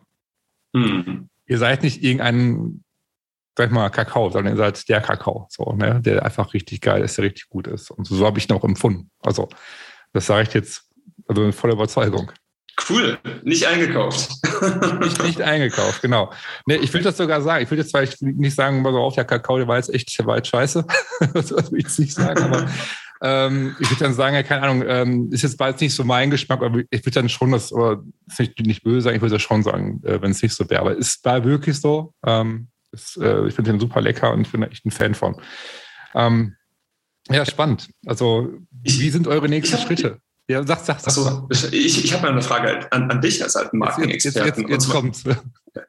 Mhm. 0.73 1.29
Ihr 1.47 1.57
seid 1.57 1.83
nicht 1.83 2.03
irgendein, 2.03 2.83
sag 3.57 3.67
ich 3.67 3.71
mal, 3.71 3.89
Kakao, 3.89 4.29
sondern 4.29 4.53
ihr 4.53 4.57
seid 4.57 4.87
der 4.89 5.01
Kakao, 5.01 5.47
so, 5.49 5.73
ne, 5.73 6.01
der 6.01 6.23
einfach 6.25 6.53
richtig 6.53 6.81
geil 6.81 7.03
ist, 7.03 7.17
der 7.17 7.25
richtig 7.25 7.49
gut 7.49 7.67
ist. 7.67 7.91
Und 7.91 8.07
so, 8.07 8.15
so 8.15 8.25
habe 8.25 8.39
ich 8.39 8.49
ihn 8.49 8.55
auch 8.55 8.63
empfunden. 8.63 9.11
Also, 9.21 9.49
das 10.13 10.25
sage 10.25 10.43
ich 10.43 10.53
jetzt 10.53 10.83
also 11.27 11.43
in 11.43 11.53
voller 11.53 11.73
Überzeugung. 11.73 12.31
Cool, 12.89 13.19
nicht 13.43 13.67
eingekauft. 13.67 14.31
nicht, 15.01 15.23
nicht 15.23 15.41
eingekauft, 15.41 16.01
genau. 16.01 16.31
Nee, 16.65 16.77
ich 16.77 16.93
will 16.93 17.03
das 17.03 17.17
sogar 17.17 17.41
sagen. 17.41 17.63
Ich 17.63 17.69
will 17.69 17.77
jetzt 17.77 17.91
zwar 17.91 18.03
nicht 18.21 18.55
sagen, 18.55 18.83
so 18.83 18.97
auf 18.97 19.15
der 19.15 19.25
Kakao, 19.25 19.57
der 19.57 19.67
war 19.67 19.77
jetzt 19.77 19.93
echt, 19.93 20.17
der 20.17 20.25
war 20.25 20.37
jetzt 20.37 20.47
scheiße. 20.47 20.85
das 21.33 21.51
will 21.51 21.79
ich 21.79 21.83
jetzt 21.83 21.99
nicht 21.99 22.13
sagen, 22.13 22.41
aber 22.43 22.67
ähm, 23.21 23.75
ich 23.79 23.89
würde 23.89 24.03
dann 24.03 24.13
sagen, 24.13 24.35
ja, 24.35 24.43
keine 24.43 24.63
Ahnung, 24.63 24.83
ähm, 24.87 25.29
ist 25.31 25.43
jetzt 25.43 25.57
bald 25.57 25.79
nicht 25.79 25.93
so 25.93 26.03
mein 26.03 26.31
Geschmack, 26.31 26.63
aber 26.63 26.79
ich 26.89 27.05
würde 27.05 27.11
dann 27.11 27.29
schon 27.29 27.51
das, 27.51 27.71
oder 27.71 28.01
ist 28.27 28.39
nicht, 28.39 28.59
nicht 28.65 28.83
böse 28.83 29.01
sagen, 29.01 29.15
ich 29.15 29.21
würde 29.21 29.35
das 29.35 29.43
schon 29.43 29.63
sagen, 29.63 30.01
äh, 30.03 30.21
wenn 30.21 30.31
es 30.31 30.41
nicht 30.41 30.55
so 30.55 30.67
wäre. 30.69 30.81
Aber 30.81 30.95
ist 30.95 31.25
da 31.25 31.43
wirklich 31.43 31.79
so. 31.79 32.13
Ähm, 32.25 32.70
ist, 32.91 33.17
äh, 33.17 33.47
ich 33.47 33.53
finde 33.53 33.71
den 33.71 33.79
super 33.79 34.01
lecker 34.01 34.31
und 34.33 34.41
ich 34.41 34.51
bin 34.51 34.63
echt 34.63 34.85
ein 34.85 34.91
Fan 34.91 35.15
von. 35.15 35.35
Ähm, 36.15 36.55
ja, 37.29 37.45
spannend. 37.45 37.89
Also, 38.05 38.49
wie 38.71 39.09
sind 39.09 39.27
eure 39.27 39.47
nächsten 39.47 39.77
Schritte? 39.77 40.19
Ja, 40.47 40.65
sag, 40.65 40.79
sag, 40.79 40.99
sag. 40.99 41.07
Achso, 41.07 41.47
ich, 41.71 42.03
ich 42.03 42.13
habe 42.13 42.23
mal 42.23 42.31
eine 42.31 42.41
Frage 42.41 42.91
an, 42.91 43.09
an 43.09 43.21
dich 43.21 43.41
als 43.41 43.55
alten 43.55 43.77
Markenexperten. 43.77 44.45
Jetzt, 44.45 44.57
jetzt, 44.57 44.69
jetzt, 44.69 44.69
jetzt 44.69 44.89
kommt's. 44.89 45.23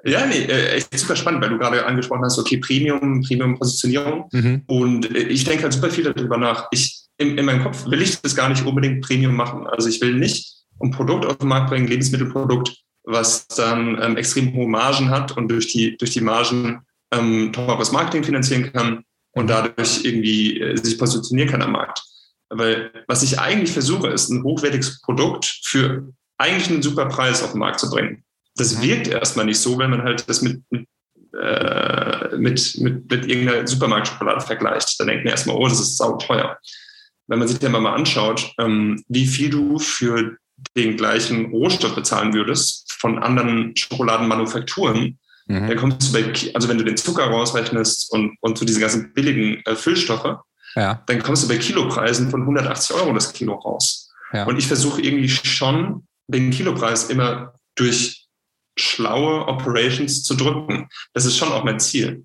Ja, 0.04 0.26
nee, 0.26 0.44
äh, 0.44 0.76
echt 0.76 0.96
super 0.96 1.16
spannend, 1.16 1.42
weil 1.42 1.50
du 1.50 1.58
gerade 1.58 1.84
angesprochen 1.84 2.22
hast, 2.24 2.38
okay, 2.38 2.58
Premium, 2.58 3.22
Premium-Positionierung. 3.22 4.28
Mhm. 4.30 4.62
Und 4.66 5.16
äh, 5.16 5.24
ich 5.24 5.44
denke 5.44 5.64
halt 5.64 5.72
super 5.72 5.90
viel 5.90 6.04
darüber 6.04 6.36
nach. 6.36 6.68
Ich, 6.70 7.06
in, 7.18 7.36
in 7.36 7.44
meinem 7.44 7.64
Kopf 7.64 7.86
will 7.86 8.02
ich 8.02 8.20
das 8.20 8.36
gar 8.36 8.48
nicht 8.48 8.64
unbedingt 8.64 9.04
Premium 9.04 9.34
machen. 9.34 9.66
Also 9.66 9.88
ich 9.88 10.00
will 10.00 10.14
nicht 10.14 10.62
ein 10.80 10.92
Produkt 10.92 11.26
auf 11.26 11.38
den 11.38 11.48
Markt 11.48 11.70
bringen, 11.70 11.88
Lebensmittelprodukt, 11.88 12.76
was 13.04 13.48
dann 13.48 14.00
ähm, 14.00 14.16
extrem 14.16 14.54
hohe 14.54 14.68
Margen 14.68 15.10
hat 15.10 15.36
und 15.36 15.48
durch 15.48 15.72
die, 15.72 15.96
durch 15.96 16.12
die 16.12 16.20
Margen 16.20 16.82
ähm, 17.12 17.52
teures 17.52 17.92
Marketing 17.92 18.24
finanzieren 18.24 18.72
kann 18.72 19.04
und 19.32 19.48
dadurch 19.48 20.04
irgendwie 20.04 20.60
äh, 20.60 20.76
sich 20.76 20.98
positionieren 20.98 21.50
kann 21.50 21.62
am 21.62 21.72
Markt. 21.72 22.02
Weil 22.48 23.04
was 23.08 23.22
ich 23.22 23.38
eigentlich 23.38 23.72
versuche, 23.72 24.08
ist 24.08 24.28
ein 24.28 24.42
hochwertiges 24.42 25.00
Produkt 25.00 25.60
für 25.64 26.12
eigentlich 26.38 26.70
einen 26.70 26.82
super 26.82 27.06
Preis 27.06 27.42
auf 27.42 27.52
den 27.52 27.60
Markt 27.60 27.80
zu 27.80 27.88
bringen. 27.88 28.24
Das 28.56 28.76
mhm. 28.76 28.82
wirkt 28.82 29.08
erstmal 29.08 29.46
nicht 29.46 29.58
so, 29.58 29.78
wenn 29.78 29.90
man 29.90 30.02
halt 30.02 30.28
das 30.28 30.42
mit, 30.42 30.62
mit 30.70 30.86
äh, 31.32 32.36
mit, 32.36 32.78
mit, 32.78 33.10
mit 33.10 33.26
irgendeiner 33.26 33.66
Supermarktschokolade 33.66 34.42
vergleicht, 34.42 35.00
dann 35.00 35.06
denkt 35.06 35.24
man 35.24 35.30
erstmal, 35.30 35.56
oh, 35.56 35.66
das 35.66 35.80
ist 35.80 35.96
sauteuer. 35.96 36.58
Wenn 37.26 37.38
man 37.38 37.48
sich 37.48 37.58
den 37.58 37.72
mal 37.72 37.86
anschaut, 37.86 38.52
ähm, 38.58 39.02
wie 39.08 39.26
viel 39.26 39.48
du 39.48 39.78
für 39.78 40.36
den 40.76 40.96
gleichen 40.96 41.46
Rohstoff 41.46 41.94
bezahlen 41.94 42.34
würdest 42.34 42.92
von 42.92 43.18
anderen 43.18 43.74
Schokoladenmanufakturen, 43.74 45.18
mhm. 45.46 45.68
dann 45.68 45.76
kommst 45.76 46.08
du 46.08 46.12
bei, 46.12 46.32
also 46.54 46.68
wenn 46.68 46.78
du 46.78 46.84
den 46.84 46.96
Zucker 46.96 47.24
rausrechnest 47.24 48.12
und, 48.12 48.36
und 48.40 48.58
so 48.58 48.64
diese 48.64 48.80
ganzen 48.80 49.12
billigen 49.12 49.62
äh, 49.64 49.74
Füllstoffe, 49.74 50.38
ja. 50.74 51.02
dann 51.06 51.22
kommst 51.22 51.44
du 51.44 51.48
bei 51.48 51.56
Kilopreisen 51.56 52.30
von 52.30 52.42
180 52.42 52.96
Euro 52.96 53.12
das 53.12 53.32
Kilo 53.32 53.54
raus. 53.54 54.10
Ja. 54.32 54.44
Und 54.44 54.58
ich 54.58 54.66
versuche 54.66 55.02
irgendwie 55.02 55.28
schon 55.28 56.06
den 56.26 56.50
Kilopreis 56.50 57.10
immer 57.10 57.54
durch 57.74 58.26
schlaue 58.78 59.46
Operations 59.46 60.22
zu 60.24 60.34
drücken. 60.34 60.88
Das 61.12 61.26
ist 61.26 61.36
schon 61.36 61.52
auch 61.52 61.64
mein 61.64 61.78
Ziel. 61.78 62.24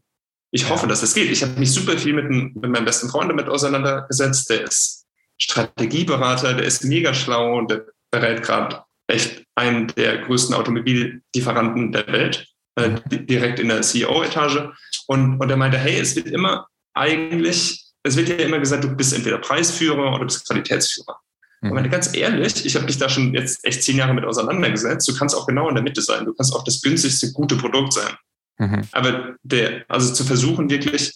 Ich 0.52 0.64
ja. 0.64 0.70
hoffe, 0.70 0.88
dass 0.88 1.04
es 1.04 1.14
das 1.14 1.16
geht. 1.16 1.30
Ich 1.30 1.44
habe 1.44 1.60
mich 1.60 1.72
super 1.72 1.98
viel 1.98 2.14
mit, 2.14 2.30
mit 2.30 2.56
meinem 2.56 2.86
besten 2.86 3.10
Freund 3.10 3.30
damit 3.30 3.50
auseinandergesetzt. 3.50 4.50
Der 4.50 4.64
ist 4.64 5.06
Strategieberater, 5.38 6.54
der 6.54 6.66
ist 6.66 6.84
mega 6.84 7.14
schlau 7.14 7.58
und 7.58 7.70
der 7.70 7.86
berät 8.12 8.44
gerade 8.44 8.84
echt 9.08 9.44
einen 9.56 9.88
der 9.88 10.20
größten 10.20 10.56
Automobillieferanten 10.56 11.92
der 11.92 12.08
Welt, 12.08 12.48
äh, 12.78 13.00
direkt 13.10 13.60
in 13.60 13.70
der 13.70 13.82
CEO-Etage. 13.82 14.70
Und, 15.08 15.40
und 15.40 15.50
er 15.50 15.58
meinte, 15.58 15.78
hey, 15.78 16.00
es 16.00 16.16
wird 16.16 16.28
immer 16.28 16.68
eigentlich, 16.94 17.86
es 18.04 18.16
wird 18.16 18.30
ja 18.30 18.36
immer 18.36 18.60
gesagt, 18.60 18.84
du 18.84 18.96
bist 18.96 19.14
entweder 19.14 19.40
Preisführer 19.40 20.10
oder 20.10 20.20
du 20.20 20.26
bist 20.26 20.48
Qualitätsführer. 20.48 21.20
Mhm. 21.62 21.72
Aber 21.72 21.88
ganz 21.88 22.16
ehrlich, 22.16 22.66
ich 22.66 22.76
habe 22.76 22.86
mich 22.86 22.98
da 22.98 23.10
schon 23.10 23.34
jetzt 23.34 23.66
echt 23.66 23.84
zehn 23.84 23.98
Jahre 23.98 24.14
mit 24.14 24.26
auseinandergesetzt. 24.26 25.08
Du 25.08 25.16
kannst 25.16 25.36
auch 25.36 25.48
genau 25.48 25.68
in 25.70 25.76
der 25.76 25.84
Mitte 25.84 26.02
sein. 26.02 26.26
Du 26.26 26.34
kannst 26.34 26.54
auch 26.54 26.64
das 26.64 26.82
günstigste, 26.82 27.32
gute 27.34 27.56
Produkt 27.56 27.94
sein. 27.94 28.14
Mhm. 28.60 28.82
Aber 28.92 29.36
der, 29.44 29.86
also 29.88 30.14
zu 30.14 30.24
versuchen, 30.24 30.70
wirklich 30.70 31.14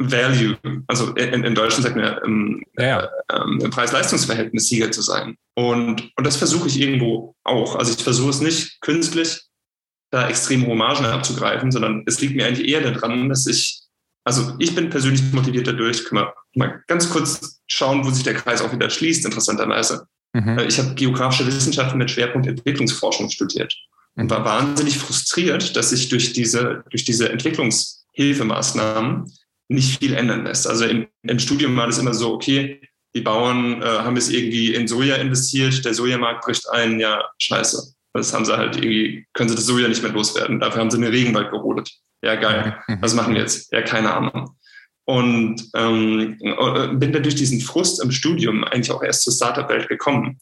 Value, 0.00 0.56
also 0.86 1.12
in, 1.14 1.42
in 1.42 1.54
Deutschland 1.56 1.84
sagt 1.84 1.96
man 1.96 2.20
ähm, 2.24 2.62
ja. 2.78 3.08
ähm, 3.32 3.60
im 3.60 3.70
Preis-Leistungs-Verhältnis 3.70 4.68
Sieger 4.68 4.92
zu 4.92 5.02
sein. 5.02 5.36
Und, 5.54 6.12
und 6.16 6.24
das 6.24 6.36
versuche 6.36 6.68
ich 6.68 6.80
irgendwo 6.80 7.34
auch. 7.42 7.74
Also 7.74 7.92
ich 7.92 8.04
versuche 8.04 8.30
es 8.30 8.40
nicht 8.40 8.80
künstlich, 8.80 9.47
da 10.10 10.28
extrem 10.28 10.66
hohe 10.66 10.76
Margen 10.76 11.04
abzugreifen, 11.04 11.70
sondern 11.70 12.02
es 12.06 12.20
liegt 12.20 12.36
mir 12.36 12.46
eigentlich 12.46 12.68
eher 12.68 12.80
daran, 12.80 13.28
dass 13.28 13.46
ich, 13.46 13.82
also 14.24 14.54
ich 14.58 14.74
bin 14.74 14.90
persönlich 14.90 15.22
motiviert 15.32 15.66
dadurch, 15.66 16.04
können 16.04 16.22
wir 16.22 16.34
mal 16.54 16.82
ganz 16.86 17.10
kurz 17.10 17.60
schauen, 17.66 18.04
wo 18.04 18.10
sich 18.10 18.24
der 18.24 18.34
Kreis 18.34 18.62
auch 18.62 18.72
wieder 18.72 18.90
schließt, 18.90 19.24
interessanterweise. 19.24 20.06
Mhm. 20.32 20.58
Äh, 20.58 20.66
ich 20.66 20.78
habe 20.78 20.94
geografische 20.94 21.46
Wissenschaften 21.46 21.98
mit 21.98 22.10
Schwerpunkt 22.10 22.46
Entwicklungsforschung 22.46 23.30
studiert 23.30 23.74
und 24.16 24.24
mhm. 24.24 24.30
war 24.30 24.44
wahnsinnig 24.44 24.98
frustriert, 24.98 25.76
dass 25.76 25.90
sich 25.90 26.08
durch 26.08 26.32
diese, 26.32 26.84
durch 26.90 27.04
diese 27.04 27.30
Entwicklungshilfemaßnahmen 27.30 29.30
nicht 29.68 29.98
viel 29.98 30.14
ändern 30.14 30.44
lässt. 30.44 30.66
Also 30.66 30.86
im, 30.86 31.06
im 31.22 31.38
Studium 31.38 31.76
war 31.76 31.86
das 31.86 31.98
immer 31.98 32.14
so, 32.14 32.32
okay, 32.32 32.80
die 33.14 33.20
Bauern 33.20 33.82
äh, 33.82 33.84
haben 33.84 34.16
es 34.16 34.30
irgendwie 34.30 34.74
in 34.74 34.88
Soja 34.88 35.16
investiert, 35.16 35.84
der 35.84 35.94
Sojamarkt 35.94 36.44
bricht 36.44 36.68
ein, 36.70 37.00
ja, 37.00 37.24
scheiße. 37.38 37.94
Das 38.18 38.34
haben 38.34 38.44
sie 38.44 38.56
halt 38.56 38.76
irgendwie, 38.76 39.26
können 39.32 39.48
sie 39.48 39.54
das 39.54 39.66
Soja 39.66 39.88
nicht 39.88 40.02
mehr 40.02 40.12
loswerden. 40.12 40.60
Dafür 40.60 40.80
haben 40.80 40.90
sie 40.90 40.98
einen 40.98 41.12
Regenwald 41.12 41.50
gerodet. 41.50 41.90
Ja, 42.22 42.34
geil. 42.36 42.78
Mhm. 42.88 42.98
Was 43.00 43.14
machen 43.14 43.34
wir 43.34 43.40
jetzt? 43.40 43.72
Ja, 43.72 43.82
keine 43.82 44.12
Ahnung. 44.12 44.56
Und 45.04 45.62
ähm, 45.74 46.36
äh, 46.40 46.88
bin 46.88 47.12
dann 47.12 47.22
durch 47.22 47.36
diesen 47.36 47.60
Frust 47.60 48.02
im 48.02 48.10
Studium 48.10 48.64
eigentlich 48.64 48.90
auch 48.90 49.02
erst 49.02 49.22
zur 49.22 49.32
Startup-Welt 49.32 49.88
gekommen 49.88 50.38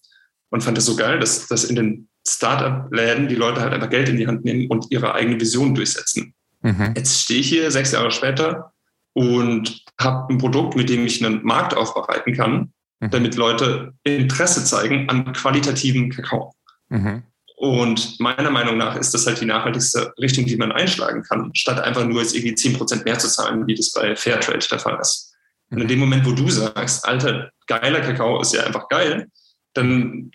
und 0.51 0.65
fand 0.65 0.77
es 0.79 0.87
so 0.87 0.97
geil, 0.97 1.21
dass, 1.21 1.47
dass 1.47 1.65
in 1.65 1.77
den 1.77 2.09
Startup-Läden 2.27 3.29
die 3.29 3.37
Leute 3.37 3.61
halt 3.61 3.73
einfach 3.73 3.91
Geld 3.91 4.09
in 4.09 4.17
die 4.17 4.27
Hand 4.27 4.45
nehmen 4.45 4.67
und 4.69 4.87
ihre 4.91 5.15
eigene 5.15 5.41
Vision 5.41 5.75
durchsetzen. 5.75 6.35
Mhm. 6.63 6.95
Jetzt 6.97 7.23
stehe 7.23 7.41
ich 7.41 7.49
hier 7.49 7.71
sechs 7.71 7.93
Jahre 7.93 8.11
später 8.11 8.73
und 9.13 9.85
habe 10.01 10.33
ein 10.33 10.39
Produkt, 10.39 10.77
mit 10.77 10.89
dem 10.89 11.07
ich 11.07 11.25
einen 11.25 11.45
Markt 11.45 11.77
aufbereiten 11.77 12.35
kann, 12.35 12.73
mhm. 13.01 13.11
damit 13.11 13.37
Leute 13.37 13.93
Interesse 14.03 14.65
zeigen 14.65 15.09
an 15.09 15.33
qualitativen 15.33 16.11
Kakao. 16.11 16.55
Mhm. 16.89 17.23
Und 17.57 18.21
meiner 18.21 18.51
Meinung 18.51 18.77
nach 18.77 18.97
ist 18.97 19.15
das 19.15 19.27
halt 19.27 19.41
die 19.41 19.47
nachhaltigste 19.47 20.13
Richtung, 20.21 20.45
die 20.45 20.57
man 20.57 20.73
einschlagen 20.73 21.23
kann, 21.23 21.55
statt 21.55 21.81
einfach 21.81 22.05
nur 22.05 22.21
jetzt 22.21 22.35
irgendwie 22.35 22.55
10% 22.55 23.05
mehr 23.05 23.19
zu 23.19 23.29
zahlen, 23.29 23.67
wie 23.67 23.75
das 23.75 23.93
bei 23.93 24.15
Fairtrade 24.15 24.67
der 24.71 24.79
Fall 24.79 24.99
ist. 25.01 25.35
Und 25.71 25.79
in 25.79 25.85
mhm. 25.85 25.89
dem 25.89 25.99
Moment, 26.01 26.27
wo 26.27 26.33
du 26.33 26.49
sagst, 26.51 27.05
alter, 27.07 27.51
geiler 27.67 28.01
Kakao 28.01 28.41
ist 28.41 28.53
ja 28.53 28.65
einfach 28.65 28.89
geil, 28.89 29.29
dann, 29.73 30.31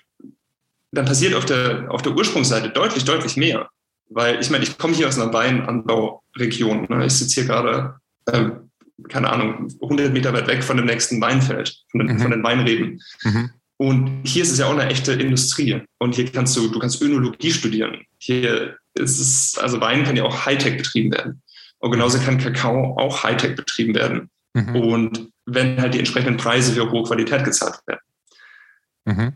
dann 0.92 1.06
passiert 1.06 1.36
auf 1.36 1.46
der, 1.46 1.86
auf 1.90 2.02
der 2.02 2.16
Ursprungsseite 2.16 2.70
deutlich, 2.70 3.06
deutlich 3.06 3.38
mehr. 3.38 3.70
Weil 4.10 4.42
ich 4.42 4.50
meine, 4.50 4.64
ich 4.64 4.78
komme 4.78 4.96
hier 4.96 5.08
aus 5.08 5.20
einer 5.20 5.32
Weinanbauregion. 5.32 6.88
Ne? 6.90 7.06
Ich 7.06 7.14
sitze 7.14 7.42
hier 7.42 7.46
gerade 7.46 7.96
äh, 8.26 8.50
keine 9.10 9.30
Ahnung, 9.32 9.68
100 9.82 10.14
Meter 10.14 10.34
weit 10.34 10.48
weg 10.48 10.64
von 10.64 10.78
dem 10.78 10.86
nächsten 10.86 11.22
Weinfeld, 11.22 11.84
von 11.90 12.00
den, 12.00 12.16
mhm. 12.16 12.20
von 12.20 12.32
den 12.32 12.44
Weinreben. 12.44 13.02
Mhm. 13.24 13.52
Und 13.82 14.22
hier 14.26 14.44
ist 14.44 14.52
es 14.52 14.60
ja 14.60 14.68
auch 14.68 14.78
eine 14.78 14.92
echte 14.92 15.14
Industrie. 15.14 15.82
Und 15.98 16.14
hier 16.14 16.32
kannst 16.32 16.56
du, 16.56 16.68
du 16.68 16.78
kannst 16.78 17.02
Önologie 17.02 17.50
studieren. 17.52 18.06
Hier 18.20 18.78
ist 18.94 19.20
es, 19.20 19.58
also 19.58 19.82
Wein 19.82 20.04
kann 20.04 20.16
ja 20.16 20.22
auch 20.22 20.46
Hightech 20.46 20.78
betrieben 20.78 21.12
werden. 21.12 21.42
Und 21.80 21.90
genauso 21.90 22.20
kann 22.20 22.38
Kakao 22.38 22.96
auch 23.00 23.24
Hightech 23.24 23.56
betrieben 23.56 23.96
werden. 23.96 24.30
Mhm. 24.54 24.76
Und 24.76 25.30
wenn 25.48 25.82
halt 25.82 25.96
die 25.96 25.98
entsprechenden 25.98 26.38
Preise 26.38 26.74
für 26.74 26.92
hohe 26.92 27.02
Qualität 27.02 27.44
gezahlt 27.44 27.80
werden. 27.88 28.02
Mhm. 29.06 29.34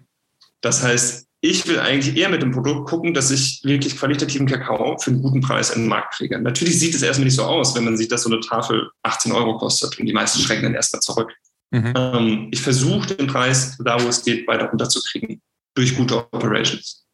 Das 0.62 0.84
heißt, 0.84 1.26
ich 1.42 1.68
will 1.68 1.80
eigentlich 1.80 2.16
eher 2.16 2.30
mit 2.30 2.44
dem 2.44 2.52
Produkt 2.52 2.88
gucken, 2.88 3.16
dass 3.16 3.32
ich 3.32 3.62
wirklich 3.64 3.98
qualitativen 3.98 4.46
Kakao 4.46 5.00
für 5.00 5.10
einen 5.10 5.24
guten 5.24 5.42
Preis 5.42 5.72
in 5.72 5.82
den 5.82 5.90
Markt 5.90 6.14
kriege. 6.18 6.40
Natürlich 6.40 6.80
sieht 6.80 6.94
es 6.94 7.02
erstmal 7.02 7.26
nicht 7.26 7.36
so 7.36 7.46
aus, 7.46 7.76
wenn 7.76 7.86
man 7.86 7.98
sieht, 7.98 8.12
dass 8.12 8.22
so 8.22 8.30
eine 8.30 8.42
Tafel 8.42 8.92
18 9.02 9.32
Euro 9.32 9.58
kostet 9.58 10.00
und 10.00 10.06
die 10.06 10.14
meisten 10.14 10.40
schrecken 10.40 10.66
dann 10.66 10.76
erstmal 10.76 11.02
zurück. 11.02 11.34
Mhm. 11.72 11.94
Ähm, 11.96 12.48
ich 12.52 12.62
versuche 12.62 13.16
den 13.16 13.28
Preis, 13.28 13.78
da 13.84 14.02
wo 14.02 14.08
es 14.08 14.24
geht, 14.24 14.48
weiter 14.48 14.70
runterzukriegen 14.70 15.42
durch 15.74 15.96
gute 15.96 16.18
Operations. 16.18 17.06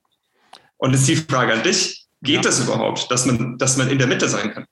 Und 0.77 0.93
jetzt 0.93 1.07
die 1.07 1.15
Frage 1.15 1.53
an 1.53 1.63
dich, 1.63 2.07
geht 2.21 2.35
ja. 2.35 2.41
das 2.41 2.59
überhaupt, 2.59 3.09
dass 3.11 3.25
man, 3.25 3.57
dass 3.57 3.77
man 3.77 3.89
in 3.89 3.97
der 3.97 4.07
Mitte 4.07 4.29
sein 4.29 4.51
kann? 4.51 4.65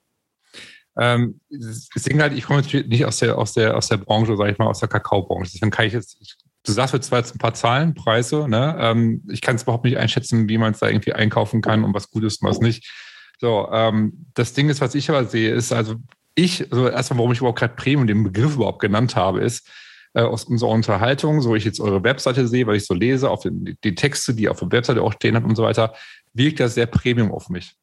Ähm, 0.97 1.39
deswegen 1.49 2.21
halt, 2.21 2.33
ich 2.33 2.43
komme 2.43 2.61
natürlich 2.61 2.87
nicht 2.87 3.05
aus 3.05 3.17
der, 3.17 3.37
aus 3.37 3.53
der, 3.53 3.77
aus 3.77 3.87
der 3.87 3.97
Branche, 3.97 4.35
sage 4.35 4.51
ich 4.51 4.57
mal, 4.57 4.67
aus 4.67 4.79
der 4.79 4.89
Kakaobranche. 4.89 5.51
Deswegen 5.53 5.71
kann 5.71 5.85
ich 5.85 5.93
jetzt, 5.93 6.17
ich 6.19 6.35
Du 6.65 6.73
sagst 6.73 6.93
jetzt 6.93 7.07
zwar 7.07 7.19
jetzt 7.19 7.33
ein 7.33 7.39
paar 7.39 7.53
Zahlen, 7.53 7.93
Preise, 7.93 8.47
ne? 8.47 8.75
Ähm, 8.79 9.23
ich 9.29 9.41
kann 9.41 9.55
es 9.55 9.63
überhaupt 9.63 9.85
nicht 9.85 9.97
einschätzen, 9.97 10.49
wie 10.49 10.57
man 10.57 10.73
es 10.73 10.79
da 10.79 10.87
irgendwie 10.87 11.13
einkaufen 11.13 11.61
kann 11.61 11.83
und 11.83 11.93
was 11.93 12.11
gut 12.11 12.23
ist 12.23 12.41
und 12.41 12.49
was 12.49 12.59
nicht. 12.59 12.91
So, 13.39 13.69
ähm, 13.71 14.25
das 14.33 14.53
Ding 14.53 14.69
ist, 14.69 14.81
was 14.81 14.93
ich 14.95 15.09
aber 15.09 15.23
sehe, 15.25 15.53
ist 15.53 15.71
also 15.71 15.95
ich, 16.35 16.71
also 16.71 16.87
erstmal, 16.87 17.19
warum 17.19 17.31
ich 17.31 17.39
überhaupt 17.39 17.59
gerade 17.59 17.75
Premium 17.75 18.07
den 18.07 18.23
Begriff 18.23 18.55
überhaupt 18.55 18.79
genannt 18.79 19.15
habe, 19.15 19.41
ist 19.41 19.69
äh, 20.13 20.21
aus 20.21 20.45
unserer 20.45 20.69
Unterhaltung, 20.69 21.41
so 21.41 21.55
ich 21.55 21.65
jetzt 21.65 21.79
eure 21.79 22.03
Webseite 22.03 22.47
sehe, 22.47 22.65
weil 22.67 22.77
ich 22.77 22.85
so 22.85 22.93
lese, 22.93 23.29
auf 23.29 23.41
den, 23.41 23.77
die 23.83 23.95
Texte, 23.95 24.33
die 24.33 24.49
auf 24.49 24.59
der 24.59 24.71
Webseite 24.71 25.01
auch 25.01 25.13
stehen 25.13 25.35
hat 25.35 25.43
und 25.43 25.55
so 25.55 25.63
weiter, 25.63 25.93
wirkt 26.33 26.59
das 26.59 26.75
sehr 26.75 26.85
Premium 26.85 27.31
auf 27.31 27.49
mich. 27.49 27.75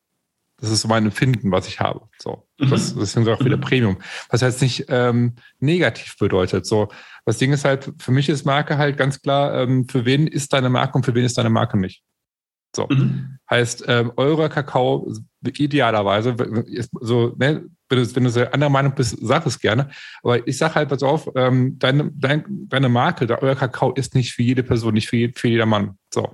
Das 0.58 0.70
ist 0.70 0.80
so 0.80 0.88
mein 0.88 1.04
Empfinden, 1.04 1.52
was 1.52 1.68
ich 1.68 1.80
habe. 1.80 2.08
So, 2.18 2.46
mhm. 2.58 2.70
das, 2.70 2.94
deswegen 2.94 3.28
auch 3.28 3.44
wieder 3.44 3.58
mhm. 3.58 3.62
Premium. 3.62 3.96
Was 4.30 4.42
heißt 4.42 4.62
nicht 4.62 4.86
ähm, 4.88 5.34
negativ 5.60 6.16
bedeutet. 6.18 6.66
So, 6.66 6.88
das 7.26 7.38
Ding 7.38 7.52
ist 7.52 7.64
halt, 7.64 7.92
für 7.98 8.10
mich 8.10 8.28
ist 8.28 8.46
Marke 8.46 8.78
halt 8.78 8.96
ganz 8.96 9.20
klar, 9.20 9.54
ähm, 9.62 9.86
für 9.86 10.06
wen 10.06 10.26
ist 10.26 10.52
deine 10.52 10.70
Marke 10.70 10.94
und 10.96 11.04
für 11.04 11.14
wen 11.14 11.24
ist 11.24 11.36
deine 11.36 11.50
Marke 11.50 11.78
nicht. 11.78 12.02
So. 12.74 12.86
Mhm. 12.88 13.38
Heißt, 13.50 13.84
ähm, 13.86 14.12
eurer 14.16 14.48
Kakao 14.48 15.12
idealerweise, 15.42 16.34
so, 17.00 17.34
ne, 17.38 17.64
wenn 17.88 17.98
du, 17.98 18.16
wenn 18.16 18.24
du 18.24 18.30
so 18.30 18.40
anderer 18.44 18.70
Meinung 18.70 18.94
bist, 18.94 19.16
sag 19.20 19.46
es 19.46 19.58
gerne. 19.58 19.90
Aber 20.22 20.46
ich 20.46 20.58
sage 20.58 20.74
halt, 20.74 20.88
pass 20.88 21.02
auf, 21.02 21.28
ähm, 21.34 21.78
deine, 21.78 22.10
dein, 22.14 22.44
deine 22.68 22.88
Marke, 22.88 23.26
euer 23.40 23.54
Kakao 23.54 23.92
ist 23.92 24.14
nicht 24.14 24.32
für 24.32 24.42
jede 24.42 24.62
Person, 24.62 24.94
nicht 24.94 25.08
für, 25.08 25.30
für 25.34 25.48
jeder 25.48 25.66
Mann. 25.66 25.98
So. 26.12 26.32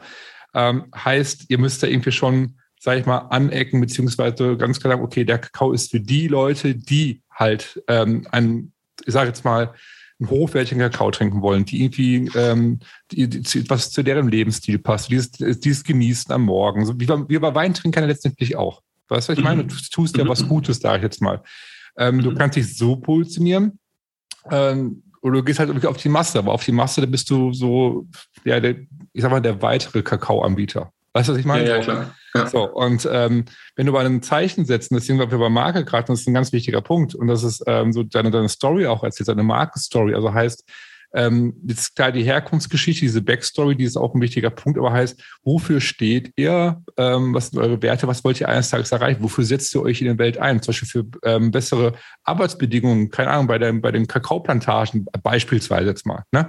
Ähm, 0.54 0.86
heißt, 0.94 1.46
ihr 1.48 1.58
müsst 1.58 1.82
da 1.82 1.86
irgendwie 1.86 2.12
schon 2.12 2.56
sage 2.82 2.98
ich 2.98 3.06
mal, 3.06 3.18
anecken, 3.18 3.80
beziehungsweise 3.80 4.56
ganz 4.56 4.80
klar 4.80 4.94
sagen, 4.94 5.04
okay, 5.04 5.24
der 5.24 5.38
Kakao 5.38 5.70
ist 5.70 5.92
für 5.92 6.00
die 6.00 6.26
Leute, 6.26 6.74
die 6.74 7.22
halt 7.32 7.80
ähm, 7.86 8.26
einen, 8.32 8.72
ich 9.06 9.12
sage 9.12 9.28
jetzt 9.28 9.44
mal, 9.44 9.72
einen 10.18 10.30
hochwertigen 10.30 10.80
Kakao 10.80 11.12
trinken 11.12 11.42
wollen, 11.42 11.64
die 11.64 11.84
irgendwie 11.84 12.28
ähm, 12.34 12.80
die, 13.12 13.28
die, 13.28 13.70
was 13.70 13.92
zu 13.92 14.02
deren 14.02 14.28
Lebensstil 14.28 14.80
passt, 14.80 15.10
die 15.10 15.14
es, 15.14 15.30
die 15.30 15.70
es 15.70 15.84
genießen 15.84 16.32
am 16.32 16.42
Morgen, 16.42 16.84
so 16.84 16.98
wie, 16.98 17.08
wie 17.08 17.38
bei 17.38 17.54
Weintrinkern 17.54 18.08
letztendlich 18.08 18.56
auch. 18.56 18.82
Weißt 19.12 19.28
du, 19.28 19.32
was 19.32 19.38
ich 19.38 19.44
meine? 19.44 19.64
Du 19.64 19.74
tust 19.90 20.16
ja 20.16 20.26
was 20.26 20.46
Gutes, 20.46 20.78
sage 20.78 20.98
ich 20.98 21.02
jetzt 21.04 21.22
mal. 21.22 21.42
Ähm, 21.96 22.22
du 22.22 22.34
kannst 22.34 22.56
dich 22.56 22.76
so 22.76 22.96
positionieren, 22.96 23.78
ähm, 24.50 25.02
oder 25.22 25.36
du 25.36 25.44
gehst 25.44 25.60
halt 25.60 25.86
auf 25.86 25.96
die 25.96 26.08
Masse, 26.08 26.38
aber 26.38 26.52
auf 26.52 26.64
die 26.64 26.72
Masse, 26.72 27.00
da 27.00 27.06
bist 27.06 27.30
du 27.30 27.52
so, 27.52 28.06
ja, 28.44 28.58
der, 28.58 28.76
ich 29.12 29.22
sag 29.22 29.30
mal, 29.30 29.40
der 29.40 29.62
weitere 29.62 30.02
Kakaoanbieter. 30.02 30.92
Weißt 31.12 31.28
du, 31.28 31.32
was 31.32 31.38
ich 31.38 31.46
meine? 31.46 31.68
Ja, 31.68 31.76
ja 31.76 31.82
klar. 31.82 32.14
Ja. 32.34 32.46
So, 32.46 32.64
und 32.64 33.06
ähm, 33.10 33.44
wenn 33.76 33.86
du 33.86 33.92
bei 33.92 34.00
einem 34.00 34.22
Zeichen 34.22 34.64
setzen, 34.64 34.94
deswegen 34.94 35.18
glaube 35.18 35.34
ich 35.34 35.40
bei 35.40 35.48
Marke 35.50 35.84
gerade, 35.84 36.06
das 36.06 36.20
ist 36.20 36.26
ein 36.26 36.34
ganz 36.34 36.52
wichtiger 36.52 36.80
Punkt. 36.80 37.14
Und 37.14 37.26
das 37.26 37.44
ist 37.44 37.62
ähm, 37.66 37.92
so 37.92 38.02
deine, 38.02 38.30
deine 38.30 38.48
Story 38.48 38.86
auch 38.86 39.04
erzählt, 39.04 39.28
deine 39.28 39.42
Markenstory. 39.42 40.14
Also 40.14 40.32
heißt, 40.32 40.64
Ähm, 41.14 41.54
jetzt 41.66 41.94
klar, 41.94 42.12
die 42.12 42.24
Herkunftsgeschichte, 42.24 43.02
diese 43.02 43.22
Backstory, 43.22 43.76
die 43.76 43.84
ist 43.84 43.96
auch 43.96 44.14
ein 44.14 44.20
wichtiger 44.20 44.50
Punkt, 44.50 44.78
aber 44.78 44.92
heißt, 44.92 45.22
wofür 45.44 45.80
steht 45.80 46.32
ihr? 46.36 46.82
Ähm, 46.96 47.34
was 47.34 47.48
sind 47.48 47.60
eure 47.60 47.82
Werte? 47.82 48.06
Was 48.06 48.24
wollt 48.24 48.40
ihr 48.40 48.48
eines 48.48 48.70
Tages 48.70 48.92
erreichen? 48.92 49.22
Wofür 49.22 49.44
setzt 49.44 49.74
ihr 49.74 49.82
euch 49.82 50.00
in 50.00 50.06
der 50.06 50.18
Welt 50.18 50.38
ein? 50.38 50.62
Zum 50.62 50.72
Beispiel 50.72 50.88
für 50.88 51.06
ähm, 51.24 51.50
bessere 51.50 51.94
Arbeitsbedingungen, 52.24 53.10
keine 53.10 53.30
Ahnung, 53.30 53.46
bei, 53.46 53.58
der, 53.58 53.72
bei 53.74 53.92
den 53.92 54.06
Kakaoplantagen 54.06 55.06
beispielsweise 55.22 55.88
jetzt 55.88 56.06
mal. 56.06 56.24
Ne? 56.32 56.48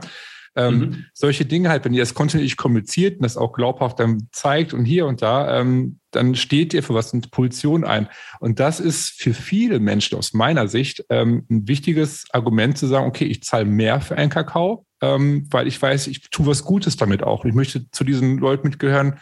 Ähm, 0.56 0.78
mhm. 0.78 1.06
Solche 1.14 1.46
Dinge 1.46 1.70
halt, 1.70 1.84
wenn 1.86 1.94
ihr 1.94 2.02
das 2.02 2.14
kontinuierlich 2.14 2.58
kommuniziert 2.58 3.18
und 3.18 3.24
das 3.24 3.38
auch 3.38 3.54
glaubhaft 3.54 4.00
dann 4.00 4.28
zeigt 4.32 4.74
und 4.74 4.86
hier 4.86 5.08
und 5.08 5.22
da, 5.22 5.60
ähm, 5.60 6.00
dann 6.12 6.36
steht 6.36 6.74
ihr 6.74 6.84
für 6.84 6.94
was 6.94 7.14
eine 7.14 7.24
Position 7.24 7.84
ein. 7.84 8.08
Und 8.40 8.60
das 8.60 8.80
ist 8.80 9.20
für 9.20 9.34
viele 9.34 9.80
Menschen 9.80 10.18
aus 10.18 10.34
meiner 10.34 10.68
Sicht 10.68 11.04
ähm, 11.10 11.46
ein 11.50 11.68
wichtiges 11.68 12.26
Argument 12.32 12.78
zu 12.78 12.88
sagen, 12.88 13.08
okay, 13.08 13.26
ich 13.26 13.44
zahle 13.44 13.66
mehr 13.66 14.00
für 14.00 14.16
einen 14.16 14.30
Kakao, 14.30 14.86
ähm, 15.02 15.48
weil 15.50 15.68
ich 15.68 15.82
weiß, 15.82 16.08
ich 16.08 16.30
tue 16.30 16.46
was 16.46 16.64
Gutes 16.64 16.98
damit 16.98 17.24
auch. 17.24 17.46
Ich 17.46 17.54
möchte 17.54 17.90
zu 17.90 18.04
diesen 18.04 18.38
Leuten 18.38 18.68
mitgehören, 18.68 19.20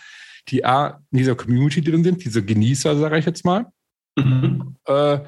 die 0.49 0.65
A, 0.65 1.01
in 1.11 1.19
dieser 1.19 1.35
Community 1.35 1.81
drin 1.81 2.03
sind, 2.03 2.23
diese 2.25 2.43
Genießer, 2.43 2.97
sage 2.97 3.17
ich 3.17 3.25
jetzt 3.25 3.45
mal. 3.45 3.67
Mhm. 4.17 4.75
Äh, 4.85 5.19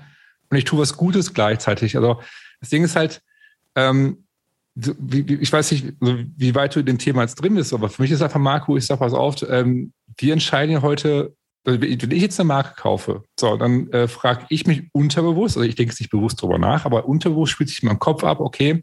und 0.49 0.57
ich 0.57 0.65
tue 0.65 0.79
was 0.79 0.97
Gutes 0.97 1.33
gleichzeitig. 1.33 1.95
Also 1.95 2.21
das 2.59 2.69
Ding 2.69 2.83
ist 2.83 2.95
halt, 2.95 3.21
ähm, 3.75 4.22
ich 4.75 5.53
weiß 5.53 5.71
nicht, 5.71 5.93
wie 5.99 6.55
weit 6.55 6.75
du 6.75 6.79
in 6.79 6.85
dem 6.85 6.97
Thema 6.97 7.21
jetzt 7.21 7.35
drin 7.35 7.55
bist, 7.55 7.73
aber 7.73 7.89
für 7.89 8.01
mich 8.01 8.11
ist 8.11 8.21
einfach 8.21 8.39
Marco, 8.39 8.75
ich 8.75 8.85
sag 8.85 8.99
pass 8.99 9.13
auf, 9.13 9.35
ähm, 9.47 9.93
wir 10.17 10.33
entscheiden 10.33 10.71
ja 10.71 10.81
heute, 10.81 11.35
also 11.65 11.79
wenn 11.79 12.11
ich 12.11 12.21
jetzt 12.21 12.39
eine 12.39 12.47
Marke 12.47 12.73
kaufe, 12.75 13.23
so, 13.39 13.55
dann 13.55 13.89
äh, 13.91 14.07
frage 14.07 14.45
ich 14.49 14.65
mich 14.65 14.89
unterbewusst, 14.91 15.57
also 15.57 15.67
ich 15.67 15.75
denke 15.75 15.93
es 15.93 15.99
nicht 15.99 16.09
bewusst 16.09 16.41
drüber 16.41 16.57
nach, 16.57 16.85
aber 16.85 17.05
unterbewusst 17.05 17.51
spielt 17.51 17.69
sich 17.69 17.83
in 17.83 17.87
meinem 17.87 17.99
Kopf 17.99 18.23
ab, 18.23 18.39
okay, 18.39 18.81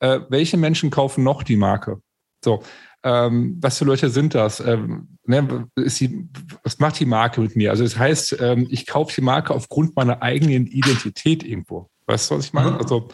äh, 0.00 0.20
welche 0.28 0.58
Menschen 0.58 0.90
kaufen 0.90 1.24
noch 1.24 1.42
die 1.42 1.56
Marke? 1.56 2.00
So, 2.44 2.62
ähm, 3.02 3.58
was 3.60 3.78
für 3.78 3.84
Leute 3.86 4.10
sind 4.10 4.34
das? 4.34 4.60
Ähm, 4.60 5.18
ne, 5.24 5.68
die, 5.76 6.28
was 6.62 6.78
macht 6.78 7.00
die 7.00 7.06
Marke 7.06 7.40
mit 7.40 7.56
mir? 7.56 7.70
Also 7.70 7.84
das 7.84 7.98
heißt, 7.98 8.36
ähm, 8.40 8.66
ich 8.70 8.86
kaufe 8.86 9.14
die 9.14 9.22
Marke 9.22 9.54
aufgrund 9.54 9.96
meiner 9.96 10.22
eigenen 10.22 10.66
Identität 10.66 11.42
irgendwo. 11.42 11.88
Weißt 12.06 12.30
du, 12.30 12.36
was 12.36 12.46
ich 12.46 12.52
meine? 12.52 12.76
Also 12.78 13.08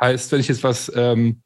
heißt, 0.00 0.32
wenn 0.32 0.40
ich 0.40 0.48
jetzt 0.48 0.64
was 0.64 0.90
ähm, 0.94 1.42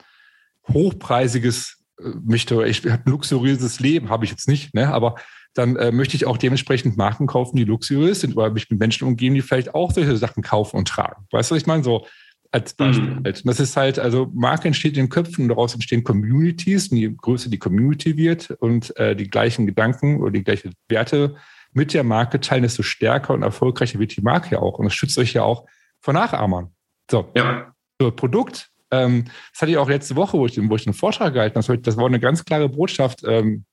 Hochpreisiges 0.72 1.85
äh, 2.01 2.11
möchte, 2.24 2.66
ich 2.66 2.85
habe 2.85 3.03
ein 3.05 3.11
luxuriöses 3.11 3.81
Leben, 3.81 4.11
habe 4.11 4.24
ich 4.24 4.31
jetzt 4.31 4.49
nicht, 4.49 4.74
ne? 4.74 4.93
aber 4.93 5.16
dann 5.55 5.76
äh, 5.76 5.91
möchte 5.91 6.14
ich 6.14 6.26
auch 6.26 6.37
dementsprechend 6.37 6.97
Marken 6.97 7.26
kaufen, 7.26 7.57
die 7.57 7.64
luxuriös 7.64 8.20
sind, 8.20 8.37
oder 8.37 8.51
mich 8.51 8.70
mit 8.70 8.79
Menschen 8.79 9.09
umgeben, 9.09 9.35
die 9.35 9.43
vielleicht 9.43 9.74
auch 9.74 9.91
solche 9.91 10.16
Sachen 10.16 10.43
kaufen 10.43 10.76
und 10.76 10.87
tragen. 10.87 11.26
Weißt 11.33 11.51
du, 11.51 11.55
was 11.55 11.62
ich 11.62 11.66
meine? 11.66 11.83
So 11.83 12.07
als 12.51 12.74
Beispiel. 12.74 13.11
Mhm. 13.11 13.24
Halt. 13.24 13.47
Das 13.47 13.61
ist 13.61 13.76
halt, 13.76 13.99
also 13.99 14.31
Marke 14.35 14.68
entsteht 14.68 14.97
in 14.97 15.05
den 15.05 15.09
Köpfen 15.09 15.43
und 15.43 15.49
daraus 15.49 15.74
entstehen 15.74 16.05
Communities. 16.05 16.89
Und 16.89 16.99
je 16.99 17.11
größer 17.14 17.51
die 17.51 17.59
Community 17.59 18.16
wird 18.16 18.51
und 18.51 18.97
äh, 18.97 19.16
die 19.16 19.29
gleichen 19.29 19.66
Gedanken 19.66 20.20
oder 20.20 20.31
die 20.31 20.45
gleichen 20.45 20.74
Werte 20.89 21.37
mit 21.72 21.93
der 21.93 22.05
Marke 22.05 22.41
teilen, 22.41 22.62
desto 22.62 22.83
stärker 22.83 23.35
und 23.35 23.43
erfolgreicher 23.43 23.99
wird 23.99 24.16
die 24.16 24.22
Marke 24.22 24.53
ja 24.53 24.61
auch. 24.61 24.79
Und 24.79 24.87
das 24.87 24.95
schützt 24.95 25.18
euch 25.18 25.35
ja 25.35 25.43
auch 25.43 25.66
vor 26.01 26.15
Nachahmern. 26.15 26.75
So, 27.11 27.31
ja. 27.35 27.73
so 28.01 28.11
Produkt. 28.11 28.71
Ähm, 28.91 29.25
das 29.53 29.63
hatte 29.63 29.73
ich 29.73 29.79
auch 29.79 29.89
letzte 29.89 30.17
Woche, 30.17 30.39
wo 30.39 30.47
ich, 30.47 30.59
wo 30.69 30.77
ich 30.77 30.87
einen 30.87 30.95
Vortrag 30.95 31.35
gehalten 31.35 31.61
habe. 31.61 31.79
Das 31.79 31.97
war 31.97 32.07
eine 32.07 32.21
ganz 32.21 32.45
klare 32.45 32.69
Botschaft 32.69 33.23
ähm, 33.25 33.65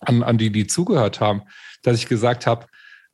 an, 0.00 0.22
an 0.22 0.38
die, 0.38 0.50
die 0.50 0.66
zugehört 0.66 1.20
haben, 1.20 1.42
dass 1.82 1.96
ich 1.96 2.06
gesagt 2.06 2.46
habe, 2.46 2.66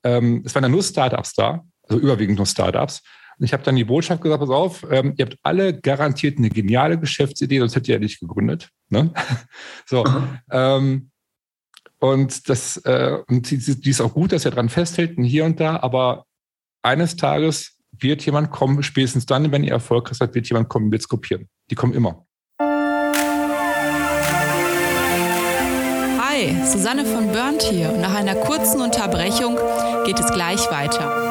ähm, 0.05 0.43
es 0.45 0.55
waren 0.55 0.65
ja 0.65 0.69
nur 0.69 0.83
Startups 0.83 1.35
da, 1.35 1.65
also 1.89 2.01
überwiegend 2.01 2.37
nur 2.37 2.47
Startups. 2.47 3.03
Und 3.39 3.45
ich 3.45 3.53
habe 3.53 3.63
dann 3.63 3.77
die 3.77 3.85
Botschaft 3.85 4.23
gesagt, 4.23 4.41
pass 4.41 4.51
auf, 4.51 4.87
ähm, 4.91 5.15
ihr 5.17 5.27
habt 5.27 5.37
alle 5.43 5.79
garantiert 5.79 6.39
eine 6.39 6.49
geniale 6.49 6.99
Geschäftsidee, 6.99 7.59
sonst 7.59 7.75
hättet 7.75 7.89
ihr 7.89 7.95
ja 7.97 8.01
nicht 8.01 8.21
gegründet. 8.21 8.71
Ne? 8.89 9.13
so. 9.87 10.05
Ähm, 10.51 11.11
und 11.99 12.49
das, 12.49 12.77
äh, 12.79 13.19
und 13.29 13.51
die, 13.51 13.59
die 13.59 13.91
ist 13.91 14.01
auch 14.01 14.15
gut, 14.15 14.33
dass 14.33 14.45
ihr 14.45 14.51
dran 14.51 14.69
festhält, 14.69 15.19
hier 15.19 15.45
und 15.45 15.61
da, 15.61 15.81
aber 15.81 16.25
eines 16.83 17.17
Tages 17.17 17.76
wird 18.01 18.24
jemand 18.24 18.51
kommen, 18.51 18.82
spätestens 18.82 19.26
dann, 19.26 19.53
wenn 19.53 19.64
ihr 19.64 19.72
erfolgreich 19.72 20.18
seid, 20.18 20.34
wird 20.34 20.49
jemand 20.49 20.68
kommen, 20.68 20.90
wird 20.90 21.03
es 21.03 21.09
kopieren. 21.09 21.49
Die 21.70 21.74
kommen 21.74 21.94
immer. 21.94 22.26
Hi, 26.18 26.55
Susanne 26.66 27.05
von 27.05 27.32
Burnt 27.32 27.62
hier 27.62 27.92
und 27.92 28.01
nach 28.01 28.14
einer 28.14 28.34
kurzen 28.34 28.80
Unterbrechung 28.80 29.57
geht 30.05 30.20
es 30.20 30.30
gleich 30.32 30.70
weiter 30.70 31.30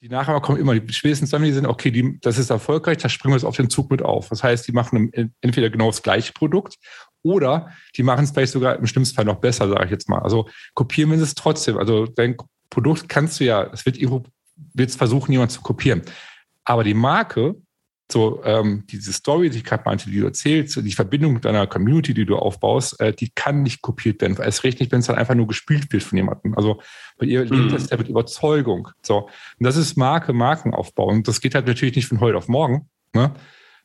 Die 0.00 0.08
Nachahmer 0.08 0.40
kommen 0.40 0.60
immer, 0.60 0.78
die 0.78 0.92
spätestens 0.92 1.30
dann, 1.30 1.42
die 1.42 1.52
sind, 1.52 1.66
okay, 1.66 1.90
die, 1.90 2.18
das 2.20 2.38
ist 2.38 2.50
erfolgreich, 2.50 2.98
da 2.98 3.08
springen 3.08 3.32
wir 3.32 3.36
jetzt 3.36 3.44
auf 3.44 3.56
den 3.56 3.68
Zug 3.68 3.90
mit 3.90 4.00
auf. 4.00 4.28
Das 4.28 4.44
heißt, 4.44 4.66
die 4.68 4.72
machen 4.72 5.12
entweder 5.40 5.70
genau 5.70 5.86
das 5.86 6.02
gleiche 6.02 6.32
Produkt 6.32 6.76
oder 7.22 7.72
die 7.96 8.04
machen 8.04 8.24
es 8.24 8.30
vielleicht 8.30 8.52
sogar 8.52 8.76
im 8.76 8.86
schlimmsten 8.86 9.16
Fall 9.16 9.24
noch 9.24 9.40
besser, 9.40 9.68
sage 9.68 9.86
ich 9.86 9.90
jetzt 9.90 10.08
mal. 10.08 10.20
Also 10.20 10.48
kopieren 10.74 11.10
wir 11.10 11.18
es 11.18 11.34
trotzdem. 11.34 11.78
Also 11.78 12.06
dein 12.06 12.36
Produkt 12.70 13.08
kannst 13.08 13.40
du 13.40 13.44
ja, 13.44 13.68
es 13.72 13.86
wird 13.86 13.96
irgendwo, 13.96 14.24
wird 14.74 14.90
es 14.90 14.96
versuchen, 14.96 15.32
jemand 15.32 15.50
zu 15.50 15.62
kopieren. 15.62 16.02
Aber 16.64 16.84
die 16.84 16.94
Marke 16.94 17.56
so 18.10 18.42
ähm, 18.44 18.84
diese 18.88 19.12
Story, 19.12 19.50
die 19.50 19.58
ich 19.58 19.64
gerade 19.64 19.82
meinte, 19.84 20.08
die 20.08 20.18
du 20.18 20.26
erzählst, 20.26 20.76
die 20.76 20.92
Verbindung 20.92 21.34
mit 21.34 21.44
deiner 21.44 21.66
Community, 21.66 22.14
die 22.14 22.24
du 22.24 22.36
aufbaust, 22.36 22.98
äh, 23.00 23.12
die 23.12 23.30
kann 23.34 23.62
nicht 23.62 23.82
kopiert 23.82 24.22
werden. 24.22 24.36
Erst 24.38 24.64
recht 24.64 24.80
nicht, 24.80 24.90
wenn 24.92 25.00
es 25.00 25.06
dann 25.06 25.16
einfach 25.16 25.34
nur 25.34 25.46
gespielt 25.46 25.92
wird 25.92 26.02
von 26.02 26.16
jemandem. 26.16 26.54
Also 26.56 26.80
bei 27.18 27.26
ihr 27.26 27.44
mhm. 27.44 27.62
lebt 27.62 27.72
das 27.72 27.90
ja 27.90 27.96
mit 27.96 28.08
Überzeugung. 28.08 28.88
So. 29.02 29.28
Und 29.58 29.64
das 29.64 29.76
ist 29.76 29.96
Marke, 29.96 30.32
Markenaufbau. 30.32 31.06
Und 31.06 31.28
das 31.28 31.40
geht 31.40 31.54
halt 31.54 31.66
natürlich 31.66 31.96
nicht 31.96 32.06
von 32.06 32.20
heute 32.20 32.36
auf 32.36 32.48
morgen. 32.48 32.88
Ne? 33.14 33.32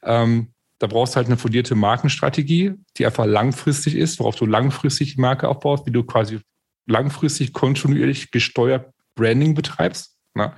Ähm, 0.04 0.50
da 0.80 0.88
brauchst 0.88 1.14
du 1.14 1.18
halt 1.18 1.28
eine 1.28 1.38
fundierte 1.38 1.76
Markenstrategie, 1.76 2.74
die 2.98 3.06
einfach 3.06 3.26
langfristig 3.26 3.96
ist, 3.96 4.20
worauf 4.20 4.36
du 4.36 4.46
langfristig 4.46 5.16
die 5.16 5.22
Marke 5.22 5.48
aufbaust, 5.48 5.86
wie 5.86 5.92
du 5.92 6.04
quasi 6.04 6.40
langfristig 6.86 7.54
kontinuierlich 7.54 8.32
gesteuert 8.32 8.92
Branding 9.16 9.54
betreibst. 9.54 10.18
Ne? 10.34 10.54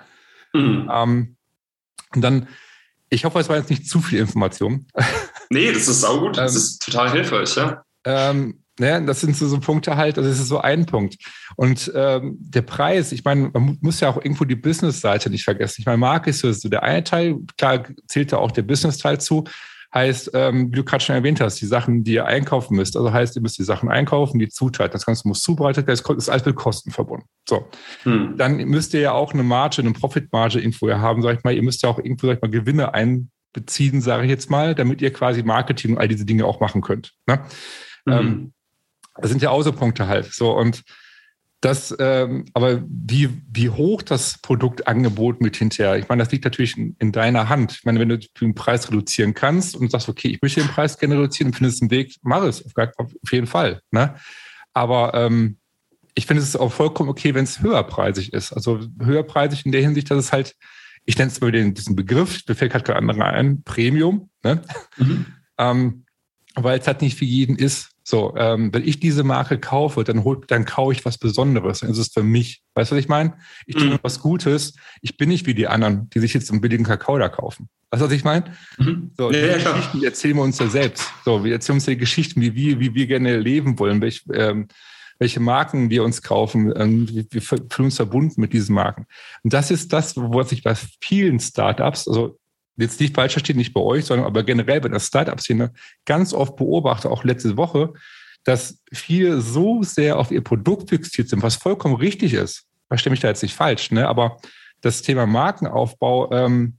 Mhm. 0.53 0.89
Ähm, 0.91 1.36
und 2.13 2.21
dann 2.21 2.47
ich 3.09 3.23
hoffe, 3.23 3.39
es 3.39 3.49
war 3.49 3.57
jetzt 3.57 3.69
nicht 3.69 3.88
zu 3.88 4.01
viel 4.01 4.19
Information. 4.19 4.88
Nee, 5.51 5.71
das 5.71 5.88
ist 5.88 6.01
saugut. 6.01 6.38
Das 6.38 6.53
ähm, 6.53 6.57
ist 6.57 6.82
total 6.82 7.11
hilfreich, 7.11 7.55
ja. 7.55 7.84
Ähm, 8.03 8.63
ne, 8.80 9.03
das 9.05 9.21
sind 9.21 9.36
so, 9.36 9.47
so 9.47 9.59
Punkte 9.59 9.95
halt, 9.97 10.17
also 10.17 10.30
das 10.30 10.39
ist 10.39 10.47
so 10.47 10.59
ein 10.59 10.86
Punkt. 10.86 11.17
Und 11.55 11.91
ähm, 11.95 12.38
der 12.39 12.61
Preis, 12.61 13.11
ich 13.11 13.23
meine, 13.23 13.49
man 13.53 13.78
muss 13.82 13.99
ja 13.99 14.09
auch 14.09 14.17
irgendwo 14.17 14.45
die 14.45 14.55
Business-Seite 14.55 15.30
nicht 15.30 15.43
vergessen. 15.43 15.78
Ich 15.80 15.86
meine, 15.86 15.97
Marke 15.97 16.30
ist 16.30 16.39
so 16.39 16.69
der 16.69 16.84
eine 16.84 17.03
Teil, 17.03 17.38
klar 17.57 17.84
zählt 18.07 18.34
da 18.34 18.38
auch 18.38 18.51
der 18.51 18.63
Business-Teil 18.63 19.19
zu. 19.19 19.45
heißt, 19.95 20.32
ähm, 20.34 20.71
wie 20.71 20.76
du 20.76 20.84
gerade 20.84 21.03
schon 21.03 21.15
erwähnt 21.15 21.39
hast, 21.39 21.59
die 21.61 21.65
Sachen, 21.65 22.03
die 22.03 22.13
ihr 22.13 22.26
einkaufen 22.26 22.76
müsst. 22.76 22.97
Also 22.97 23.11
heißt, 23.11 23.36
ihr 23.38 23.41
müsst 23.41 23.57
die 23.57 23.63
Sachen 23.63 23.89
einkaufen, 23.89 24.39
die 24.39 24.49
Zutaten, 24.49 24.91
das 24.91 25.05
Ganze 25.05 25.28
muss 25.28 25.41
zubereitet 25.41 25.88
werden, 25.88 26.01
das 26.05 26.17
ist 26.17 26.30
alles 26.30 26.45
mit 26.45 26.55
Kosten 26.55 26.91
verbunden. 26.91 27.28
So. 27.47 27.69
Hm. 28.03 28.36
Dann 28.38 28.57
müsst 28.57 28.93
ihr 28.93 28.99
ja 28.99 29.13
auch 29.13 29.34
eine 29.34 29.43
Marge, 29.43 29.82
eine 29.82 29.93
Profitmarge 29.93 30.59
irgendwo 30.59 30.91
haben, 30.91 31.21
sag 31.21 31.38
ich 31.38 31.43
mal. 31.43 31.55
Ihr 31.55 31.63
müsst 31.63 31.82
ja 31.82 31.89
auch 31.89 31.97
irgendwo, 31.97 32.28
sag 32.28 32.36
ich 32.36 32.41
mal, 32.41 32.51
Gewinne 32.51 32.93
einbeziehen, 32.93 34.01
sage 34.01 34.26
ich 34.26 34.30
jetzt 34.30 34.49
mal, 34.49 34.76
damit 34.76 35.01
ihr 35.01 35.13
quasi 35.13 35.43
Marketing 35.43 35.93
und 35.93 35.97
all 35.99 36.09
diese 36.09 36.26
Dinge 36.26 36.45
auch 36.45 36.59
machen 36.59 36.82
könnt. 36.82 37.13
Ne? 37.26 37.39
Mhm. 38.05 38.13
Ähm, 38.13 38.53
das 39.16 39.32
sind 39.32 39.41
ja 39.41 39.49
Außerpunkte 39.49 40.07
halt. 40.07 40.34
So 40.34 40.55
und 40.55 40.84
das, 41.61 41.95
ähm, 41.99 42.45
aber 42.53 42.84
wie, 42.88 43.41
wie 43.51 43.70
hoch 43.70 44.03
das 44.03 44.38
Produktangebot 44.39 45.41
mit 45.41 45.55
hinterher, 45.55 45.97
ich 45.97 46.07
meine, 46.07 46.22
das 46.22 46.32
liegt 46.32 46.43
natürlich 46.43 46.78
in, 46.78 46.95
in, 46.99 47.11
deiner 47.11 47.49
Hand. 47.49 47.72
Ich 47.72 47.86
meine, 47.86 47.99
wenn 47.99 48.09
du 48.09 48.20
den 48.20 48.53
Preis 48.53 48.88
reduzieren 48.88 49.34
kannst 49.34 49.76
und 49.76 49.89
sagst, 49.89 50.07
okay, 50.07 50.28
ich 50.28 50.41
möchte 50.43 50.61
den 50.61 50.70
Preis 50.70 50.99
gerne 50.99 51.16
reduzieren 51.16 51.47
und 51.47 51.55
findest 51.55 51.82
einen 51.82 51.89
Weg, 51.89 52.16
mach 52.22 52.43
es, 52.43 52.63
auf, 52.76 52.97
auf 52.97 53.32
jeden 53.32 53.47
Fall. 53.47 53.82
Ne? 53.89 54.13
Aber 54.74 55.16
ähm, 55.16 55.57
ich 56.13 56.28
finde 56.28 56.43
es 56.43 56.55
auch 56.55 56.72
vollkommen 56.72 57.09
okay, 57.09 57.34
wenn 57.34 57.45
es 57.45 57.61
höherpreisig 57.61 58.34
ist. 58.34 58.53
Also 58.53 58.80
höherpreisig 58.99 59.66
in 59.66 59.72
der 59.72 59.82
Hinsicht, 59.82 60.11
dass 60.11 60.18
es 60.18 60.32
halt, 60.32 60.55
ich 61.05 61.18
nenne 61.18 61.32
es 61.32 61.41
mal 61.41 61.51
den, 61.51 61.74
diesen 61.74 61.95
Begriff, 61.95 62.43
mir 62.47 62.55
fällt 62.55 62.74
gerade 62.74 62.84
kein 62.84 62.97
anderer 62.97 63.26
ein, 63.26 63.63
Premium, 63.63 64.30
ne? 64.43 64.61
Mhm. 64.97 65.26
ähm, 65.57 66.05
weil 66.53 66.80
es 66.80 66.88
halt 66.88 67.01
nicht 67.01 67.18
für 67.18 67.26
jeden 67.26 67.57
ist. 67.57 67.89
So, 68.08 68.36
ähm, 68.38 68.72
wenn 68.72 68.88
ich 68.88 68.99
diese 68.99 69.24
Marke 69.24 69.58
kaufe, 69.58 70.03
dann 70.03 70.24
hol, 70.24 70.39
dann 70.47 70.66
kaufe 70.66 70.91
ich 70.93 71.03
was 71.06 71.18
Besonderes. 71.18 71.80
Dann 71.80 71.89
ist 71.89 71.97
es 71.97 72.10
für 72.10 72.22
mich. 72.22 72.62
Weißt 72.76 72.91
du, 72.91 72.95
was 72.95 73.01
ich 73.01 73.10
meine? 73.10 73.34
Ich 73.66 73.76
tue 73.76 73.88
mhm. 73.88 73.99
was 74.03 74.20
Gutes. 74.20 74.76
Ich 75.01 75.18
bin 75.18 75.28
nicht 75.28 75.47
wie 75.47 75.56
die 75.56 75.68
anderen, 75.68 76.08
die 76.12 76.20
sich 76.20 76.36
jetzt 76.36 76.51
einen 76.51 76.62
billigen 76.62 76.84
Kakao 76.84 77.18
da 77.18 77.30
kaufen. 77.30 77.68
Weißt 77.89 78.03
du, 78.03 78.06
was 78.06 78.14
ich 78.14 78.24
meine? 78.24 78.45
Mhm. 78.78 79.10
So, 79.18 79.32
ja, 79.32 79.39
die 79.39 79.64
ja, 79.64 79.72
Geschichten 79.72 80.03
erzählen 80.03 80.36
wir 80.36 80.43
uns 80.43 80.60
ja 80.60 80.68
selbst. 80.68 81.12
So, 81.24 81.43
wir 81.43 81.53
erzählen 81.53 81.78
uns 81.78 81.88
ja 81.88 81.93
die 81.93 81.99
Geschichten, 81.99 82.41
wie 82.41 82.53
wir, 82.53 82.80
wie 82.80 82.93
wir 82.93 83.08
gerne 83.08 83.39
leben 83.39 83.80
wollen, 83.80 83.99
welch, 84.01 84.24
ähm, 84.32 84.68
welche 85.18 85.39
Marken 85.39 85.89
wir 85.89 86.03
uns 86.03 86.22
kaufen. 86.22 86.72
Ähm, 86.76 87.10
wir 87.10 87.41
fühlen 87.41 87.68
uns 87.80 87.95
verbunden 87.95 88.39
mit 88.39 88.53
diesen 88.53 88.76
Marken. 88.76 89.08
Und 89.41 89.51
das 89.51 89.72
ist 89.72 89.91
das, 89.93 90.16
was 90.16 90.51
ich 90.51 90.62
bei 90.62 90.76
vielen 91.01 91.39
Startups, 91.39 92.08
also 92.08 92.38
jetzt 92.78 92.99
nicht 92.99 93.15
falsch 93.15 93.34
verstehen, 93.34 93.57
nicht 93.57 93.73
bei 93.73 93.82
euch, 93.82 94.05
sondern 94.05 94.28
aber 94.28 94.43
generell 94.43 94.82
bei 94.82 94.89
der 94.89 94.99
Startup-Szene 94.99 95.71
ganz 96.05 96.34
oft 96.34 96.55
beobachte, 96.55 97.09
auch 97.09 97.23
letzte 97.23 97.57
Woche, 97.57 97.93
dass 98.43 98.82
viele 98.93 99.41
so 99.41 99.82
sehr 99.82 100.17
auf 100.19 100.32
ihr 100.32 100.43
Produkt 100.43 100.89
fixiert 100.89 101.30
sind, 101.30 101.41
was 101.41 101.55
vollkommen 101.55 101.95
richtig 101.95 102.34
ist. 102.34 102.65
Verstehe 102.88 103.11
mich 103.11 103.19
da 103.19 103.28
jetzt 103.28 103.41
nicht 103.41 103.55
falsch, 103.55 103.91
ne? 103.91 104.07
aber 104.07 104.38
das 104.82 105.01
Thema 105.01 105.26
Markenaufbau 105.26 106.32
ähm, 106.32 106.78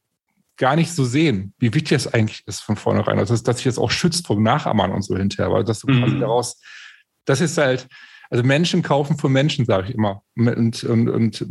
gar 0.56 0.76
nicht 0.76 0.92
so 0.92 1.04
sehen, 1.04 1.52
wie 1.58 1.74
wichtig 1.74 1.90
das 1.90 2.12
eigentlich 2.12 2.46
ist 2.46 2.60
von 2.60 2.76
vornherein. 2.76 3.18
Also, 3.18 3.36
dass 3.36 3.56
sich 3.56 3.64
das 3.64 3.78
auch 3.78 3.90
schützt 3.90 4.26
vom 4.26 4.42
Nachahmern 4.42 4.92
und 4.92 5.02
so 5.02 5.16
hinterher, 5.16 5.52
weil 5.52 5.64
das 5.64 5.84
mhm. 5.84 6.00
quasi 6.00 6.18
daraus, 6.18 6.60
das 7.24 7.40
ist 7.40 7.58
halt, 7.58 7.88
also 8.30 8.42
Menschen 8.42 8.82
kaufen 8.82 9.18
von 9.18 9.32
Menschen, 9.32 9.66
sage 9.66 9.88
ich 9.88 9.94
immer. 9.94 10.22
Und, 10.36 10.84
und, 10.84 11.08
und 11.08 11.46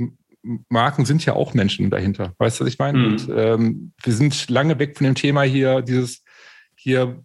Marken 0.69 1.05
sind 1.05 1.25
ja 1.25 1.33
auch 1.33 1.53
Menschen 1.53 1.89
dahinter. 1.89 2.33
Weißt 2.37 2.59
du, 2.59 2.65
was 2.65 2.73
ich 2.73 2.79
meine? 2.79 2.97
Mhm. 2.97 3.05
Und 3.05 3.29
ähm, 3.35 3.93
wir 4.03 4.13
sind 4.13 4.49
lange 4.49 4.77
weg 4.79 4.97
von 4.97 5.05
dem 5.05 5.15
Thema 5.15 5.43
hier, 5.43 5.81
dieses 5.81 6.23
hier 6.75 7.23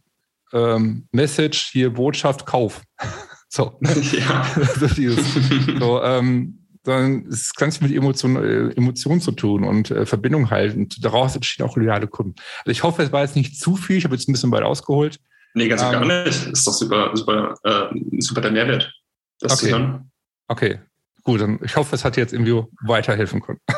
ähm, 0.53 1.07
Message, 1.13 1.71
hier 1.73 1.93
Botschaft, 1.93 2.47
Kauf. 2.47 2.83
so. 3.49 3.79
Ja. 4.13 4.47
so, 4.79 4.87
dieses, 4.87 5.35
so 5.79 6.03
ähm, 6.03 6.57
es 6.87 7.43
ist 7.43 7.57
ganz 7.57 7.77
viel 7.77 7.89
mit 7.89 7.97
Emotionen 7.97 8.37
äh, 8.37 8.75
Emotion 8.75 9.21
zu 9.21 9.33
tun 9.33 9.65
und 9.65 9.91
äh, 9.91 10.07
Verbindung 10.07 10.51
halten. 10.51 10.85
Und 10.85 11.05
daraus 11.05 11.37
entstehen 11.37 11.67
auch 11.67 11.77
loyale 11.77 12.07
Kunden. 12.07 12.35
Also 12.61 12.71
ich 12.71 12.83
hoffe, 12.83 13.03
es 13.03 13.13
war 13.13 13.23
jetzt 13.23 13.37
nicht 13.37 13.61
zu 13.61 13.77
viel. 13.77 13.99
Ich 13.99 14.05
habe 14.05 14.15
jetzt 14.15 14.29
ein 14.29 14.33
bisschen 14.33 14.51
weit 14.51 14.63
ausgeholt. 14.63 15.19
Nee, 15.55 15.69
ganz 15.69 15.83
ähm, 15.83 15.93
gar 15.93 16.25
nicht. 16.25 16.47
Ist 16.47 16.67
doch 16.67 16.73
super, 16.73 17.11
super, 17.15 17.55
äh, 17.65 17.95
super 18.19 18.41
der 18.41 18.53
Mehrwert, 18.53 18.93
das 19.41 19.53
okay. 19.53 19.67
zu 19.67 19.71
hören. 19.71 20.11
Okay, 20.49 20.79
Gut, 21.23 21.41
dann 21.41 21.59
ich 21.63 21.77
hoffe, 21.77 21.95
es 21.95 22.05
hat 22.05 22.17
jetzt 22.17 22.33
irgendwie 22.33 22.63
weiterhelfen 22.83 23.41
können. 23.41 23.61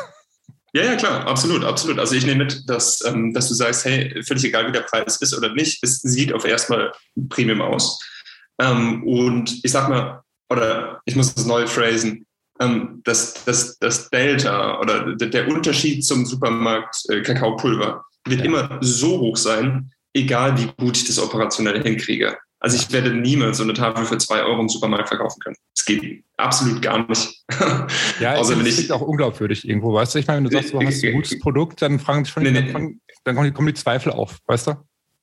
Ja, 0.75 0.83
ja, 0.85 0.95
klar, 0.95 1.27
absolut, 1.27 1.63
absolut. 1.63 1.99
Also 1.99 2.15
ich 2.15 2.25
nehme 2.25 2.45
mit, 2.45 2.67
dass, 2.67 3.05
ähm, 3.05 3.31
dass 3.31 3.47
du 3.47 3.53
sagst, 3.53 3.85
hey, 3.85 4.23
völlig 4.23 4.43
egal, 4.43 4.67
wie 4.67 4.71
der 4.71 4.81
Preis 4.81 5.17
ist 5.17 5.37
oder 5.37 5.53
nicht, 5.53 5.83
es 5.83 6.01
sieht 6.01 6.33
auf 6.33 6.45
erstmal 6.45 6.91
Premium 7.29 7.61
aus. 7.61 7.99
Ähm, 8.59 9.03
und 9.03 9.63
ich 9.63 9.71
sag 9.71 9.87
mal, 9.87 10.23
oder 10.49 10.99
ich 11.05 11.15
muss 11.15 11.31
es 11.35 11.45
neu 11.45 11.67
phrasen, 11.67 12.25
ähm, 12.59 13.01
das, 13.03 13.45
das, 13.45 13.77
das 13.77 14.09
Delta 14.09 14.79
oder 14.79 15.15
der 15.15 15.47
Unterschied 15.47 16.03
zum 16.03 16.25
Supermarkt 16.25 17.03
äh, 17.09 17.21
Kakaopulver 17.21 18.03
wird 18.25 18.39
ja. 18.39 18.45
immer 18.45 18.79
so 18.81 19.19
hoch 19.19 19.37
sein, 19.37 19.91
egal 20.13 20.57
wie 20.57 20.71
gut 20.83 20.97
ich 20.97 21.05
das 21.05 21.19
operationell 21.19 21.83
hinkriege. 21.83 22.37
Also 22.63 22.77
ich 22.77 22.89
werde 22.93 23.13
niemals 23.13 23.57
so 23.57 23.63
eine 23.63 23.73
Tafel 23.73 24.05
für 24.05 24.17
zwei 24.17 24.41
Euro 24.41 24.61
im 24.61 24.69
Supermarkt 24.69 25.09
verkaufen 25.09 25.37
können. 25.41 25.57
Das 25.75 25.83
geht 25.83 26.23
absolut 26.37 26.81
gar 26.81 27.05
nicht. 27.07 27.43
Ja, 28.19 28.35
Außer 28.35 28.55
das 28.55 28.79
ist 28.79 28.91
auch 28.91 29.01
unglaubwürdig 29.01 29.67
irgendwo, 29.67 29.93
weißt 29.93 30.15
du? 30.15 30.19
Ich 30.19 30.27
meine, 30.27 30.37
wenn 30.37 30.49
du 30.49 30.51
sagst, 30.51 30.73
du 30.73 30.79
hast 30.79 31.03
ein 31.03 31.13
gutes 31.13 31.39
Produkt, 31.39 31.81
dann 31.81 31.99
fragen 31.99 32.25
schon, 32.25 32.43
nee, 32.43 32.51
nee. 32.51 32.71
Dann, 32.71 33.01
dann 33.25 33.53
kommen 33.53 33.67
die 33.67 33.73
Zweifel 33.73 34.13
auf, 34.13 34.39
weißt 34.45 34.67
du? 34.67 34.75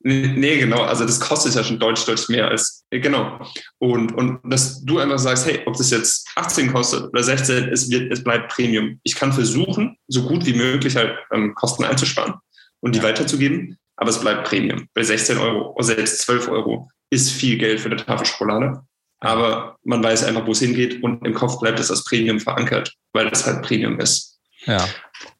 Nee, 0.02 0.58
genau. 0.58 0.82
Also 0.82 1.06
das 1.06 1.18
kostet 1.20 1.54
ja 1.54 1.64
schon 1.64 1.78
deutlich, 1.78 2.04
deutlich 2.04 2.28
mehr 2.28 2.48
als, 2.48 2.84
genau. 2.90 3.40
Und, 3.78 4.12
und 4.12 4.40
dass 4.44 4.84
du 4.84 4.98
einfach 4.98 5.18
sagst, 5.18 5.46
hey, 5.46 5.62
ob 5.66 5.76
das 5.76 5.90
jetzt 5.90 6.28
18 6.36 6.72
kostet 6.72 7.04
oder 7.04 7.22
16, 7.22 7.68
es, 7.68 7.90
wird, 7.90 8.12
es 8.12 8.22
bleibt 8.22 8.52
Premium. 8.52 8.98
Ich 9.02 9.14
kann 9.14 9.32
versuchen, 9.32 9.96
so 10.08 10.26
gut 10.26 10.44
wie 10.44 10.54
möglich 10.54 10.96
halt 10.96 11.16
ähm, 11.32 11.54
Kosten 11.54 11.84
einzusparen 11.84 12.34
und 12.80 12.94
die 12.94 12.98
ja. 12.98 13.04
weiterzugeben, 13.04 13.78
aber 13.96 14.10
es 14.10 14.20
bleibt 14.20 14.48
Premium. 14.48 14.88
Bei 14.94 15.02
16 15.02 15.38
Euro 15.38 15.72
oder 15.74 15.84
selbst 15.84 16.20
12 16.22 16.48
Euro 16.48 16.90
ist 17.10 17.32
viel 17.32 17.58
Geld 17.58 17.80
für 17.80 17.90
eine 17.90 17.96
Tafel 17.96 18.26
Schokolade. 18.26 18.82
Aber 19.20 19.76
man 19.84 20.02
weiß 20.02 20.24
einfach, 20.24 20.46
wo 20.46 20.52
es 20.52 20.60
hingeht 20.60 21.02
und 21.02 21.24
im 21.26 21.34
Kopf 21.34 21.60
bleibt 21.60 21.78
es 21.78 21.90
als 21.90 22.04
Premium 22.04 22.40
verankert, 22.40 22.94
weil 23.12 23.28
es 23.28 23.46
halt 23.46 23.62
Premium 23.62 24.00
ist. 24.00 24.38
Ja. 24.64 24.88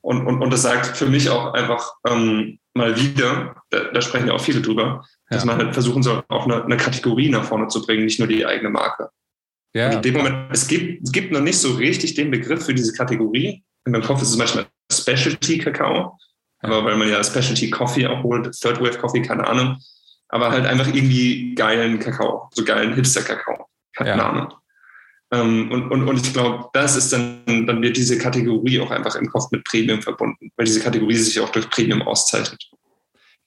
Und, 0.02 0.26
und, 0.26 0.42
und 0.42 0.52
das 0.52 0.62
sagt 0.62 0.96
für 0.96 1.06
mich 1.06 1.30
auch 1.30 1.54
einfach 1.54 1.94
ähm, 2.06 2.58
mal 2.74 2.96
wieder, 2.96 3.62
da, 3.70 3.84
da, 3.84 4.00
sprechen 4.02 4.28
ja 4.28 4.34
auch 4.34 4.40
viele 4.40 4.60
drüber, 4.60 4.82
ja. 5.30 5.36
dass 5.36 5.46
man 5.46 5.56
halt 5.56 5.72
versuchen 5.72 6.02
soll, 6.02 6.22
auch 6.28 6.44
eine, 6.44 6.62
eine, 6.62 6.76
Kategorie 6.76 7.30
nach 7.30 7.44
vorne 7.44 7.68
zu 7.68 7.82
bringen, 7.82 8.04
nicht 8.04 8.18
nur 8.18 8.28
die 8.28 8.44
eigene 8.44 8.70
Marke. 8.70 9.08
Ja. 9.74 9.86
Und 9.86 9.96
in 9.96 10.02
dem 10.02 10.14
Moment, 10.14 10.48
es 10.52 10.68
gibt, 10.68 11.02
es 11.02 11.12
gibt 11.12 11.32
noch 11.32 11.40
nicht 11.40 11.58
so 11.58 11.74
richtig 11.74 12.14
den 12.14 12.30
Begriff 12.30 12.64
für 12.64 12.74
diese 12.74 12.92
Kategorie. 12.92 13.64
In 13.86 13.92
meinem 13.92 14.02
Kopf 14.02 14.20
ist 14.20 14.30
es 14.30 14.36
manchmal 14.36 14.66
Specialty 14.92 15.58
Kakao, 15.58 16.18
aber 16.60 16.84
weil 16.84 16.96
man 16.96 17.08
ja 17.08 17.22
Specialty 17.24 17.70
Coffee 17.70 18.06
auch 18.06 18.22
holt, 18.22 18.52
Third 18.60 18.80
Wave 18.80 18.98
Coffee, 18.98 19.22
keine 19.22 19.46
Ahnung 19.46 19.78
aber 20.30 20.50
halt 20.50 20.66
einfach 20.66 20.86
irgendwie 20.86 21.54
geilen 21.54 21.98
Kakao, 21.98 22.48
so 22.52 22.64
geilen 22.64 22.94
Hipster-Kakao. 22.94 23.66
Keine 23.96 24.10
ja. 24.10 24.28
Ahnung. 24.28 24.54
Ähm, 25.32 25.70
und, 25.70 25.90
und, 25.90 26.08
und 26.08 26.16
ich 26.26 26.32
glaube, 26.32 26.68
das 26.72 26.96
ist 26.96 27.12
dann, 27.12 27.66
dann 27.66 27.82
wird 27.82 27.96
diese 27.96 28.18
Kategorie 28.18 28.80
auch 28.80 28.90
einfach 28.90 29.14
im 29.14 29.28
Kopf 29.28 29.50
mit 29.52 29.64
Premium 29.64 30.02
verbunden, 30.02 30.50
weil 30.56 30.66
diese 30.66 30.80
Kategorie 30.80 31.14
sich 31.14 31.38
auch 31.40 31.50
durch 31.50 31.70
Premium 31.70 32.02
auszeichnet. 32.02 32.70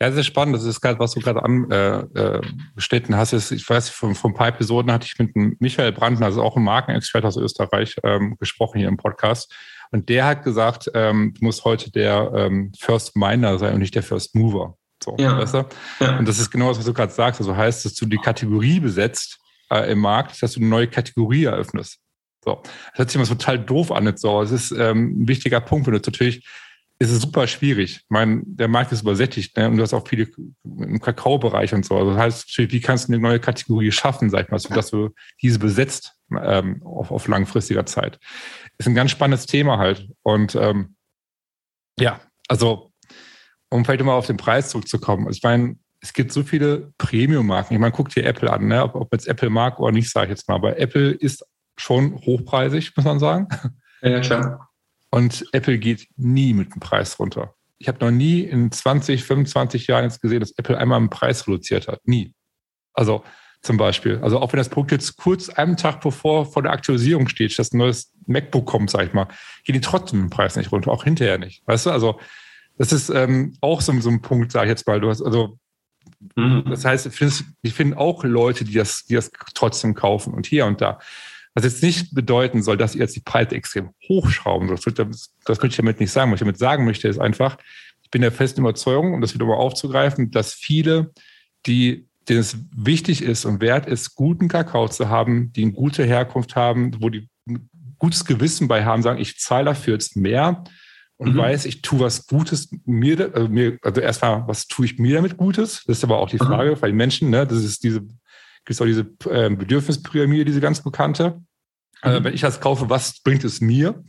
Ja, 0.01 0.09
das 0.09 0.17
ist 0.17 0.25
spannend. 0.25 0.55
Das 0.55 0.65
ist 0.65 0.81
gerade, 0.81 0.99
was 0.99 1.13
du 1.13 1.19
gerade 1.19 1.43
angeschnitten 1.43 3.13
äh, 3.13 3.15
äh, 3.15 3.19
hast. 3.19 3.34
Ist, 3.34 3.51
ich 3.51 3.69
weiß, 3.69 3.89
von 3.89 4.15
ein 4.23 4.34
paar 4.34 4.47
Episoden 4.47 4.91
hatte 4.91 5.05
ich 5.05 5.17
mit 5.17 5.61
Michael 5.61 5.91
Brandner, 5.91 6.25
also 6.25 6.41
auch 6.41 6.57
ein 6.57 6.63
Markenexperte 6.63 7.27
aus 7.27 7.38
Österreich, 7.38 7.95
ähm, 8.03 8.36
gesprochen 8.39 8.79
hier 8.79 8.88
im 8.88 8.97
Podcast. 8.97 9.53
Und 9.91 10.09
der 10.09 10.25
hat 10.25 10.43
gesagt, 10.43 10.89
ähm, 10.93 11.34
du 11.38 11.45
musst 11.45 11.63
heute 11.63 11.91
der 11.91 12.31
ähm, 12.36 12.71
First 12.77 13.15
Miner 13.15 13.59
sein 13.59 13.75
und 13.75 13.79
nicht 13.79 13.95
der 13.95 14.03
First 14.03 14.36
Mover. 14.36 14.77
So, 15.04 15.16
ja. 15.18 15.38
weißt 15.38 15.54
du? 15.54 15.66
ja. 15.99 16.18
Und 16.18 16.28
das 16.28 16.39
ist 16.39 16.49
genau 16.49 16.70
das, 16.70 16.80
was 16.80 16.86
du 16.86 16.93
gerade 16.93 17.12
sagst. 17.12 17.39
Also 17.39 17.56
heißt, 17.56 17.86
dass 17.86 17.93
du 17.93 18.06
die 18.06 18.18
Kategorie 18.18 18.80
besetzt 18.80 19.39
äh, 19.70 19.91
im 19.91 19.99
Markt, 19.99 20.41
dass 20.41 20.54
du 20.54 20.60
eine 20.60 20.70
neue 20.70 20.88
Kategorie 20.88 21.45
eröffnest. 21.45 21.99
So. 22.43 22.62
Das 22.64 22.99
hört 22.99 23.10
sich 23.10 23.16
immer 23.16 23.28
total 23.28 23.60
doof 23.60 23.91
an. 23.91 24.06
Jetzt 24.06 24.22
so. 24.22 24.41
Es 24.41 24.51
ist 24.51 24.72
ähm, 24.72 25.24
ein 25.24 25.28
wichtiger 25.28 25.62
Punkt, 25.62 25.88
wenn 25.88 25.93
du 25.93 25.99
natürlich 25.99 26.45
ist 26.99 27.12
es 27.12 27.22
super 27.22 27.47
schwierig. 27.47 27.97
Ich 27.97 28.10
meine, 28.10 28.41
der 28.45 28.68
Markt 28.68 28.91
ist 28.91 29.01
übersättigt 29.01 29.58
ne? 29.58 29.68
und 29.68 29.78
du 29.78 29.84
hast 29.84 29.93
auch 29.93 30.08
viele 30.08 30.28
im 30.64 31.01
Kakaobereich 31.01 31.74
und 31.74 31.86
so. 31.86 31.97
Also 31.97 32.12
das 32.12 32.20
heißt, 32.20 32.58
wie 32.58 32.80
kannst 32.80 33.08
du 33.08 33.14
eine 33.14 33.22
neue 33.22 33.39
Kategorie 33.39 33.91
schaffen, 33.91 34.30
sag 34.30 34.45
ich 34.45 34.51
mal, 34.51 34.76
dass 34.76 34.91
du 34.91 35.10
diese 35.41 35.60
besetzt 35.60 36.16
ähm, 36.32 36.82
auf, 36.84 37.12
auf 37.12 37.28
langfristiger 37.28 37.86
Zeit. 37.86 38.20
Ist 38.78 38.88
ein 38.88 38.95
ganz 38.95 39.12
spannendes 39.12 39.47
Thema 39.47 39.80
halt. 39.80 40.08
Und 40.22 40.56
ähm, 40.56 40.95
ja, 41.99 42.22
also 42.47 42.93
um 43.74 43.84
vielleicht 43.84 44.03
mal 44.03 44.13
auf 44.13 44.28
den 44.28 44.38
Preis 44.38 44.69
zurückzukommen. 44.69 45.30
Ich 45.32 45.41
meine, 45.41 45.78
es 45.99 46.13
gibt 46.13 46.32
so 46.32 46.43
viele 46.43 46.93
Premium-Marken. 46.97 47.74
Ich 47.74 47.80
meine, 47.80 47.93
guck 47.93 48.09
dir 48.09 48.26
Apple 48.26 48.51
an, 48.51 48.67
ne? 48.67 48.84
ob, 48.84 48.95
ob 48.95 49.13
jetzt 49.13 49.28
Apple 49.28 49.49
mag 49.49 49.80
oder 49.80 49.91
nicht, 49.91 50.11
sage 50.11 50.28
ich 50.28 50.38
jetzt 50.38 50.47
mal. 50.47 50.55
Aber 50.55 50.78
Apple 50.78 51.11
ist 51.11 51.45
schon 51.78 52.15
hochpreisig, 52.26 52.95
muss 52.95 53.05
man 53.05 53.19
sagen. 53.19 53.47
Ja, 54.01 54.19
klar. 54.19 54.69
Und 55.11 55.45
Apple 55.53 55.78
geht 55.78 56.07
nie 56.17 56.53
mit 56.53 56.74
dem 56.74 56.82
Preis 56.82 57.17
runter. 57.19 57.55
Ich 57.78 57.88
habe 57.88 58.03
noch 58.03 58.11
nie 58.11 58.41
in 58.41 58.69
20, 58.69 59.24
25 59.24 59.88
Jahren 59.88 60.03
jetzt 60.03 60.21
gesehen, 60.21 60.41
dass 60.41 60.51
Apple 60.57 60.78
einmal 60.78 60.99
einen 60.99 61.09
Preis 61.09 61.47
reduziert 61.47 61.88
hat. 61.88 62.01
Nie. 62.05 62.36
Also 62.93 63.24
zum 63.61 63.78
Beispiel. 63.78 64.19
Also 64.21 64.39
auch 64.39 64.51
wenn 64.51 64.57
das 64.57 64.69
Produkt 64.69 64.91
jetzt 64.91 65.15
kurz 65.15 65.49
einen 65.49 65.78
Tag 65.78 66.01
bevor 66.01 66.45
vor 66.45 66.63
der 66.63 66.74
Aktualisierung 66.74 67.30
steht, 67.30 67.57
dass 67.57 67.71
ein 67.71 67.78
neues 67.78 68.11
MacBook 68.28 68.65
kommt, 68.65 68.89
sag 68.89 69.07
ich 69.07 69.13
mal, 69.13 69.30
geht 69.63 69.76
die 69.76 69.82
trotzdem 69.82 70.19
den 70.19 70.30
Preis 70.30 70.57
nicht 70.57 70.71
runter, 70.71 70.91
auch 70.91 71.05
hinterher 71.05 71.38
nicht. 71.38 71.65
Weißt 71.65 71.86
du, 71.86 71.91
also 71.91 72.19
das 72.84 72.93
ist 72.93 73.09
ähm, 73.09 73.55
auch 73.61 73.81
so, 73.81 73.99
so 74.01 74.09
ein 74.09 74.21
Punkt, 74.21 74.51
sage 74.51 74.65
ich 74.65 74.69
jetzt 74.69 74.88
mal. 74.88 74.99
Du 74.99 75.09
hast, 75.09 75.21
also 75.21 75.57
Mhm. 76.36 76.63
Das 76.69 76.86
heißt, 76.86 77.09
ich 77.61 77.73
finde 77.73 77.97
auch 77.97 78.23
Leute, 78.23 78.63
die 78.63 78.73
das, 78.73 79.05
die 79.05 79.15
das 79.15 79.31
trotzdem 79.53 79.93
kaufen 79.93 80.34
und 80.34 80.45
hier 80.45 80.65
und 80.65 80.81
da. 80.81 80.99
Was 81.53 81.65
jetzt 81.65 81.84
nicht 81.84 82.15
bedeuten 82.15 82.63
soll, 82.63 82.77
dass 82.77 82.95
ihr 82.95 83.01
jetzt 83.01 83.15
die 83.15 83.21
Preise 83.21 83.55
extrem 83.55 83.91
hochschrauben 84.07 84.67
soll. 84.67 84.93
Das, 84.93 85.34
das 85.45 85.57
möchte 85.57 85.67
ich 85.67 85.77
damit 85.77 85.99
nicht 85.99 86.11
sagen. 86.11 86.31
Was 86.31 86.38
ich 86.38 86.45
damit 86.45 86.57
sagen 86.57 86.86
möchte, 86.86 87.07
ist 87.07 87.19
einfach, 87.19 87.57
ich 88.01 88.09
bin 88.09 88.21
der 88.21 88.31
festen 88.31 88.61
Überzeugung, 88.61 89.13
um 89.13 89.21
das 89.21 89.34
wieder 89.34 89.45
mal 89.45 89.55
aufzugreifen, 89.55 90.31
dass 90.31 90.53
viele, 90.53 91.11
die, 91.67 92.07
denen 92.27 92.39
es 92.39 92.57
wichtig 92.75 93.21
ist 93.21 93.45
und 93.45 93.61
wert 93.61 93.86
ist, 93.86 94.15
guten 94.15 94.47
Kakao 94.47 94.88
zu 94.88 95.09
haben, 95.09 95.53
die 95.53 95.63
eine 95.63 95.73
gute 95.73 96.05
Herkunft 96.05 96.55
haben, 96.55 96.95
wo 96.99 97.09
die 97.09 97.29
ein 97.47 97.69
gutes 97.99 98.25
Gewissen 98.25 98.67
bei 98.67 98.84
haben, 98.84 99.03
sagen, 99.03 99.21
ich 99.21 99.38
zahle 99.38 99.65
dafür 99.65 99.93
jetzt 99.93 100.15
mehr 100.15 100.63
und 101.24 101.34
mhm. 101.34 101.38
weiß, 101.38 101.65
ich 101.65 101.82
tue 101.82 101.99
was 101.99 102.28
Gutes 102.28 102.69
mir, 102.86 103.32
also, 103.34 103.47
mir, 103.47 103.78
also 103.82 104.01
erstmal, 104.01 104.47
was 104.47 104.67
tue 104.67 104.86
ich 104.86 104.99
mir 104.99 105.15
damit 105.15 105.38
Gutes? 105.38 105.84
Das 105.88 105.97
ist 105.97 106.03
aber 106.03 106.19
auch 106.19 106.30
die 106.30 106.38
Frage, 106.38 106.71
mhm. 106.71 106.82
weil 106.82 106.91
die 106.91 106.97
Menschen, 106.97 107.30
ne, 107.30 107.47
das 107.47 107.63
ist 107.63 107.84
diese 107.84 108.01
gibt 108.65 108.76
es 108.76 108.82
auch 108.82 108.86
diese 108.86 109.05
äh, 109.30 109.49
Bedürfnispyramide, 109.49 110.45
diese 110.45 110.61
ganz 110.61 110.82
bekannte. 110.82 111.41
Äh, 112.01 112.09
mhm. 112.09 112.15
Äh, 112.15 112.24
wenn 112.24 112.34
ich 112.34 112.41
das 112.41 112.61
kaufe, 112.61 112.89
was 112.89 113.21
bringt 113.21 113.43
es 113.43 113.61
mir? 113.61 114.03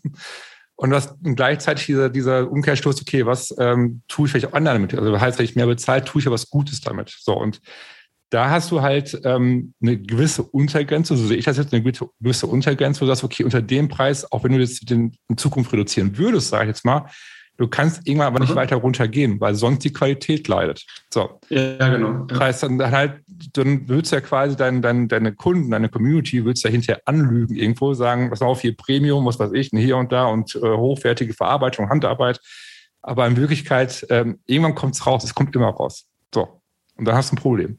Und, 0.76 0.90
was, 0.90 1.12
und 1.22 1.36
gleichzeitig 1.36 1.86
dieser, 1.86 2.10
dieser 2.10 2.50
Umkehrstoß, 2.50 3.00
okay, 3.00 3.26
was 3.26 3.54
ähm, 3.58 4.02
tue 4.08 4.26
ich 4.26 4.32
vielleicht 4.32 4.46
auch 4.46 4.56
anderen 4.56 4.82
damit? 4.82 4.94
Also 4.94 5.20
heißt, 5.20 5.38
wenn 5.38 5.44
ich 5.44 5.56
mehr 5.56 5.66
bezahlt, 5.66 6.06
tue 6.06 6.18
ich 6.20 6.24
ja 6.24 6.32
was 6.32 6.50
Gutes 6.50 6.80
damit. 6.80 7.14
So, 7.16 7.34
und 7.34 7.60
da 8.30 8.50
hast 8.50 8.70
du 8.70 8.82
halt 8.82 9.20
ähm, 9.24 9.74
eine 9.80 9.96
gewisse 9.96 10.42
Untergrenze, 10.42 11.16
so 11.16 11.26
sehe 11.26 11.36
ich 11.36 11.44
das 11.44 11.56
jetzt, 11.56 11.72
eine 11.72 11.82
gewisse 11.82 12.46
Untergrenze, 12.46 13.00
wo 13.00 13.04
du 13.04 13.10
sagst, 13.10 13.24
okay, 13.24 13.44
unter 13.44 13.62
dem 13.62 13.88
Preis, 13.88 14.30
auch 14.32 14.44
wenn 14.44 14.52
du 14.52 14.58
das 14.58 14.80
in 14.80 15.12
Zukunft 15.36 15.72
reduzieren 15.72 16.16
würdest, 16.18 16.48
sage 16.48 16.64
ich 16.64 16.68
jetzt 16.68 16.84
mal, 16.84 17.06
Du 17.56 17.68
kannst 17.68 18.06
irgendwann 18.06 18.28
aber 18.28 18.40
nicht 18.40 18.50
mhm. 18.50 18.56
weiter 18.56 18.76
runtergehen, 18.76 19.40
weil 19.40 19.54
sonst 19.54 19.84
die 19.84 19.92
Qualität 19.92 20.48
leidet. 20.48 20.84
So. 21.12 21.38
Ja, 21.50 21.88
genau. 21.88 22.24
Das 22.24 22.40
heißt, 22.40 22.62
dann 22.64 22.90
halt, 22.90 23.22
dann 23.52 23.88
würdest 23.88 24.10
du 24.10 24.16
ja 24.16 24.20
quasi 24.22 24.56
dein, 24.56 24.82
dein, 24.82 25.06
deine 25.06 25.32
Kunden, 25.32 25.70
deine 25.70 25.88
Community, 25.88 26.44
würdest 26.44 26.64
du 26.64 26.68
ja 26.68 26.72
hinterher 26.72 27.02
anlügen 27.04 27.54
irgendwo, 27.54 27.94
sagen, 27.94 28.32
was 28.32 28.42
auf 28.42 28.60
hier 28.60 28.76
Premium, 28.76 29.24
was 29.24 29.38
weiß 29.38 29.52
ich, 29.52 29.68
hier 29.70 29.96
und 29.96 30.10
da 30.10 30.26
und 30.26 30.56
äh, 30.56 30.60
hochwertige 30.60 31.32
Verarbeitung, 31.32 31.90
Handarbeit. 31.90 32.40
Aber 33.02 33.24
in 33.26 33.36
Wirklichkeit, 33.36 34.04
ähm, 34.10 34.40
irgendwann 34.46 34.74
kommt 34.74 34.96
es 34.96 35.06
raus, 35.06 35.22
es 35.22 35.34
kommt 35.34 35.54
immer 35.54 35.68
raus. 35.68 36.06
So. 36.34 36.60
Und 36.96 37.06
dann 37.06 37.14
hast 37.14 37.30
du 37.30 37.36
ein 37.36 37.40
Problem. 37.40 37.78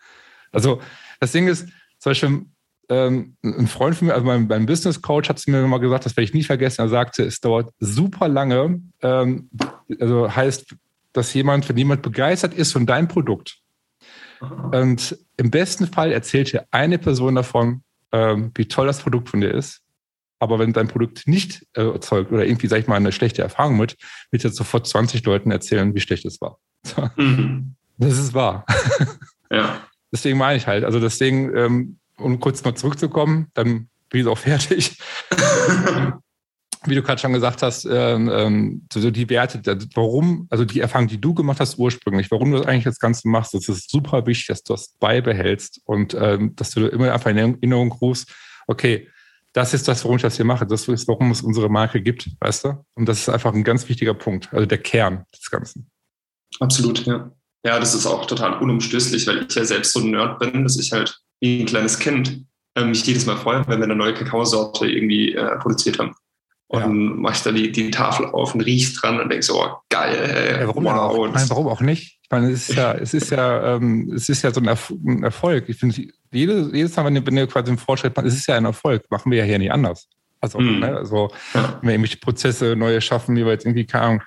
also, 0.52 0.80
das 1.20 1.32
Ding 1.32 1.48
ist, 1.48 1.68
zum 1.98 2.10
Beispiel, 2.10 2.46
ähm, 2.88 3.36
ein 3.42 3.66
Freund 3.68 3.96
von 3.96 4.08
mir, 4.08 4.14
also 4.14 4.26
mein, 4.26 4.46
mein 4.46 4.66
Business 4.66 5.00
Coach 5.00 5.28
hat 5.28 5.38
es 5.38 5.46
mir 5.46 5.66
mal 5.66 5.78
gesagt, 5.78 6.04
das 6.04 6.16
werde 6.16 6.24
ich 6.24 6.34
nie 6.34 6.42
vergessen. 6.42 6.82
Er 6.82 6.88
sagte, 6.88 7.24
es 7.24 7.40
dauert 7.40 7.72
super 7.78 8.28
lange. 8.28 8.82
Ähm, 9.00 9.50
also 10.00 10.34
heißt, 10.34 10.74
dass 11.12 11.32
jemand, 11.34 11.68
wenn 11.68 11.76
jemand 11.76 12.02
begeistert 12.02 12.54
ist 12.54 12.72
von 12.72 12.86
deinem 12.86 13.08
Produkt 13.08 13.62
und 14.72 15.16
im 15.36 15.50
besten 15.50 15.86
Fall 15.86 16.12
erzählt 16.12 16.52
dir 16.52 16.66
eine 16.70 16.98
Person 16.98 17.36
davon, 17.36 17.82
ähm, 18.10 18.50
wie 18.54 18.66
toll 18.66 18.86
das 18.86 19.00
Produkt 19.00 19.28
von 19.28 19.40
dir 19.40 19.52
ist. 19.52 19.82
Aber 20.40 20.58
wenn 20.58 20.72
dein 20.72 20.88
Produkt 20.88 21.28
nicht 21.28 21.64
äh, 21.74 21.82
erzeugt 21.82 22.32
oder 22.32 22.44
irgendwie, 22.44 22.66
sag 22.66 22.80
ich 22.80 22.88
mal, 22.88 22.96
eine 22.96 23.12
schlechte 23.12 23.42
Erfahrung 23.42 23.78
mit, 23.78 23.96
wird 24.32 24.42
jetzt 24.42 24.56
sofort 24.56 24.88
20 24.88 25.24
Leuten 25.24 25.52
erzählen, 25.52 25.94
wie 25.94 26.00
schlecht 26.00 26.24
es 26.24 26.40
war. 26.40 26.58
Mhm. 27.16 27.76
Das 28.02 28.18
ist 28.18 28.34
wahr. 28.34 28.64
Ja. 29.50 29.80
Deswegen 30.12 30.36
meine 30.36 30.58
ich 30.58 30.66
halt, 30.66 30.84
also 30.84 31.00
deswegen 31.00 31.56
ähm, 31.56 31.96
um 32.18 32.38
kurz 32.38 32.62
mal 32.62 32.74
zurückzukommen, 32.74 33.46
dann 33.54 33.88
bin 34.10 34.20
ich 34.20 34.26
auch 34.26 34.36
fertig. 34.36 34.98
Wie 36.84 36.94
du 36.94 37.02
gerade 37.02 37.18
schon 37.18 37.32
gesagt 37.32 37.62
hast, 37.62 37.86
ähm, 37.86 38.28
ähm, 38.30 38.86
so 38.92 39.10
die 39.10 39.30
Werte, 39.30 39.62
warum, 39.94 40.48
also 40.50 40.66
die 40.66 40.80
Erfahrung, 40.80 41.06
die 41.06 41.20
du 41.20 41.32
gemacht 41.32 41.60
hast 41.60 41.78
ursprünglich, 41.78 42.30
warum 42.30 42.50
du 42.50 42.58
das 42.58 42.66
eigentlich 42.66 42.84
das 42.84 42.98
Ganze 42.98 43.26
machst, 43.28 43.54
das 43.54 43.68
ist 43.68 43.88
super 43.88 44.26
wichtig, 44.26 44.48
dass 44.48 44.64
du 44.64 44.74
das 44.74 44.88
beibehältst 44.98 45.80
und 45.84 46.12
ähm, 46.12 46.54
dass 46.56 46.72
du 46.72 46.88
immer 46.88 47.12
einfach 47.12 47.30
in 47.30 47.38
Erinnerung 47.38 47.92
rufst, 47.92 48.34
okay, 48.66 49.08
das 49.52 49.72
ist 49.72 49.86
das, 49.88 50.04
warum 50.04 50.16
ich 50.16 50.22
das 50.22 50.36
hier 50.36 50.44
mache, 50.44 50.66
das 50.66 50.88
ist, 50.88 51.08
warum 51.08 51.30
es 51.30 51.40
unsere 51.40 51.70
Marke 51.70 52.02
gibt, 52.02 52.28
weißt 52.40 52.64
du? 52.64 52.84
Und 52.94 53.08
das 53.08 53.20
ist 53.20 53.28
einfach 53.28 53.54
ein 53.54 53.64
ganz 53.64 53.88
wichtiger 53.88 54.14
Punkt, 54.14 54.52
also 54.52 54.66
der 54.66 54.78
Kern 54.78 55.24
des 55.32 55.50
Ganzen. 55.50 55.88
Absolut, 56.58 57.06
ja. 57.06 57.30
Ja, 57.64 57.78
das 57.78 57.94
ist 57.94 58.06
auch 58.06 58.26
total 58.26 58.60
unumstößlich, 58.60 59.26
weil 59.26 59.46
ich 59.48 59.54
ja 59.54 59.64
selbst 59.64 59.92
so 59.92 60.00
ein 60.00 60.10
Nerd 60.10 60.38
bin, 60.40 60.64
dass 60.64 60.78
ich 60.78 60.92
halt 60.92 61.20
wie 61.40 61.60
ein 61.60 61.66
kleines 61.66 61.98
Kind 61.98 62.44
äh, 62.74 62.84
mich 62.84 63.06
jedes 63.06 63.26
Mal 63.26 63.36
freue, 63.36 63.66
wenn 63.68 63.78
wir 63.78 63.84
eine 63.84 63.96
neue 63.96 64.14
Kakaosorte 64.14 64.86
irgendwie 64.86 65.34
äh, 65.34 65.58
produziert 65.58 65.98
haben. 65.98 66.14
Und 66.68 66.80
ja. 66.80 66.86
dann 66.86 67.20
mache 67.20 67.34
ich 67.34 67.42
da 67.42 67.52
die, 67.52 67.70
die 67.70 67.90
Tafel 67.90 68.26
auf 68.26 68.54
und 68.54 68.62
riech 68.62 68.94
dran 68.94 69.20
und 69.20 69.28
denke 69.28 69.44
so, 69.44 69.62
oh, 69.62 69.76
geil. 69.90 70.16
Ey, 70.16 70.60
ja, 70.60 70.66
warum, 70.66 70.84
wow. 70.84 70.94
auch? 70.94 71.30
Meine, 71.30 71.50
warum 71.50 71.68
auch 71.68 71.82
nicht? 71.82 72.18
Ich 72.22 72.30
meine, 72.30 72.50
es 72.50 72.70
ist 72.70 72.76
ja, 72.76 72.92
es 73.00 73.12
ist 73.12 73.30
ja, 73.30 73.76
ähm, 73.76 74.10
es 74.14 74.28
ist 74.30 74.42
ja 74.42 74.52
so 74.52 74.60
ein, 74.60 74.68
Erf 74.68 74.90
ein 74.90 75.22
Erfolg. 75.22 75.68
Ich 75.68 75.76
finde, 75.76 76.02
jede, 76.32 76.70
jedes 76.72 76.96
Mal, 76.96 77.04
wenn 77.04 77.36
ihr, 77.36 77.46
quasi 77.46 77.68
einen 77.68 77.78
Fortschritt 77.78 78.16
macht, 78.16 78.26
es 78.26 78.34
ist 78.34 78.46
ja 78.46 78.56
ein 78.56 78.64
Erfolg. 78.64 79.04
Machen 79.10 79.30
wir 79.30 79.38
ja 79.38 79.44
hier 79.44 79.58
nicht 79.58 79.70
anders. 79.70 80.08
Also, 80.40 80.58
hm. 80.58 80.80
ne, 80.80 80.96
also 80.96 81.30
ja. 81.52 81.78
wenn 81.80 81.88
wir 81.88 81.94
irgendwelche 81.94 82.16
Prozesse 82.16 82.74
neue 82.74 83.02
schaffen, 83.02 83.36
wie 83.36 83.44
wir 83.44 83.52
jetzt 83.52 83.66
irgendwie, 83.66 83.84
keine 83.84 84.04
Ahnung, 84.04 84.22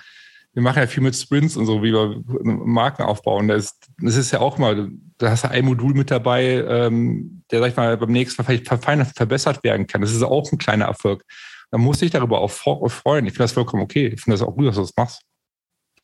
wir 0.56 0.62
machen 0.62 0.80
ja 0.80 0.88
viel 0.88 1.04
mit 1.04 1.16
Sprints 1.16 1.58
und 1.58 1.66
so, 1.66 1.84
wie 1.84 1.92
wir 1.92 2.24
Marken 2.44 3.04
aufbauen. 3.04 3.50
Das 3.50 3.66
ist, 3.66 3.88
das 4.02 4.16
ist 4.16 4.32
ja 4.32 4.40
auch 4.40 4.58
mal, 4.58 4.90
da 5.18 5.30
hast 5.30 5.44
du 5.44 5.52
ein 5.52 5.66
Modul 5.66 5.94
mit 5.94 6.10
dabei, 6.10 6.64
ähm, 6.66 7.44
der, 7.52 7.60
sag 7.60 7.72
ich 7.72 7.76
mal, 7.76 7.98
beim 7.98 8.12
nächsten 8.12 8.42
Mal 8.42 8.46
vielleicht 8.46 8.68
verfeinert, 8.68 9.10
verbessert 9.16 9.64
werden 9.66 9.86
kann. 9.86 10.00
Das 10.00 10.14
ist 10.14 10.24
auch 10.24 10.50
ein 10.52 10.58
kleiner 10.58 10.86
Erfolg. 10.86 11.24
Da 11.72 11.78
muss 11.78 12.02
ich 12.02 12.12
darüber 12.12 12.40
auch 12.40 12.52
freuen. 12.52 13.26
Ich 13.26 13.34
finde 13.34 13.44
das 13.44 13.52
vollkommen 13.52 13.84
okay. 13.84 14.08
Ich 14.08 14.22
finde 14.22 14.38
das 14.38 14.48
auch 14.48 14.56
gut, 14.56 14.68
dass 14.68 14.76
du 14.76 14.82
das 14.82 14.94
machst. 14.96 15.24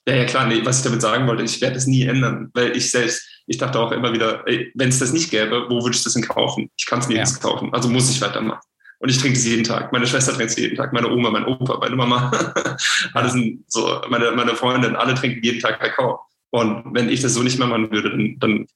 Ja, 0.06 0.16
ja, 0.16 0.26
klar. 0.26 0.48
Nee, 0.48 0.66
was 0.66 0.80
ich 0.80 0.84
damit 0.84 1.02
sagen 1.02 1.28
wollte, 1.28 1.44
ich 1.44 1.62
werde 1.62 1.78
es 1.78 1.88
nie 1.88 2.04
ändern, 2.04 2.50
weil 2.54 2.76
ich 2.76 2.92
selbst, 2.92 3.24
ich 3.48 3.58
dachte 3.58 3.80
auch 3.80 3.94
immer 3.94 4.12
wieder, 4.12 4.44
wenn 4.46 4.90
es 4.90 5.00
das 5.00 5.14
nicht 5.14 5.32
gäbe, 5.32 5.68
wo 5.70 5.82
würde 5.82 5.96
ich 5.96 6.04
das 6.04 6.14
denn 6.14 6.24
kaufen? 6.24 6.70
Ich 6.78 6.86
kann 6.86 7.00
es 7.00 7.08
nirgends 7.08 7.40
ja. 7.42 7.50
kaufen. 7.50 7.74
Also 7.74 7.88
muss 7.88 8.12
ich 8.12 8.20
weitermachen. 8.20 8.60
Und 9.02 9.10
ich 9.10 9.18
trinke 9.18 9.38
es 9.38 9.46
jeden 9.46 9.64
Tag. 9.64 9.92
Meine 9.92 10.06
Schwester 10.06 10.32
trinkt 10.32 10.52
es 10.52 10.58
jeden 10.58 10.78
Tag, 10.78 10.94
meine 10.94 11.10
Oma, 11.10 11.32
mein 11.32 11.46
Opa, 11.46 11.80
meine 11.80 11.96
Mama. 11.96 12.32
alle 13.14 13.30
sind 13.30 13.64
so, 13.68 14.00
meine, 14.10 14.32
meine 14.32 14.56
Freundin, 14.56 14.96
alle 14.96 15.16
trinken 15.16 15.44
jeden 15.44 15.60
Tag 15.60 15.80
Kakao. 15.80 16.20
Und 16.52 16.94
wenn 16.94 17.10
ich 17.10 17.22
das 17.22 17.34
so 17.34 17.42
nicht 17.42 17.58
mehr 17.58 17.68
machen 17.68 17.92
würde, 17.92 18.12
dann, 18.12 18.38
dann 18.40 18.68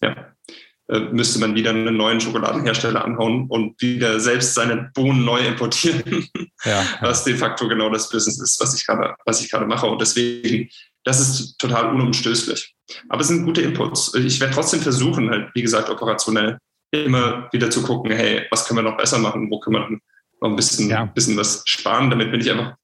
ja, 0.00 0.32
äh, 0.88 1.00
müsste 1.10 1.40
man 1.40 1.56
wieder 1.56 1.70
einen 1.70 1.96
neuen 1.96 2.20
Schokoladenhersteller 2.20 3.04
anhauen 3.04 3.46
und 3.48 3.80
wieder 3.82 4.20
selbst 4.20 4.54
seine 4.54 4.92
Bohnen 4.94 5.24
neu 5.24 5.40
importieren. 5.40 6.28
Ja, 6.64 6.84
Was 7.00 7.24
de 7.24 7.34
facto 7.34 7.66
genau 7.66 7.90
das 7.90 8.08
Business 8.08 8.40
ist, 8.40 8.60
was 8.60 8.78
ich 8.78 8.86
gerade, 8.86 9.16
was 9.26 9.42
ich 9.42 9.50
gerade 9.50 9.66
mache. 9.66 9.84
Und 9.84 10.00
deswegen, 10.00 10.68
das 11.02 11.18
ist 11.18 11.58
total 11.58 11.92
unumstößlich. 11.92 12.76
Aber 13.08 13.20
es 13.20 13.26
sind 13.26 13.44
gute 13.44 13.62
Inputs. 13.62 14.14
Ich 14.14 14.38
werde 14.38 14.54
trotzdem 14.54 14.80
versuchen, 14.80 15.28
halt, 15.28 15.50
wie 15.54 15.62
gesagt, 15.62 15.90
operationell 15.90 16.58
immer 16.92 17.48
wieder 17.52 17.70
zu 17.70 17.82
gucken, 17.82 18.12
hey, 18.12 18.46
was 18.50 18.66
können 18.66 18.78
wir 18.78 18.90
noch 18.90 18.96
besser 18.96 19.18
machen, 19.18 19.50
wo 19.50 19.58
können 19.58 19.76
wir 19.76 19.98
noch 20.40 20.50
ein 20.50 20.56
bisschen, 20.56 20.88
ja. 20.88 21.04
bisschen 21.06 21.36
was 21.36 21.62
sparen. 21.64 22.10
Damit 22.10 22.30
bin 22.30 22.40
ich 22.40 22.50
einfach, 22.50 22.74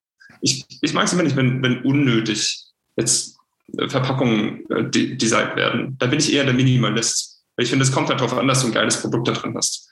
ich, 0.40 0.64
ich 0.80 0.94
mag 0.94 1.04
es 1.04 1.12
immer 1.12 1.22
nicht, 1.22 1.36
wenn, 1.36 1.62
wenn 1.62 1.82
unnötig 1.82 2.64
jetzt 2.96 3.36
äh, 3.76 3.88
Verpackungen 3.88 4.68
äh, 4.70 4.88
designt 4.90 5.56
werden. 5.56 5.96
Da 5.98 6.06
bin 6.06 6.18
ich 6.18 6.32
eher 6.32 6.44
der 6.44 6.54
Minimalist. 6.54 7.42
Weil 7.56 7.64
ich 7.64 7.70
finde, 7.70 7.84
es 7.84 7.92
kommt 7.92 8.08
halt 8.08 8.20
darauf 8.20 8.36
an, 8.36 8.48
dass 8.48 8.62
du 8.62 8.68
ein 8.68 8.72
geiles 8.72 9.00
Produkt 9.00 9.28
da 9.28 9.32
drin 9.32 9.54
hast. 9.56 9.90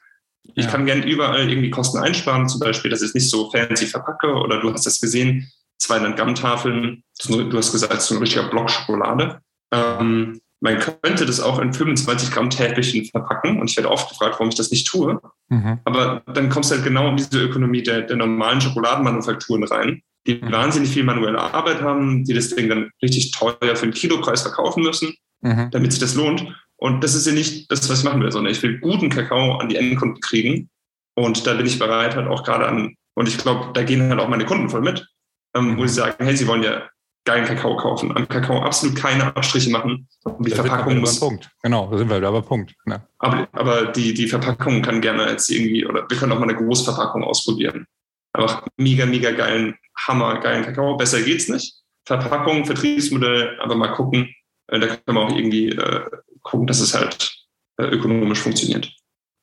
Ich 0.54 0.64
ja. 0.64 0.70
kann 0.70 0.86
gerne 0.86 1.04
überall 1.04 1.48
irgendwie 1.48 1.70
Kosten 1.70 1.98
einsparen, 1.98 2.48
zum 2.48 2.60
Beispiel, 2.60 2.90
dass 2.90 3.02
ich 3.02 3.08
es 3.08 3.14
nicht 3.14 3.28
so 3.28 3.50
fancy 3.50 3.86
verpacke 3.86 4.32
oder 4.32 4.60
du 4.60 4.72
hast 4.72 4.86
das 4.86 5.00
gesehen, 5.00 5.50
200 5.78 6.16
Gramm 6.16 6.34
Tafeln, 6.34 7.02
du 7.26 7.56
hast 7.56 7.72
gesagt, 7.72 8.00
so 8.00 8.14
ein 8.14 8.20
richtiger 8.20 8.48
Block 8.48 8.70
Schokolade. 8.70 9.40
Ähm, 9.72 10.40
man 10.60 10.78
könnte 10.78 11.26
das 11.26 11.40
auch 11.40 11.58
in 11.58 11.72
25 11.72 12.30
Gramm 12.30 12.50
Täfelchen 12.50 13.04
verpacken 13.04 13.60
und 13.60 13.70
ich 13.70 13.76
werde 13.76 13.90
oft 13.90 14.08
gefragt, 14.08 14.34
warum 14.34 14.48
ich 14.48 14.54
das 14.54 14.70
nicht 14.70 14.86
tue. 14.86 15.20
Mhm. 15.48 15.80
Aber 15.84 16.22
dann 16.32 16.48
kommst 16.48 16.70
du 16.70 16.76
halt 16.76 16.84
genau 16.84 17.08
in 17.08 17.16
diese 17.16 17.40
Ökonomie 17.40 17.82
der, 17.82 18.02
der 18.02 18.16
normalen 18.16 18.60
Schokoladenmanufakturen 18.60 19.64
rein, 19.64 20.02
die 20.26 20.36
mhm. 20.36 20.50
wahnsinnig 20.50 20.90
viel 20.90 21.04
manuelle 21.04 21.38
Arbeit 21.38 21.82
haben, 21.82 22.24
die 22.24 22.34
das 22.34 22.54
Ding 22.54 22.68
dann 22.68 22.90
richtig 23.02 23.32
teuer 23.32 23.76
für 23.76 23.86
den 23.86 23.92
Kilopreis 23.92 24.42
verkaufen 24.42 24.82
müssen, 24.82 25.14
mhm. 25.42 25.70
damit 25.70 25.92
sich 25.92 26.00
das 26.00 26.14
lohnt. 26.14 26.46
Und 26.76 27.04
das 27.04 27.14
ist 27.14 27.26
ja 27.26 27.32
nicht 27.32 27.70
das, 27.70 27.88
was 27.88 28.00
ich 28.00 28.04
machen 28.04 28.22
will, 28.22 28.32
sondern 28.32 28.52
ich 28.52 28.62
will 28.62 28.78
guten 28.78 29.08
Kakao 29.08 29.56
an 29.56 29.68
die 29.68 29.76
Endkunden 29.76 30.20
kriegen. 30.20 30.68
Und 31.14 31.46
da 31.46 31.54
bin 31.54 31.66
ich 31.66 31.78
bereit, 31.78 32.16
halt 32.16 32.28
auch 32.28 32.44
gerade 32.44 32.66
an, 32.66 32.94
und 33.14 33.28
ich 33.28 33.38
glaube, 33.38 33.72
da 33.72 33.82
gehen 33.82 34.10
halt 34.10 34.20
auch 34.20 34.28
meine 34.28 34.44
Kunden 34.44 34.68
voll 34.68 34.82
mit, 34.82 35.06
ähm, 35.54 35.78
wo 35.78 35.86
sie 35.86 35.94
sagen, 35.94 36.22
hey, 36.24 36.36
sie 36.36 36.46
wollen 36.46 36.62
ja 36.62 36.88
geilen 37.26 37.44
Kakao 37.44 37.76
kaufen. 37.76 38.16
Am 38.16 38.26
Kakao 38.26 38.62
absolut 38.62 38.96
keine 38.96 39.36
Abstriche 39.36 39.70
machen. 39.70 40.08
Die 40.38 40.50
da 40.50 40.56
Verpackung 40.56 41.00
muss. 41.00 41.20
Punkt. 41.20 41.50
Genau, 41.62 41.90
da 41.90 41.98
sind 41.98 42.08
wir 42.08 42.16
wieder 42.16 42.32
bei 42.32 42.40
Punkt. 42.40 42.74
Ja. 42.86 43.06
Aber, 43.18 43.48
aber 43.52 43.86
die, 43.86 44.14
die 44.14 44.28
Verpackung 44.28 44.80
kann 44.80 45.02
gerne 45.02 45.28
jetzt 45.28 45.50
irgendwie, 45.50 45.84
oder 45.84 46.06
wir 46.08 46.16
können 46.16 46.32
auch 46.32 46.38
mal 46.38 46.48
eine 46.48 46.56
Großverpackung 46.56 47.22
ausprobieren. 47.24 47.86
Einfach 48.32 48.66
mega, 48.76 49.04
mega 49.04 49.32
geilen, 49.32 49.76
hammer 49.98 50.40
geilen 50.40 50.64
Kakao. 50.64 50.96
Besser 50.96 51.20
geht's 51.20 51.48
nicht. 51.48 51.74
Verpackung, 52.06 52.64
Vertriebsmodell, 52.64 53.58
aber 53.60 53.74
mal 53.74 53.92
gucken. 53.92 54.32
Äh, 54.68 54.78
da 54.78 54.86
können 54.86 55.18
wir 55.18 55.20
auch 55.20 55.36
irgendwie 55.36 55.70
äh, 55.70 56.04
gucken, 56.42 56.66
dass 56.66 56.80
es 56.80 56.94
halt 56.94 57.34
äh, 57.78 57.84
ökonomisch 57.84 58.40
funktioniert. 58.40 58.90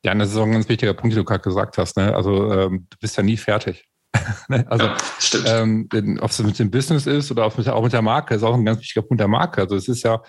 Ja, 0.04 0.14
das 0.14 0.30
ist 0.30 0.36
auch 0.36 0.44
ein 0.44 0.52
ganz 0.52 0.68
wichtiger 0.68 0.94
Punkt, 0.94 1.14
den 1.14 1.22
du 1.22 1.24
gerade 1.24 1.42
gesagt 1.42 1.78
hast. 1.78 1.96
Ne? 1.96 2.14
Also 2.14 2.52
ähm, 2.52 2.86
du 2.90 2.98
bist 2.98 3.16
ja 3.16 3.22
nie 3.22 3.36
fertig. 3.36 3.84
Ne? 4.48 4.64
also, 4.68 4.86
ja, 4.86 5.62
ähm, 5.62 5.88
ob 6.20 6.30
es 6.30 6.42
mit 6.42 6.58
dem 6.58 6.70
Business 6.70 7.06
ist 7.06 7.30
oder 7.30 7.46
auch 7.46 7.56
mit, 7.56 7.68
auch 7.68 7.82
mit 7.82 7.92
der 7.92 8.02
Marke, 8.02 8.34
ist 8.34 8.42
auch 8.42 8.54
ein 8.54 8.64
ganz 8.64 8.80
wichtiger 8.80 9.02
Punkt 9.02 9.20
der 9.20 9.28
Marke. 9.28 9.62
Also 9.62 9.76
es 9.76 9.88
ist 9.88 10.02
ja, 10.02 10.22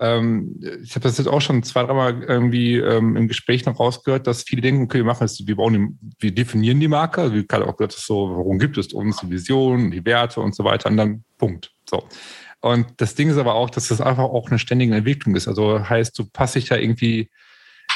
ähm, 0.00 0.60
ich 0.82 0.94
habe 0.94 1.04
das 1.04 1.18
jetzt 1.18 1.28
auch 1.28 1.40
schon 1.40 1.62
zwei, 1.62 1.84
dreimal 1.84 2.22
irgendwie 2.22 2.76
ähm, 2.76 3.16
im 3.16 3.28
Gespräch 3.28 3.64
noch 3.64 3.78
rausgehört, 3.78 4.26
dass 4.26 4.42
viele 4.42 4.62
denken, 4.62 4.84
okay, 4.84 4.98
wir 4.98 5.04
machen 5.04 5.24
es, 5.24 5.46
wir 5.46 5.56
bauen 5.56 5.72
die, 5.72 6.14
wir 6.20 6.34
definieren 6.34 6.80
die 6.80 6.88
Marke, 6.88 7.22
also 7.22 7.34
wie 7.34 7.46
gerade 7.46 7.66
auch 7.66 7.76
gesagt, 7.76 7.92
so, 7.92 8.30
warum 8.30 8.58
gibt 8.58 8.76
es 8.76 8.92
uns, 8.92 9.18
die 9.18 9.30
Vision, 9.30 9.90
die 9.90 10.04
Werte 10.04 10.40
und 10.40 10.54
so 10.54 10.64
weiter, 10.64 10.90
und 10.90 10.96
dann 10.96 11.24
Punkt. 11.38 11.72
So. 11.88 12.04
Und 12.60 12.86
das 12.96 13.14
Ding 13.14 13.30
ist 13.30 13.36
aber 13.36 13.54
auch, 13.54 13.70
dass 13.70 13.88
das 13.88 14.00
einfach 14.00 14.24
auch 14.24 14.48
eine 14.48 14.58
ständige 14.58 14.94
Entwicklung 14.94 15.36
ist. 15.36 15.48
Also 15.48 15.88
heißt, 15.88 16.18
du 16.18 16.24
passt 16.24 16.54
dich 16.54 16.66
da 16.66 16.76
irgendwie 16.76 17.30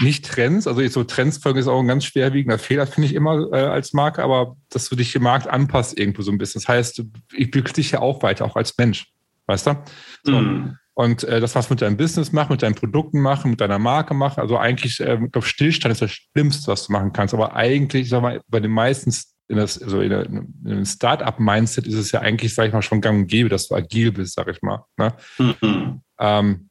nicht 0.01 0.25
Trends, 0.25 0.67
also 0.67 0.87
so 0.89 1.05
Trends 1.05 1.39
folgen 1.39 1.59
ist 1.59 1.69
auch 1.69 1.81
ein 1.81 1.89
ganz 1.89 2.05
schwerwiegender 2.05 2.59
Fehler, 2.59 2.87
finde 2.87 3.09
ich 3.09 3.15
immer 3.15 3.53
äh, 3.53 3.57
als 3.57 3.93
Marke, 3.93 4.23
aber 4.23 4.57
dass 4.71 4.89
du 4.89 4.97
dich 4.97 5.15
im 5.15 5.23
Markt 5.23 5.47
anpasst 5.47 5.99
irgendwo 5.99 6.23
so 6.23 6.31
ein 6.31 6.39
bisschen. 6.39 6.61
Das 6.61 6.69
heißt, 6.69 7.03
ich 7.33 7.45
entwickle 7.45 7.73
dich 7.73 7.93
ja 7.93 8.01
auch 8.01 8.23
weiter, 8.23 8.45
auch 8.45 8.57
als 8.57 8.77
Mensch, 8.79 9.13
weißt 9.47 9.67
du? 9.67 9.85
So. 10.25 10.41
Mm. 10.41 10.77
Und 10.95 11.23
äh, 11.23 11.39
das, 11.39 11.55
was 11.55 11.71
mit 11.71 11.81
deinem 11.81 11.97
Business 11.97 12.33
macht, 12.33 12.51
mit 12.51 12.63
deinen 12.63 12.75
Produkten 12.75 13.21
machen, 13.21 13.53
mit 13.53 13.61
deiner 13.61 13.79
Marke 13.79 14.15
machen, 14.15 14.41
also 14.41 14.59
eigentlich, 14.59 14.99
äh, 14.99 15.15
ich 15.15 15.31
glaube, 15.31 15.47
Stillstand 15.47 15.93
ist 15.93 16.03
das 16.03 16.11
Schlimmste, 16.11 16.73
was 16.73 16.87
du 16.89 16.93
machen 16.93 17.13
kannst. 17.13 17.35
Aber 17.35 17.55
eigentlich, 17.55 18.09
sag 18.09 18.23
mal, 18.23 18.41
bei 18.49 18.59
den 18.59 18.73
meisten 18.73 19.13
in 19.49 19.57
das, 19.57 19.81
also 19.81 20.01
in, 20.01 20.11
in 20.11 20.55
einem 20.65 20.85
Startup-Mindset 20.85 21.87
ist 21.87 21.95
es 21.95 22.13
ja 22.13 22.21
eigentlich, 22.21 22.55
sag 22.55 22.67
ich 22.67 22.73
mal, 22.73 22.83
schon 22.83 23.01
gang 23.01 23.21
und 23.21 23.27
gäbe, 23.29 23.49
dass 23.49 23.69
du 23.69 23.75
agil 23.75 24.13
bist, 24.13 24.35
sag 24.35 24.49
ich 24.49 24.61
mal. 24.61 24.85
Ne? 24.97 25.15
Mhm. 25.39 26.03
Ähm, 26.19 26.69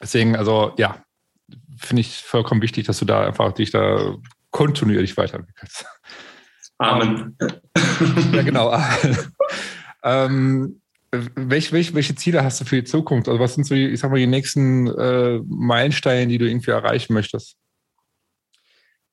deswegen, 0.00 0.36
also 0.36 0.72
ja, 0.78 1.02
finde 1.78 2.00
ich 2.00 2.22
vollkommen 2.22 2.62
wichtig, 2.62 2.86
dass 2.86 2.98
du 2.98 3.04
da 3.04 3.26
einfach 3.26 3.52
dich 3.52 3.70
da 3.70 4.16
kontinuierlich 4.50 5.16
weiterentwickelst. 5.16 5.86
Amen. 6.78 7.36
ja, 8.32 8.42
genau. 8.42 8.80
ähm, 10.02 10.80
welche, 11.10 11.72
welche, 11.72 11.94
welche 11.94 12.14
Ziele 12.14 12.44
hast 12.44 12.60
du 12.60 12.64
für 12.64 12.76
die 12.76 12.84
Zukunft? 12.84 13.28
Also 13.28 13.40
was 13.40 13.54
sind 13.54 13.64
so, 13.64 13.74
die, 13.74 13.88
ich 13.88 14.00
sag 14.00 14.10
mal, 14.10 14.18
die 14.18 14.26
nächsten 14.26 14.86
äh, 14.86 15.40
Meilensteine, 15.46 16.26
die 16.26 16.38
du 16.38 16.46
irgendwie 16.46 16.70
erreichen 16.70 17.14
möchtest? 17.14 17.56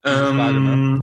Ähm, 0.04 0.36
Frage, 0.36 0.60
ne? 0.60 1.02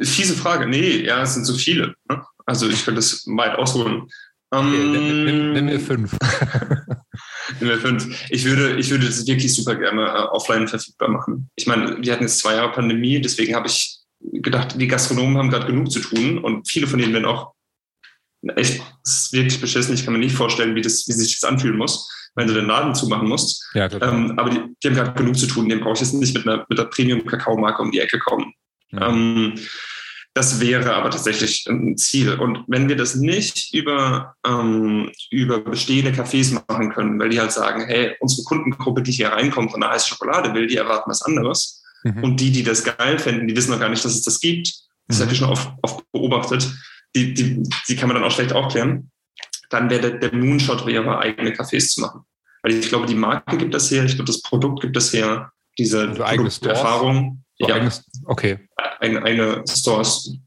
Fiese 0.00 0.34
Frage. 0.34 0.66
Nee, 0.66 1.04
ja, 1.04 1.22
es 1.22 1.34
sind 1.34 1.44
so 1.44 1.54
viele. 1.54 1.94
Ne? 2.08 2.24
Also 2.46 2.68
ich 2.68 2.84
könnte 2.84 3.00
es 3.00 3.26
weit 3.26 3.58
ausholen. 3.58 4.06
Okay, 4.50 4.80
ähm, 4.80 4.92
nimm, 4.92 5.24
nimm, 5.24 5.52
nimm 5.52 5.64
mir 5.66 5.80
fünf. 5.80 6.16
Ich 8.30 8.44
würde, 8.44 8.76
ich 8.78 8.90
würde 8.90 9.06
das 9.06 9.26
wirklich 9.26 9.54
super 9.54 9.74
gerne 9.74 10.02
äh, 10.02 10.22
offline 10.30 10.68
verfügbar 10.68 11.08
machen. 11.08 11.50
Ich 11.56 11.66
meine, 11.66 11.98
wir 12.00 12.12
hatten 12.12 12.24
jetzt 12.24 12.38
zwei 12.38 12.54
Jahre 12.54 12.72
Pandemie, 12.72 13.20
deswegen 13.20 13.54
habe 13.54 13.68
ich 13.68 13.98
gedacht, 14.20 14.80
die 14.80 14.88
Gastronomen 14.88 15.38
haben 15.38 15.50
gerade 15.50 15.66
genug 15.66 15.90
zu 15.90 16.00
tun 16.00 16.38
und 16.38 16.68
viele 16.68 16.86
von 16.86 16.98
denen 16.98 17.12
werden 17.12 17.24
auch 17.24 17.52
echt, 18.56 18.82
es 19.04 19.12
ist 19.12 19.32
wirklich 19.32 19.60
beschissen. 19.60 19.94
Ich 19.94 20.04
kann 20.04 20.12
mir 20.12 20.20
nicht 20.20 20.34
vorstellen, 20.34 20.74
wie, 20.74 20.82
das, 20.82 21.06
wie 21.08 21.12
sich 21.12 21.38
das 21.40 21.48
anfühlen 21.48 21.76
muss, 21.76 22.08
wenn 22.34 22.46
du 22.46 22.54
den 22.54 22.66
Laden 22.66 22.94
zumachen 22.94 23.28
musst. 23.28 23.68
Ja, 23.74 23.90
ähm, 23.90 24.38
aber 24.38 24.50
die, 24.50 24.60
die 24.82 24.88
haben 24.88 24.94
gerade 24.94 25.12
genug 25.12 25.38
zu 25.38 25.46
tun. 25.46 25.68
Den 25.68 25.80
brauche 25.80 25.94
ich 25.94 26.00
jetzt 26.00 26.14
nicht 26.14 26.34
mit 26.34 26.46
einer, 26.46 26.64
mit 26.68 26.78
einer 26.78 26.88
Premium-Kakao-Marke 26.88 27.82
um 27.82 27.90
die 27.90 28.00
Ecke 28.00 28.18
kommen. 28.18 28.52
Ja. 28.92 29.08
Ähm, 29.08 29.54
das 30.34 30.60
wäre 30.60 30.94
aber 30.94 31.10
tatsächlich 31.10 31.66
ein 31.68 31.96
Ziel. 31.96 32.34
Und 32.34 32.64
wenn 32.68 32.88
wir 32.88 32.96
das 32.96 33.16
nicht 33.16 33.74
über, 33.74 34.36
ähm, 34.46 35.10
über 35.30 35.60
bestehende 35.60 36.12
Cafés 36.12 36.52
machen 36.52 36.92
können, 36.92 37.18
weil 37.18 37.30
die 37.30 37.40
halt 37.40 37.52
sagen, 37.52 37.84
hey, 37.86 38.14
unsere 38.20 38.44
Kundengruppe, 38.44 39.02
die 39.02 39.12
hier 39.12 39.30
reinkommt 39.30 39.74
und 39.74 39.82
eine 39.82 39.92
heiße 39.92 40.08
Schokolade 40.08 40.54
will, 40.54 40.68
die 40.68 40.76
erwarten 40.76 41.10
was 41.10 41.22
anderes. 41.22 41.82
Mhm. 42.04 42.22
Und 42.22 42.40
die, 42.40 42.52
die 42.52 42.62
das 42.62 42.84
geil 42.84 43.18
finden, 43.18 43.48
die 43.48 43.56
wissen 43.56 43.72
noch 43.72 43.80
gar 43.80 43.88
nicht, 43.88 44.04
dass 44.04 44.14
es 44.14 44.22
das 44.22 44.38
gibt. 44.40 44.72
Das 45.08 45.18
mhm. 45.18 45.22
habe 45.22 45.32
ich 45.32 45.38
schon 45.38 45.50
oft, 45.50 45.72
oft 45.82 46.04
beobachtet. 46.12 46.70
Die, 47.16 47.34
die, 47.34 47.62
die 47.88 47.96
kann 47.96 48.08
man 48.08 48.16
dann 48.16 48.24
auch 48.24 48.30
schlecht 48.30 48.52
aufklären. 48.52 49.10
Dann 49.68 49.90
wäre 49.90 50.12
der, 50.12 50.30
der 50.30 50.34
Moonshot 50.38 50.86
wäre, 50.86 51.18
eigene 51.18 51.50
Cafés 51.50 51.88
zu 51.88 52.02
machen. 52.02 52.20
Weil 52.62 52.74
ich 52.74 52.88
glaube, 52.88 53.06
die 53.06 53.14
Marke 53.14 53.56
gibt 53.56 53.74
das 53.74 53.90
her, 53.90 54.04
ich 54.04 54.14
glaube, 54.14 54.30
das 54.30 54.42
Produkt 54.42 54.82
gibt 54.82 54.94
das 54.94 55.12
her, 55.12 55.50
diese 55.78 56.08
also 56.08 56.68
Erfahrung. 56.68 57.42
Ja, 57.68 57.74
eigenes, 57.74 58.04
okay. 58.24 58.58
Eine, 59.00 59.22
eine 59.22 59.64
Stores. 59.68 60.38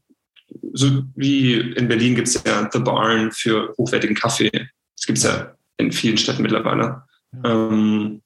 So 0.72 1.02
wie 1.14 1.60
in 1.60 1.88
Berlin 1.88 2.14
gibt 2.14 2.28
es 2.28 2.42
ja 2.44 2.68
The 2.72 2.80
Barn 2.80 3.30
für 3.30 3.72
hochwertigen 3.78 4.16
Kaffee. 4.16 4.50
Das 4.50 5.06
gibt 5.06 5.18
es 5.18 5.24
ja 5.24 5.54
in 5.76 5.92
vielen 5.92 6.16
Städten 6.16 6.42
mittlerweile. 6.42 7.02
Ja. 7.32 7.70
Ähm, 7.70 8.22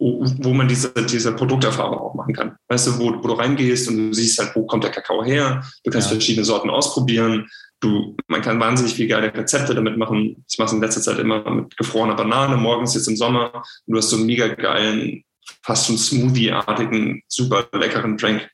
wo 0.00 0.54
man 0.54 0.66
diese, 0.66 0.92
diese 0.94 1.34
Produkterfahrung 1.34 1.98
auch 1.98 2.14
machen 2.14 2.32
kann. 2.32 2.56
Weißt 2.68 2.86
du, 2.86 2.98
wo, 2.98 3.22
wo, 3.22 3.28
du 3.28 3.34
reingehst 3.34 3.86
und 3.88 3.98
du 3.98 4.14
siehst 4.14 4.38
halt, 4.38 4.56
wo 4.56 4.64
kommt 4.64 4.82
der 4.82 4.90
Kakao 4.90 5.22
her, 5.22 5.62
du 5.84 5.90
kannst 5.90 6.08
ja. 6.08 6.14
verschiedene 6.14 6.46
Sorten 6.46 6.70
ausprobieren, 6.70 7.46
du, 7.80 8.16
man 8.26 8.40
kann 8.40 8.58
wahnsinnig 8.60 8.94
viel 8.94 9.08
geile 9.08 9.34
Rezepte 9.34 9.74
damit 9.74 9.98
machen. 9.98 10.42
Ich 10.48 10.58
mache 10.58 10.68
es 10.68 10.72
in 10.72 10.80
letzter 10.80 11.02
Zeit 11.02 11.18
immer 11.18 11.48
mit 11.50 11.76
gefrorener 11.76 12.14
Banane, 12.14 12.56
morgens 12.56 12.94
jetzt 12.94 13.08
im 13.08 13.16
Sommer 13.16 13.52
und 13.54 13.92
du 13.92 13.98
hast 13.98 14.08
so 14.08 14.16
einen 14.16 14.24
mega 14.24 14.48
geilen 14.48 15.22
fast 15.62 15.86
schon 15.86 15.98
Smoothie-artigen, 15.98 17.22
super 17.28 17.68
leckeren 17.72 18.16
Drink. 18.16 18.48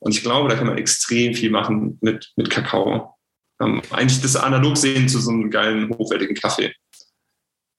Und 0.00 0.14
ich 0.14 0.22
glaube, 0.22 0.48
da 0.48 0.56
kann 0.56 0.66
man 0.66 0.78
extrem 0.78 1.34
viel 1.34 1.50
machen 1.50 1.98
mit, 2.00 2.32
mit 2.36 2.50
Kakao. 2.50 3.14
Ähm, 3.60 3.82
eigentlich 3.90 4.20
das 4.20 4.36
analog 4.36 4.76
sehen 4.76 5.08
zu 5.08 5.18
so 5.18 5.30
einem 5.30 5.50
geilen, 5.50 5.90
hochwertigen 5.90 6.36
Kaffee. 6.36 6.74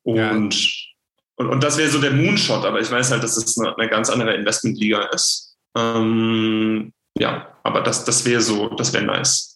Und, 0.04 0.18
ja. 0.18 0.32
und, 0.32 1.48
und, 1.48 1.64
das 1.64 1.78
wäre 1.78 1.90
so 1.90 2.00
der 2.00 2.12
Moonshot, 2.12 2.66
aber 2.66 2.80
ich 2.80 2.90
weiß 2.90 3.12
halt, 3.12 3.24
dass 3.24 3.38
es 3.38 3.58
eine, 3.58 3.78
eine 3.78 3.90
ganz 3.90 4.10
andere 4.10 4.34
Investmentliga 4.34 5.04
ist. 5.14 5.58
Ähm, 5.76 6.94
ja, 7.18 7.58
aber 7.64 7.82
das, 7.82 8.06
das 8.06 8.26
wäre 8.26 8.42
so, 8.42 8.70
das 8.70 8.94
wäre 8.94 9.06
nice. 9.06 9.55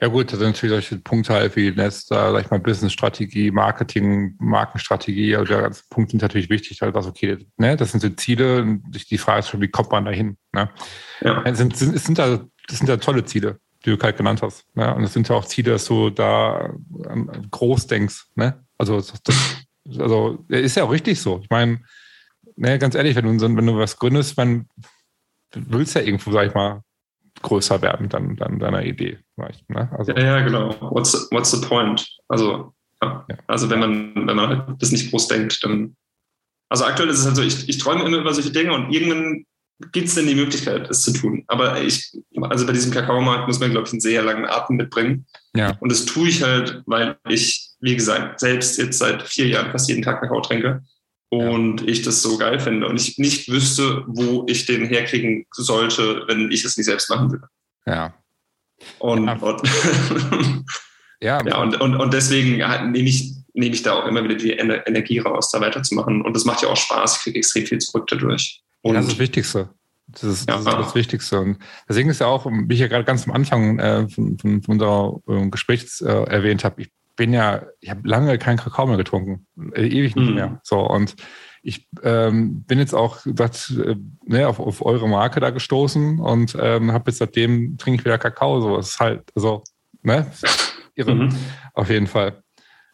Ja 0.00 0.08
gut, 0.08 0.30
das 0.30 0.38
sind 0.38 0.48
natürlich 0.48 0.72
solche 0.72 0.98
Punkte 0.98 1.32
halt 1.32 1.56
wie 1.56 1.70
Netz, 1.70 2.04
da 2.04 2.30
sag 2.30 2.44
ich 2.44 2.50
mal, 2.50 2.60
Business-Strategie, 2.60 3.50
Marketing, 3.50 4.36
Markenstrategie, 4.38 5.34
also 5.36 5.54
der 5.54 5.62
ganze 5.62 5.84
Punkt 5.88 6.10
sind 6.10 6.20
natürlich 6.20 6.50
wichtig, 6.50 6.82
halt 6.82 6.94
was, 6.94 7.06
okay, 7.06 7.46
ne, 7.56 7.76
das 7.76 7.92
sind 7.92 8.00
so 8.00 8.10
Ziele, 8.10 8.78
die 8.88 9.18
Frage 9.18 9.38
ist 9.40 9.48
schon, 9.48 9.62
wie 9.62 9.68
kommt 9.68 9.90
man 9.90 10.04
da 10.04 10.10
hin? 10.10 10.36
Ne? 10.52 10.68
Ja. 11.22 11.42
Es 11.44 11.56
sind, 11.56 11.76
sind, 11.76 11.94
es 11.94 12.04
sind 12.04 12.18
da, 12.18 12.44
das 12.68 12.78
sind 12.78 12.88
ja 12.88 12.98
tolle 12.98 13.24
Ziele, 13.24 13.58
die 13.84 13.96
du 13.96 14.02
halt 14.02 14.18
genannt 14.18 14.42
hast. 14.42 14.66
Ne? 14.76 14.94
Und 14.94 15.04
es 15.04 15.14
sind 15.14 15.30
ja 15.30 15.34
auch 15.34 15.46
Ziele, 15.46 15.72
dass 15.72 15.86
du 15.86 16.10
da 16.10 16.74
groß 17.50 17.86
denkst. 17.86 18.26
Ne? 18.34 18.62
Also, 18.76 18.96
das, 18.96 19.56
also 19.98 20.44
ist 20.48 20.76
ja 20.76 20.84
auch 20.84 20.90
richtig 20.90 21.20
so. 21.20 21.40
Ich 21.42 21.48
meine, 21.48 21.80
ne, 22.56 22.78
ganz 22.78 22.94
ehrlich, 22.94 23.16
wenn 23.16 23.38
du, 23.38 23.56
wenn 23.56 23.66
du 23.66 23.78
was 23.78 23.98
gründest, 23.98 24.36
man 24.36 24.68
willst 25.54 25.94
ja 25.94 26.02
irgendwo, 26.02 26.32
sag 26.32 26.48
ich 26.48 26.54
mal, 26.54 26.82
größer 27.42 27.82
werden 27.82 28.08
dann, 28.08 28.36
dann 28.36 28.58
deiner 28.58 28.84
Idee. 28.84 29.18
Ne? 29.36 29.88
also, 29.96 30.12
ja, 30.12 30.24
ja, 30.24 30.40
genau. 30.40 30.74
What's, 30.80 31.12
the, 31.12 31.18
what's 31.30 31.50
the 31.50 31.66
point? 31.66 32.06
Also, 32.28 32.72
ja. 33.02 33.24
Ja. 33.28 33.36
also 33.46 33.70
wenn 33.70 33.80
man, 33.80 34.14
wenn 34.14 34.36
man 34.36 34.48
halt 34.48 34.82
das 34.82 34.92
nicht 34.92 35.10
groß 35.10 35.28
denkt, 35.28 35.62
dann. 35.62 35.96
Also 36.68 36.84
aktuell 36.84 37.08
ist 37.08 37.20
es 37.20 37.26
halt 37.26 37.36
so, 37.36 37.42
ich, 37.42 37.68
ich 37.68 37.78
träume 37.78 38.04
immer 38.04 38.18
über 38.18 38.34
solche 38.34 38.50
Dinge 38.50 38.72
und 38.72 38.92
irgendwann 38.92 39.44
gibt 39.92 40.08
es 40.08 40.14
denn 40.14 40.26
die 40.26 40.34
Möglichkeit, 40.34 40.90
es 40.90 41.02
zu 41.02 41.12
tun. 41.12 41.44
Aber 41.46 41.80
ich, 41.80 42.12
also 42.40 42.66
bei 42.66 42.72
diesem 42.72 42.92
Kakaomarkt 42.92 43.46
muss 43.46 43.60
man, 43.60 43.70
glaube 43.70 43.86
ich, 43.86 43.92
einen 43.92 44.00
sehr 44.00 44.22
langen 44.22 44.46
Atem 44.46 44.76
mitbringen. 44.76 45.26
Ja. 45.54 45.76
Und 45.80 45.92
das 45.92 46.06
tue 46.06 46.28
ich 46.28 46.42
halt, 46.42 46.82
weil 46.86 47.18
ich, 47.28 47.70
wie 47.80 47.94
gesagt, 47.94 48.40
selbst 48.40 48.78
jetzt 48.78 48.98
seit 48.98 49.22
vier 49.22 49.46
Jahren 49.46 49.70
fast 49.70 49.88
jeden 49.88 50.02
Tag 50.02 50.20
Kakao 50.20 50.40
trinke 50.40 50.82
und 51.28 51.80
ja. 51.80 51.88
ich 51.88 52.02
das 52.02 52.22
so 52.22 52.38
geil 52.38 52.60
finde 52.60 52.86
und 52.86 53.00
ich 53.00 53.18
nicht 53.18 53.50
wüsste, 53.50 54.04
wo 54.06 54.44
ich 54.48 54.66
den 54.66 54.86
herkriegen 54.86 55.46
sollte, 55.52 56.24
wenn 56.28 56.50
ich 56.50 56.64
es 56.64 56.76
nicht 56.76 56.86
selbst 56.86 57.10
machen 57.10 57.32
würde. 57.32 57.48
Ja. 57.86 58.14
Und, 58.98 59.26
ja. 59.26 59.32
und, 59.34 59.62
ja. 61.20 61.44
ja, 61.44 61.58
und, 61.58 61.80
und, 61.80 61.96
und 61.96 62.14
deswegen 62.14 62.58
nehme 62.92 63.08
ich, 63.08 63.32
nehme 63.54 63.74
ich 63.74 63.82
da 63.82 63.94
auch 63.94 64.06
immer 64.06 64.22
wieder 64.22 64.36
die 64.36 64.52
Energie 64.52 65.18
raus, 65.18 65.50
da 65.50 65.60
weiterzumachen. 65.60 66.22
Und 66.22 66.34
das 66.36 66.44
macht 66.44 66.62
ja 66.62 66.68
auch 66.68 66.76
Spaß. 66.76 67.16
Ich 67.16 67.22
kriege 67.22 67.38
extrem 67.38 67.66
viel 67.66 67.78
zurück 67.78 68.06
dadurch. 68.08 68.62
Und 68.82 68.94
ja, 68.94 69.00
das 69.00 69.06
ist 69.06 69.14
das 69.14 69.20
Wichtigste. 69.20 69.70
Das 70.08 70.22
ist, 70.22 70.48
das, 70.48 70.64
ja. 70.64 70.78
ist 70.78 70.86
das 70.86 70.94
Wichtigste. 70.94 71.40
Und 71.40 71.58
deswegen 71.88 72.10
ist 72.10 72.20
ja 72.20 72.28
auch, 72.28 72.46
wie 72.46 72.74
ich 72.74 72.80
ja 72.80 72.86
gerade 72.86 73.04
ganz 73.04 73.26
am 73.26 73.32
Anfang 73.32 73.78
äh, 73.80 74.08
von, 74.08 74.38
von, 74.38 74.62
von 74.62 74.72
unserer 74.74 75.20
äh, 75.28 75.48
Gesprächs 75.48 76.00
äh, 76.00 76.12
erwähnt 76.12 76.62
habe, 76.62 76.82
ich 76.82 76.90
bin 77.16 77.32
ja, 77.32 77.62
ich 77.80 77.90
habe 77.90 78.06
lange 78.06 78.38
keinen 78.38 78.58
Kakao 78.58 78.86
mehr 78.86 78.96
getrunken, 78.96 79.46
äh, 79.74 79.86
ewig 79.86 80.14
nicht 80.16 80.28
mhm. 80.28 80.34
mehr. 80.34 80.60
So 80.62 80.80
und 80.80 81.16
ich 81.62 81.88
ähm, 82.04 82.62
bin 82.62 82.78
jetzt 82.78 82.94
auch 82.94 83.24
gesagt, 83.24 83.74
äh, 83.84 83.96
ne, 84.24 84.46
auf, 84.46 84.60
auf 84.60 84.86
eure 84.86 85.08
Marke 85.08 85.40
da 85.40 85.50
gestoßen 85.50 86.20
und 86.20 86.56
ähm, 86.60 86.92
habe 86.92 87.10
jetzt 87.10 87.18
seitdem 87.18 87.76
trinke 87.76 87.98
ich 87.98 88.04
wieder 88.04 88.18
Kakao. 88.18 88.60
So, 88.60 88.78
es 88.78 88.90
ist 88.90 89.00
halt, 89.00 89.24
also, 89.34 89.64
ne, 90.02 90.30
irre, 90.94 91.14
mhm. 91.14 91.36
auf 91.74 91.90
jeden 91.90 92.06
Fall. 92.06 92.42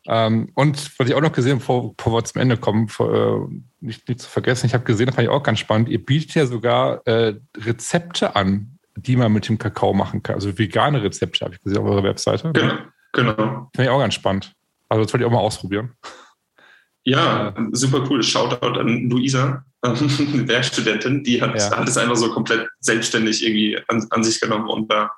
Ähm, 0.07 0.51
und 0.55 0.99
was 0.99 1.07
ich 1.07 1.15
auch 1.15 1.21
noch 1.21 1.33
gesehen 1.33 1.53
habe, 1.53 1.61
bevor, 1.61 1.95
bevor 1.95 2.13
wir 2.15 2.25
zum 2.25 2.41
Ende 2.41 2.57
kommen, 2.57 2.89
vor, 2.89 3.13
äh, 3.13 3.55
nicht, 3.81 4.09
nicht 4.09 4.21
zu 4.21 4.29
vergessen, 4.29 4.67
ich 4.67 4.75
habe 4.75 4.85
gesehen, 4.85 5.07
das 5.07 5.17
fand 5.17 5.27
ich 5.27 5.31
auch 5.31 5.43
ganz 5.43 5.59
spannend, 5.59 5.91
ihr 5.91 6.05
bietet 6.05 6.35
ja 6.35 6.47
sogar 6.47 7.07
äh, 7.07 7.35
Rezepte 7.57 8.35
an, 8.37 8.79
die 8.97 9.17
man 9.17 9.33
mit 9.33 9.49
dem 9.49 9.59
Kakao 9.59 9.93
machen 9.93 10.23
kann. 10.23 10.37
Also 10.37 10.59
vegane 10.59 11.03
Rezepte 11.03 11.45
habe 11.45 11.55
ich 11.55 11.61
gesehen 11.61 11.83
auf 11.83 11.89
eurer 11.89 12.05
Webseite. 12.05 12.53
Genau. 12.53 12.75
Genau. 13.13 13.71
Finde 13.75 13.85
ich 13.85 13.89
auch 13.89 13.99
ganz 13.99 14.15
spannend. 14.15 14.55
Also 14.89 15.05
das 15.05 15.13
wollte 15.13 15.25
ich 15.25 15.29
auch 15.29 15.35
mal 15.35 15.41
ausprobieren. 15.41 15.95
Ja, 17.05 17.55
super 17.73 18.07
cool. 18.09 18.23
Shoutout 18.23 18.79
an 18.79 19.11
Luisa, 19.11 19.65
eine 19.83 20.49
Werkstudentin, 20.49 21.25
die 21.25 21.41
hat, 21.41 21.59
ja. 21.59 21.77
hat 21.77 21.89
es 21.89 21.99
einfach 21.99 22.17
so 22.17 22.33
komplett 22.33 22.69
selbstständig 22.81 23.45
irgendwie 23.45 23.79
an, 23.89 24.07
an 24.11 24.23
sich 24.23 24.41
genommen 24.41 24.69
und 24.69 24.91
da 24.91 25.11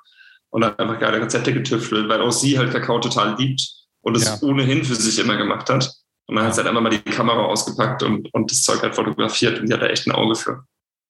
und 0.49 0.63
hat 0.63 0.79
einfach 0.79 0.99
geile 0.99 1.21
Rezepte 1.21 1.53
getüftelt, 1.53 2.07
weil 2.07 2.21
auch 2.21 2.31
sie 2.31 2.57
halt 2.57 2.71
Kakao 2.71 2.99
total 2.99 3.35
liebt 3.37 3.61
und 4.01 4.15
es 4.15 4.25
ja. 4.25 4.47
ohnehin 4.47 4.85
für 4.85 4.95
sich 4.95 5.19
immer 5.19 5.35
gemacht 5.35 5.69
hat. 5.69 5.91
Und 6.27 6.35
man 6.35 6.45
hat 6.45 6.55
halt 6.55 6.65
einfach 6.65 6.81
mal 6.81 6.89
die 6.89 6.99
Kamera 6.99 7.43
ausgepackt 7.43 8.01
und, 8.03 8.33
und 8.33 8.49
das 8.49 8.63
Zeug 8.63 8.81
halt 8.81 8.95
fotografiert 8.95 9.59
und 9.59 9.67
die 9.67 9.73
hat 9.73 9.81
da 9.81 9.87
echt 9.87 10.07
ein 10.07 10.11
Auge 10.11 10.35
für. 10.35 10.63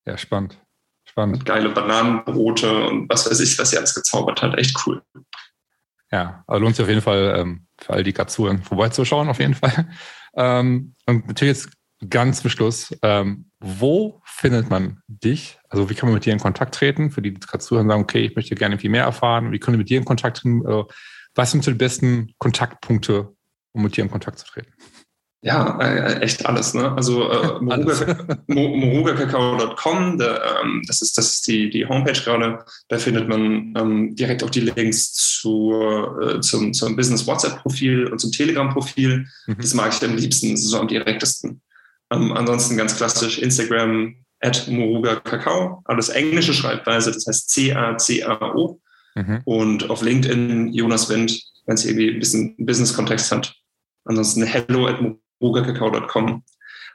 Ja, 0.05 0.17
spannend. 0.17 0.59
Spannend. 1.05 1.37
Und 1.37 1.45
geile 1.45 1.69
Bananenbrote 1.69 2.87
und 2.87 3.07
was 3.07 3.29
weiß 3.29 3.39
ich, 3.39 3.57
was 3.59 3.69
sie 3.69 3.77
alles 3.77 3.93
gezaubert 3.93 4.41
hat. 4.41 4.57
Echt 4.57 4.75
cool. 4.85 5.01
Ja, 6.11 6.43
also 6.47 6.61
lohnt 6.61 6.75
sich 6.75 6.83
auf 6.83 6.89
jeden 6.89 7.01
Fall 7.01 7.35
ähm, 7.37 7.65
für 7.77 7.93
all 7.93 8.03
die 8.03 8.13
Kazuren 8.13 8.63
vorbeizuschauen, 8.63 9.29
auf 9.29 9.39
jeden 9.39 9.55
Fall. 9.55 9.89
Ähm, 10.37 10.95
und 11.05 11.27
natürlich 11.27 11.55
jetzt 11.55 11.69
ganz 12.09 12.41
zum 12.41 12.49
Schluss, 12.49 12.93
ähm, 13.01 13.51
wo 13.61 14.21
findet 14.25 14.69
man 14.69 15.01
dich? 15.07 15.57
Also 15.69 15.89
wie 15.89 15.95
kann 15.95 16.09
man 16.09 16.15
mit 16.15 16.25
dir 16.25 16.33
in 16.33 16.39
Kontakt 16.39 16.75
treten? 16.75 17.09
Für 17.09 17.21
die, 17.21 17.33
die 17.33 17.39
zuhören 17.39 17.87
sagen, 17.87 18.01
okay, 18.01 18.25
ich 18.25 18.35
möchte 18.35 18.53
gerne 18.55 18.77
viel 18.77 18.89
mehr 18.89 19.05
erfahren. 19.05 19.53
Wie 19.53 19.59
können 19.59 19.75
wir 19.75 19.79
mit 19.79 19.89
dir 19.89 19.97
in 19.97 20.03
Kontakt 20.03 20.37
treten? 20.37 20.65
Also, 20.65 20.89
was 21.35 21.51
sind 21.51 21.63
so 21.63 21.71
die 21.71 21.77
besten 21.77 22.33
Kontaktpunkte, 22.37 23.33
um 23.71 23.83
mit 23.83 23.95
dir 23.95 24.03
in 24.03 24.11
Kontakt 24.11 24.39
zu 24.39 24.45
treten? 24.45 24.73
Ja, 25.45 25.77
äh, 25.79 26.21
echt 26.21 26.43
alles. 26.47 26.73
Ne? 26.73 26.91
Also 26.93 27.29
äh, 27.29 27.59
morugakakao.com, 28.47 30.19
ähm, 30.19 30.81
das 30.87 31.03
ist, 31.03 31.19
das 31.19 31.35
ist 31.35 31.47
die, 31.47 31.69
die 31.69 31.85
Homepage 31.85 32.19
gerade. 32.19 32.65
Da 32.87 32.97
findet 32.97 33.29
man 33.29 33.71
ähm, 33.77 34.15
direkt 34.15 34.43
auch 34.43 34.49
die 34.49 34.61
Links 34.61 35.13
zu, 35.13 35.71
äh, 36.19 36.39
zum, 36.39 36.73
zum 36.73 36.95
Business 36.95 37.27
WhatsApp-Profil 37.27 38.07
und 38.07 38.17
zum 38.17 38.31
Telegram-Profil. 38.31 39.27
Mhm. 39.45 39.57
Das 39.59 39.75
mag 39.75 39.93
ich 39.93 40.03
am 40.03 40.15
liebsten, 40.15 40.49
das 40.49 40.61
ist 40.61 40.69
so 40.69 40.79
am 40.79 40.87
direktesten. 40.87 41.61
Ähm, 42.11 42.33
ansonsten 42.33 42.75
ganz 42.75 42.97
klassisch 42.97 43.37
Instagram 43.37 44.15
at 44.39 44.67
morugakakao, 44.67 45.83
alles 45.85 46.09
englische 46.09 46.55
Schreibweise, 46.55 47.11
das 47.11 47.27
heißt 47.27 47.51
C-A-C-A-O. 47.51 48.81
Mhm. 49.13 49.41
Und 49.45 49.91
auf 49.91 50.01
LinkedIn 50.01 50.73
Jonas 50.73 51.07
Wind, 51.07 51.39
wenn 51.67 51.75
es 51.75 51.85
irgendwie 51.85 52.09
ein 52.09 52.19
bisschen 52.19 52.55
Business-Kontext 52.57 53.31
hat. 53.31 53.55
Ansonsten 54.05 54.41
hello 54.41 54.87
at 54.87 54.99
rugakakao.com. 55.45 56.43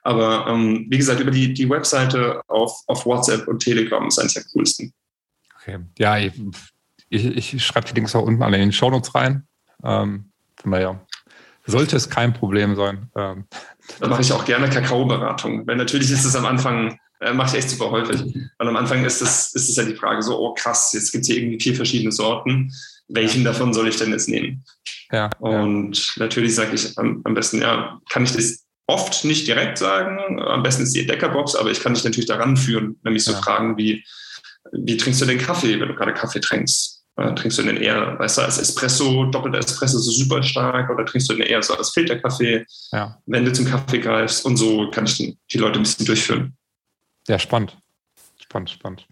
Aber 0.03 0.47
ähm, 0.49 0.87
wie 0.89 0.99
gesagt, 0.99 1.21
über 1.21 1.31
die, 1.31 1.53
die 1.53 1.69
Webseite 1.69 2.43
auf, 2.49 2.83
auf 2.87 3.05
WhatsApp 3.05 3.47
und 3.49 3.61
Telegram 3.63 4.07
ist 4.07 4.19
eines 4.19 4.35
der 4.35 4.45
coolsten. 4.55 4.93
Okay, 5.61 5.79
ja, 5.99 6.19
ich, 6.19 6.33
ich, 7.11 7.55
ich 7.55 7.65
schreibe 7.65 7.87
die 7.87 7.95
Links 7.95 8.15
auch 8.15 8.23
unten 8.23 8.43
alle 8.43 8.57
in 8.57 8.63
den 8.63 8.73
Shownotes 8.73 9.15
rein. 9.15 9.47
Ähm, 9.85 10.31
daher 10.65 11.01
sollte 11.67 11.97
es 11.97 12.09
kein 12.09 12.33
Problem 12.33 12.77
sein. 12.77 13.11
Ähm, 13.15 13.45
da 13.99 14.09
mache 14.09 14.23
ich 14.23 14.33
auch 14.33 14.45
gerne 14.45 14.71
Kakaoberatung, 14.71 15.67
weil 15.67 15.77
natürlich 15.77 16.11
ist 16.11 16.25
es 16.25 16.37
am 16.37 16.47
Anfang, 16.47 16.99
äh, 17.21 17.33
mache 17.33 17.51
ich 17.51 17.63
echt 17.63 17.71
super 17.71 17.91
häufig, 17.91 18.23
weil 18.59 18.69
am 18.69 18.77
Anfang 18.77 19.05
ist 19.05 19.21
es, 19.21 19.55
ist 19.55 19.69
es 19.69 19.77
ja 19.77 19.85
die 19.85 19.95
Frage 19.95 20.23
so, 20.23 20.39
oh 20.39 20.55
krass, 20.55 20.93
jetzt 20.93 21.13
gibt 21.13 21.23
es 21.23 21.29
hier 21.29 21.39
irgendwie 21.39 21.61
vier 21.61 21.75
verschiedene 21.75 22.13
Sorten, 22.13 22.73
welchen 23.09 23.45
davon 23.45 23.75
soll 23.75 23.89
ich 23.89 23.97
denn 23.97 24.11
jetzt 24.11 24.29
nehmen? 24.29 24.65
Ja. 25.13 25.31
Und 25.39 26.17
ja. 26.17 26.25
natürlich 26.25 26.55
sage 26.55 26.75
ich 26.75 26.97
am, 26.99 27.21
am, 27.25 27.35
besten, 27.35 27.61
ja, 27.61 28.01
kann 28.11 28.25
ich 28.25 28.33
das 28.33 28.65
oft 28.87 29.25
nicht 29.25 29.47
direkt 29.47 29.79
sagen. 29.79 30.41
Am 30.41 30.63
besten 30.63 30.83
ist 30.83 30.95
die 30.95 31.01
Entdeckerbox, 31.01 31.55
aber 31.55 31.71
ich 31.71 31.81
kann 31.81 31.95
dich 31.95 32.05
natürlich 32.05 32.29
daran 32.29 32.57
führen, 32.57 32.99
nämlich 33.03 33.25
so 33.25 33.33
ja. 33.33 33.39
Fragen 33.39 33.77
wie, 33.77 34.05
wie 34.73 34.97
trinkst 34.97 35.21
du 35.21 35.27
den 35.27 35.39
Kaffee, 35.39 35.79
wenn 35.81 35.89
du 35.89 35.95
gerade 35.95 36.15
Kaffee 36.15 36.41
trinkst? 36.41 37.05
Äh, 37.17 37.35
trinkst 37.35 37.59
du 37.59 37.63
den 37.63 37.77
eher, 37.77 38.19
weißt 38.19 38.39
du, 38.39 38.43
als 38.43 38.59
Espresso, 38.59 39.27
doppelter 39.27 39.59
Espresso 39.59 39.99
so 39.99 40.11
super 40.11 40.43
stark 40.43 40.91
oder 40.91 41.05
trinkst 41.05 41.29
du 41.31 41.35
den 41.35 41.47
eher 41.47 41.63
so 41.63 41.75
als 41.75 41.91
Filterkaffee, 41.91 42.65
ja. 42.93 43.19
wenn 43.27 43.45
du 43.45 43.53
zum 43.53 43.67
Kaffee 43.67 43.99
greifst? 43.99 44.45
Und 44.45 44.57
so 44.57 44.91
kann 44.91 45.07
ich 45.07 45.17
die 45.17 45.59
Leute 45.59 45.79
ein 45.79 45.83
bisschen 45.83 46.07
durchführen. 46.07 46.57
Ja, 47.29 47.39
spannend. 47.39 47.77
Spannend, 48.41 48.71
spannend. 48.71 49.07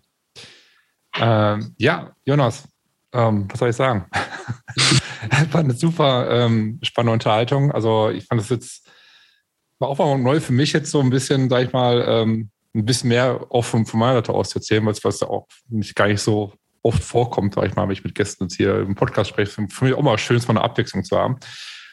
Ähm, 1.17 1.75
ja, 1.79 2.13
Jonas, 2.25 2.69
ähm, 3.13 3.47
was 3.51 3.59
soll 3.59 3.71
ich 3.71 3.77
sagen? 3.77 4.07
war 5.51 5.61
eine 5.61 5.75
super 5.75 6.29
ähm, 6.31 6.79
spannende 6.83 7.15
Unterhaltung. 7.15 7.73
Also 7.73 8.11
ich 8.11 8.25
fand 8.27 8.41
es 8.41 8.49
jetzt, 8.49 8.89
war 9.79 9.89
auch 9.89 9.99
mal 9.99 10.19
neu 10.19 10.41
für 10.41 10.53
mich 10.53 10.73
jetzt 10.73 10.91
so 10.91 11.01
ein 11.01 11.11
bisschen, 11.11 11.49
sag 11.49 11.67
ich 11.67 11.73
mal, 11.73 12.05
ähm, 12.07 12.51
ein 12.75 12.85
bisschen 12.85 13.09
mehr 13.09 13.47
offen 13.51 13.87
von 13.87 14.01
meiner 14.01 14.17
Seite 14.17 14.33
aus 14.33 14.51
zu 14.51 14.59
erzählen, 14.59 14.85
was, 14.87 15.03
was 15.05 15.23
auch 15.23 15.47
nicht 15.69 15.95
gar 15.95 16.09
nicht 16.09 16.21
so 16.21 16.53
oft 16.83 17.03
vorkommt, 17.03 17.55
sag 17.55 17.67
ich 17.67 17.75
mal, 17.75 17.85
wenn 17.85 17.93
ich 17.93 18.05
mit 18.05 18.15
Gästen 18.15 18.45
jetzt 18.45 18.57
hier 18.57 18.77
im 18.81 18.95
Podcast 18.95 19.31
spreche. 19.31 19.67
Für 19.69 19.85
mich 19.85 19.95
auch 19.95 20.03
mal 20.03 20.19
schön, 20.19 20.39
so 20.39 20.49
eine 20.49 20.63
Abwechslung 20.63 21.05
zu 21.05 21.17
haben. 21.17 21.39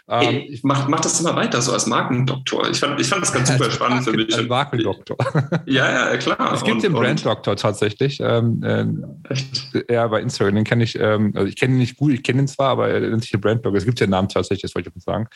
Ähm, 0.08 0.44
ich 0.50 0.64
mach, 0.64 0.88
mach 0.88 1.00
das 1.00 1.20
immer 1.20 1.36
weiter, 1.36 1.62
so 1.62 1.74
als 1.74 1.88
Markendoktor. 1.88 2.70
Ich 2.70 2.80
fand, 2.80 3.00
ich 3.02 3.08
fand 3.08 3.24
das 3.24 3.34
ganz 3.34 3.50
super 3.52 3.72
spannend 3.72 4.04
für 4.04 4.14
mich. 4.14 4.36
Als 4.36 4.48
Markendoktor. 4.48 5.18
Ja, 5.66 6.12
ja, 6.12 6.18
klar. 6.18 6.54
Es 6.54 6.64
gibt 6.64 6.76
und, 6.76 6.84
den 6.84 6.94
Branddoktor 6.94 7.56
tatsächlich. 7.56 8.20
Ähm, 8.22 8.62
äh, 8.64 8.86
Echt? 9.32 9.74
Ja, 9.90 10.08
bei 10.08 10.22
Instagram, 10.22 10.56
den 10.56 10.64
kenne 10.64 10.84
ich, 10.84 10.98
ähm, 11.00 11.32
also 11.36 11.48
ich 11.48 11.56
kenne 11.56 11.74
ihn 11.74 11.80
nicht 11.80 11.98
gut, 11.98 12.14
ich 12.14 12.24
kenne 12.24 12.44
ihn 12.44 12.48
zwar, 12.48 12.70
aber 12.70 12.90
er 12.90 13.00
nennt 13.00 13.22
sich 13.22 13.32
den 13.32 13.42
Branddoktor. 13.42 13.74
Es 13.76 13.86
gibt 13.86 14.00
ja 14.00 14.06
einen 14.06 14.12
Namen 14.12 14.30
tatsächlich, 14.30 14.62
das 14.62 14.76
wollte 14.76 14.90
ich 14.90 14.96
mal 14.96 15.02
sagen. 15.02 15.28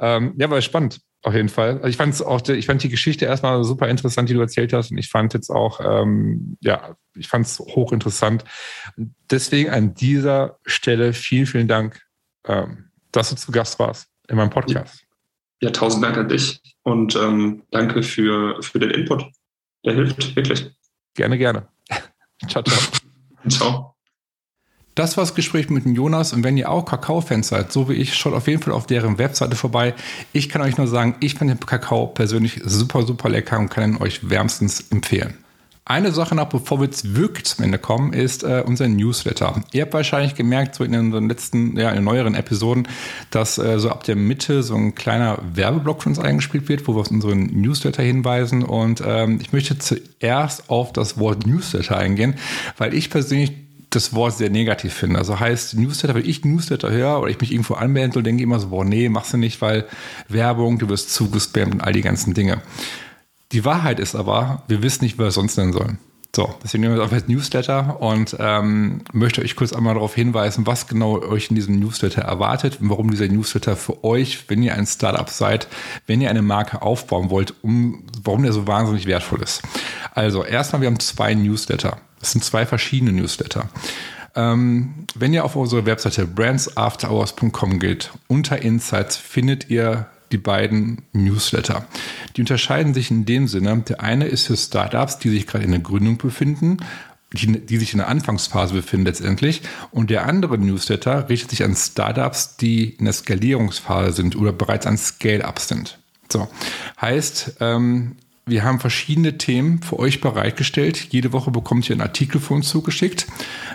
Ähm, 0.00 0.34
ja, 0.38 0.50
war 0.50 0.60
spannend, 0.60 1.00
auf 1.22 1.34
jeden 1.34 1.50
Fall. 1.50 1.76
Also 1.76 1.88
ich 1.88 1.96
fand 1.96 2.20
auch, 2.24 2.40
ich 2.48 2.66
fand 2.66 2.82
die 2.82 2.88
Geschichte 2.88 3.26
erstmal 3.26 3.62
super 3.64 3.86
interessant, 3.88 4.28
die 4.28 4.34
du 4.34 4.40
erzählt 4.40 4.72
hast. 4.72 4.90
Und 4.90 4.98
ich 4.98 5.08
fand 5.08 5.34
jetzt 5.34 5.50
auch, 5.50 5.80
ähm, 5.84 6.56
ja, 6.62 6.96
ich 7.14 7.28
fand 7.28 7.46
es 7.46 7.58
hochinteressant. 7.58 8.44
Deswegen 9.30 9.70
an 9.70 9.94
dieser 9.94 10.58
Stelle 10.64 11.12
vielen, 11.12 11.46
vielen 11.46 11.68
Dank. 11.68 12.00
Ähm, 12.46 12.89
dass 13.12 13.30
du 13.30 13.36
zu 13.36 13.52
Gast 13.52 13.78
warst 13.78 14.08
in 14.28 14.36
meinem 14.36 14.50
Podcast. 14.50 15.04
Ja, 15.60 15.70
tausend 15.70 16.02
Dank 16.02 16.16
an 16.16 16.28
dich 16.28 16.60
und 16.82 17.16
ähm, 17.16 17.62
danke 17.70 18.02
für, 18.02 18.62
für 18.62 18.78
den 18.78 18.90
Input. 18.90 19.26
Der 19.84 19.94
hilft 19.94 20.36
wirklich. 20.36 20.70
Gerne, 21.14 21.38
gerne. 21.38 21.68
ciao, 22.48 22.62
ciao. 22.62 22.78
ciao. 23.48 23.94
Das 24.94 25.16
war 25.16 25.22
das 25.22 25.34
Gespräch 25.34 25.70
mit 25.70 25.84
dem 25.84 25.94
Jonas 25.94 26.32
und 26.32 26.42
wenn 26.44 26.56
ihr 26.56 26.70
auch 26.70 26.84
Kakao-Fans 26.84 27.48
seid, 27.48 27.72
so 27.72 27.88
wie 27.88 27.94
ich, 27.94 28.14
schaut 28.14 28.34
auf 28.34 28.48
jeden 28.48 28.62
Fall 28.62 28.72
auf 28.72 28.86
deren 28.86 29.18
Webseite 29.18 29.54
vorbei. 29.56 29.94
Ich 30.32 30.48
kann 30.48 30.62
euch 30.62 30.76
nur 30.76 30.88
sagen, 30.88 31.16
ich 31.20 31.34
finde 31.34 31.54
den 31.54 31.64
Kakao 31.64 32.08
persönlich 32.08 32.60
super, 32.64 33.02
super 33.02 33.28
lecker 33.28 33.58
und 33.58 33.70
kann 33.70 33.92
ihn 33.92 34.02
euch 34.02 34.28
wärmstens 34.28 34.90
empfehlen. 34.90 35.38
Eine 35.84 36.12
Sache 36.12 36.34
noch, 36.34 36.48
bevor 36.48 36.78
wir 36.78 36.84
jetzt 36.84 37.16
wirklich 37.16 37.46
zum 37.46 37.64
Ende 37.64 37.78
kommen, 37.78 38.12
ist 38.12 38.44
äh, 38.44 38.62
unser 38.64 38.86
Newsletter. 38.86 39.62
Ihr 39.72 39.82
habt 39.82 39.94
wahrscheinlich 39.94 40.34
gemerkt, 40.34 40.76
so 40.76 40.84
in 40.84 40.92
den 40.92 41.28
letzten, 41.28 41.76
ja, 41.76 41.90
in 41.90 42.04
neueren 42.04 42.34
Episoden, 42.34 42.86
dass 43.30 43.58
äh, 43.58 43.78
so 43.80 43.90
ab 43.90 44.04
der 44.04 44.14
Mitte 44.14 44.62
so 44.62 44.76
ein 44.76 44.94
kleiner 44.94 45.38
Werbeblock 45.54 46.02
für 46.02 46.10
uns 46.10 46.18
eingespielt 46.18 46.68
wird, 46.68 46.86
wo 46.86 46.94
wir 46.94 47.00
auf 47.00 47.10
unseren 47.10 47.46
Newsletter 47.46 48.02
hinweisen. 48.02 48.62
Und 48.62 49.02
ähm, 49.04 49.38
ich 49.40 49.52
möchte 49.52 49.78
zuerst 49.78 50.70
auf 50.70 50.92
das 50.92 51.18
Wort 51.18 51.46
Newsletter 51.46 51.96
eingehen, 51.96 52.34
weil 52.76 52.94
ich 52.94 53.10
persönlich 53.10 53.52
das 53.90 54.14
Wort 54.14 54.36
sehr 54.36 54.50
negativ 54.50 54.94
finde. 54.94 55.18
Also 55.18 55.40
heißt 55.40 55.74
Newsletter, 55.74 56.14
wenn 56.14 56.28
ich 56.28 56.44
Newsletter 56.44 56.90
höre 56.90 57.20
oder 57.20 57.30
ich 57.30 57.40
mich 57.40 57.52
irgendwo 57.52 57.74
anmelden 57.74 58.12
soll, 58.12 58.22
denke 58.22 58.40
ich 58.42 58.44
immer 58.44 58.60
so, 58.60 58.68
boah, 58.68 58.84
nee, 58.84 59.08
machst 59.08 59.32
du 59.32 59.36
nicht, 59.36 59.60
weil 59.60 59.86
Werbung, 60.28 60.78
du 60.78 60.88
wirst 60.88 61.12
zugespammt 61.12 61.74
und 61.74 61.80
all 61.80 61.92
die 61.92 62.02
ganzen 62.02 62.32
Dinge. 62.32 62.62
Die 63.52 63.64
Wahrheit 63.64 63.98
ist 63.98 64.14
aber, 64.14 64.62
wir 64.68 64.82
wissen 64.82 65.04
nicht, 65.04 65.18
wer 65.18 65.26
wir 65.26 65.30
sonst 65.32 65.56
nennen 65.56 65.72
sollen. 65.72 65.98
So, 66.34 66.54
deswegen 66.62 66.82
nehmen 66.82 66.94
wir 66.94 67.02
es 67.02 67.06
auf 67.08 67.12
als 67.12 67.26
Newsletter 67.26 68.00
und 68.00 68.36
ähm, 68.38 69.02
möchte 69.12 69.42
euch 69.42 69.56
kurz 69.56 69.72
einmal 69.72 69.94
darauf 69.94 70.14
hinweisen, 70.14 70.64
was 70.64 70.86
genau 70.86 71.20
euch 71.20 71.50
in 71.50 71.56
diesem 71.56 71.80
Newsletter 71.80 72.22
erwartet 72.22 72.80
und 72.80 72.88
warum 72.88 73.10
dieser 73.10 73.26
Newsletter 73.26 73.74
für 73.74 74.04
euch, 74.04 74.48
wenn 74.48 74.62
ihr 74.62 74.74
ein 74.74 74.86
Startup 74.86 75.28
seid, 75.28 75.66
wenn 76.06 76.20
ihr 76.20 76.30
eine 76.30 76.42
Marke 76.42 76.82
aufbauen 76.82 77.30
wollt, 77.30 77.54
um, 77.62 78.04
warum 78.22 78.44
der 78.44 78.52
so 78.52 78.68
wahnsinnig 78.68 79.06
wertvoll 79.06 79.42
ist. 79.42 79.62
Also, 80.14 80.44
erstmal, 80.44 80.82
wir 80.82 80.86
haben 80.86 81.00
zwei 81.00 81.34
Newsletter. 81.34 81.96
Das 82.20 82.30
sind 82.30 82.44
zwei 82.44 82.64
verschiedene 82.64 83.10
Newsletter. 83.10 83.68
Ähm, 84.36 85.06
wenn 85.16 85.34
ihr 85.34 85.44
auf 85.44 85.56
unsere 85.56 85.84
Webseite 85.84 86.28
brandsafterhours.com 86.28 87.80
geht, 87.80 88.12
unter 88.28 88.62
Insights 88.62 89.16
findet 89.16 89.68
ihr 89.68 90.06
die 90.32 90.38
beiden 90.38 91.02
Newsletter. 91.12 91.86
Die 92.36 92.40
unterscheiden 92.40 92.94
sich 92.94 93.10
in 93.10 93.24
dem 93.24 93.48
Sinne, 93.48 93.84
der 93.88 94.00
eine 94.00 94.26
ist 94.26 94.46
für 94.46 94.56
Startups, 94.56 95.18
die 95.18 95.30
sich 95.30 95.46
gerade 95.46 95.64
in 95.64 95.72
der 95.72 95.80
Gründung 95.80 96.18
befinden, 96.18 96.78
die, 97.32 97.60
die 97.60 97.76
sich 97.76 97.92
in 97.92 97.98
der 97.98 98.08
Anfangsphase 98.08 98.74
befinden 98.74 99.06
letztendlich. 99.06 99.62
Und 99.90 100.10
der 100.10 100.26
andere 100.26 100.58
Newsletter 100.58 101.28
richtet 101.28 101.50
sich 101.50 101.64
an 101.64 101.76
Startups, 101.76 102.56
die 102.56 102.90
in 102.90 103.04
der 103.04 103.14
Skalierungsphase 103.14 104.12
sind 104.12 104.36
oder 104.36 104.52
bereits 104.52 104.86
an 104.86 104.98
Scale-Up 104.98 105.58
sind. 105.58 105.98
So, 106.30 106.48
heißt, 107.00 107.56
ähm, 107.60 108.16
wir 108.46 108.64
haben 108.64 108.80
verschiedene 108.80 109.38
Themen 109.38 109.80
für 109.82 109.98
euch 109.98 110.20
bereitgestellt. 110.20 111.08
Jede 111.10 111.32
Woche 111.32 111.50
bekommt 111.50 111.88
ihr 111.88 111.94
einen 111.94 112.02
Artikel 112.02 112.40
von 112.40 112.58
uns 112.58 112.68
zugeschickt. 112.68 113.26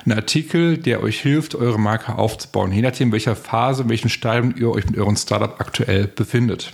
Ein 0.05 0.11
Artikel, 0.11 0.77
der 0.77 1.01
euch 1.01 1.21
hilft, 1.21 1.55
eure 1.55 1.79
Marke 1.79 2.17
aufzubauen, 2.17 2.71
je 2.71 2.81
nachdem, 2.81 3.11
welcher 3.11 3.35
Phase, 3.35 3.83
in 3.83 3.89
welchem 3.89 4.09
Stadium 4.09 4.53
ihr 4.57 4.69
euch 4.69 4.85
mit 4.85 4.97
eurem 4.97 5.15
Startup 5.15 5.59
aktuell 5.59 6.07
befindet. 6.07 6.73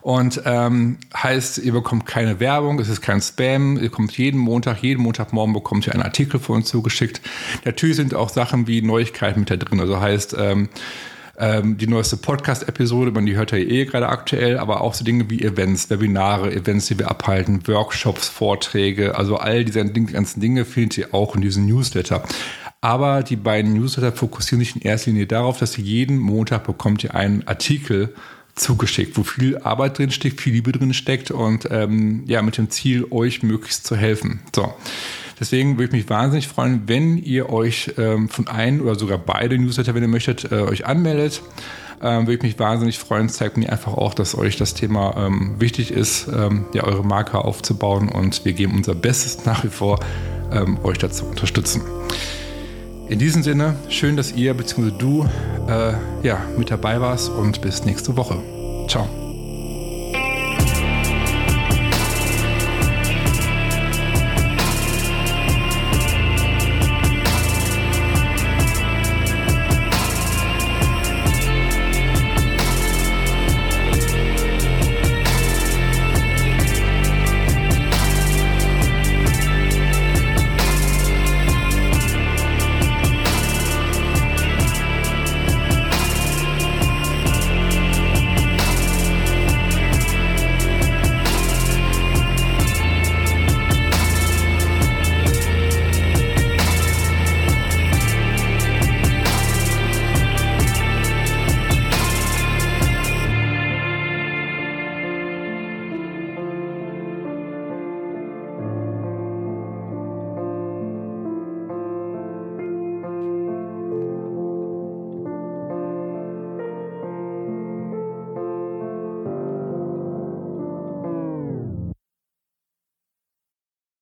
Und 0.00 0.40
ähm, 0.44 0.98
heißt, 1.16 1.58
ihr 1.58 1.72
bekommt 1.72 2.06
keine 2.06 2.38
Werbung, 2.38 2.78
es 2.78 2.88
ist 2.88 3.02
kein 3.02 3.20
Spam, 3.20 3.76
ihr 3.76 3.90
kommt 3.90 4.16
jeden 4.16 4.38
Montag, 4.38 4.80
jeden 4.82 5.02
Montagmorgen 5.02 5.52
bekommt 5.52 5.86
ihr 5.88 5.94
einen 5.94 6.04
Artikel 6.04 6.38
von 6.38 6.56
uns 6.56 6.68
zugeschickt. 6.68 7.20
Natürlich 7.64 7.96
sind 7.96 8.14
auch 8.14 8.28
Sachen 8.28 8.68
wie 8.68 8.82
Neuigkeiten 8.82 9.40
mit 9.40 9.50
da 9.50 9.56
drin. 9.56 9.80
Also 9.80 10.00
heißt, 10.00 10.36
ähm, 10.38 10.68
ähm, 11.38 11.76
die 11.78 11.86
neueste 11.86 12.16
Podcast-Episode, 12.16 13.10
man 13.10 13.26
die 13.26 13.36
hört 13.36 13.52
ja 13.52 13.58
eh 13.58 13.84
gerade 13.84 14.08
aktuell, 14.08 14.58
aber 14.58 14.80
auch 14.80 14.94
so 14.94 15.04
Dinge 15.04 15.28
wie 15.30 15.42
Events, 15.42 15.90
Webinare, 15.90 16.52
Events, 16.52 16.86
die 16.86 16.98
wir 16.98 17.10
abhalten, 17.10 17.66
Workshops, 17.66 18.28
Vorträge, 18.28 19.16
also 19.16 19.36
all 19.36 19.64
diese 19.64 19.84
ganzen 19.84 20.40
Dinge 20.40 20.64
findet 20.64 20.98
ihr 20.98 21.14
auch 21.14 21.34
in 21.34 21.42
diesem 21.42 21.66
Newsletter. 21.66 22.22
Aber 22.80 23.22
die 23.22 23.36
beiden 23.36 23.74
Newsletter 23.74 24.12
fokussieren 24.12 24.64
sich 24.64 24.76
in 24.76 24.82
erster 24.82 25.10
Linie 25.10 25.26
darauf, 25.26 25.58
dass 25.58 25.76
ihr 25.78 25.84
jeden 25.84 26.18
Montag 26.18 26.64
bekommt 26.64 27.02
ihr 27.04 27.14
einen 27.14 27.46
Artikel 27.46 28.14
zugeschickt, 28.54 29.16
wo 29.16 29.22
viel 29.22 29.58
Arbeit 29.58 29.98
drin 29.98 30.10
steckt, 30.10 30.40
viel 30.40 30.54
Liebe 30.54 30.72
drin 30.72 30.94
steckt 30.94 31.30
und 31.30 31.68
ähm, 31.70 32.24
ja, 32.26 32.42
mit 32.42 32.56
dem 32.56 32.70
Ziel, 32.70 33.06
euch 33.10 33.42
möglichst 33.42 33.86
zu 33.86 33.96
helfen. 33.96 34.40
So. 34.54 34.74
Deswegen 35.38 35.72
würde 35.72 35.84
ich 35.84 35.92
mich 35.92 36.08
wahnsinnig 36.08 36.48
freuen, 36.48 36.82
wenn 36.86 37.18
ihr 37.18 37.50
euch 37.50 37.92
ähm, 37.98 38.28
von 38.28 38.48
einem 38.48 38.80
oder 38.80 38.94
sogar 38.94 39.18
beide 39.18 39.58
Newsletter, 39.58 39.94
wenn 39.94 40.02
ihr 40.02 40.08
möchtet, 40.08 40.50
äh, 40.50 40.62
euch 40.62 40.86
anmeldet. 40.86 41.42
Ähm, 42.02 42.26
würde 42.26 42.34
ich 42.34 42.42
mich 42.42 42.58
wahnsinnig 42.58 42.98
freuen. 42.98 43.28
Zeigt 43.28 43.56
mir 43.56 43.70
einfach 43.70 43.94
auch, 43.94 44.14
dass 44.14 44.36
euch 44.36 44.56
das 44.56 44.74
Thema 44.74 45.14
ähm, 45.16 45.56
wichtig 45.58 45.90
ist, 45.90 46.28
ähm, 46.28 46.66
ja, 46.74 46.84
eure 46.84 47.04
Marke 47.04 47.38
aufzubauen 47.38 48.08
und 48.08 48.44
wir 48.44 48.52
geben 48.52 48.74
unser 48.74 48.94
Bestes 48.94 49.44
nach 49.46 49.64
wie 49.64 49.68
vor, 49.68 50.00
ähm, 50.52 50.78
euch 50.82 50.98
dazu 50.98 51.24
unterstützen. 51.24 51.82
In 53.08 53.18
diesem 53.18 53.42
Sinne, 53.42 53.76
schön, 53.88 54.16
dass 54.16 54.32
ihr 54.32 54.52
bzw. 54.52 54.90
du 54.98 55.28
äh, 55.68 55.92
ja, 56.22 56.40
mit 56.58 56.70
dabei 56.70 57.00
warst 57.00 57.30
und 57.30 57.62
bis 57.62 57.84
nächste 57.84 58.16
Woche. 58.16 58.42
Ciao. 58.88 59.25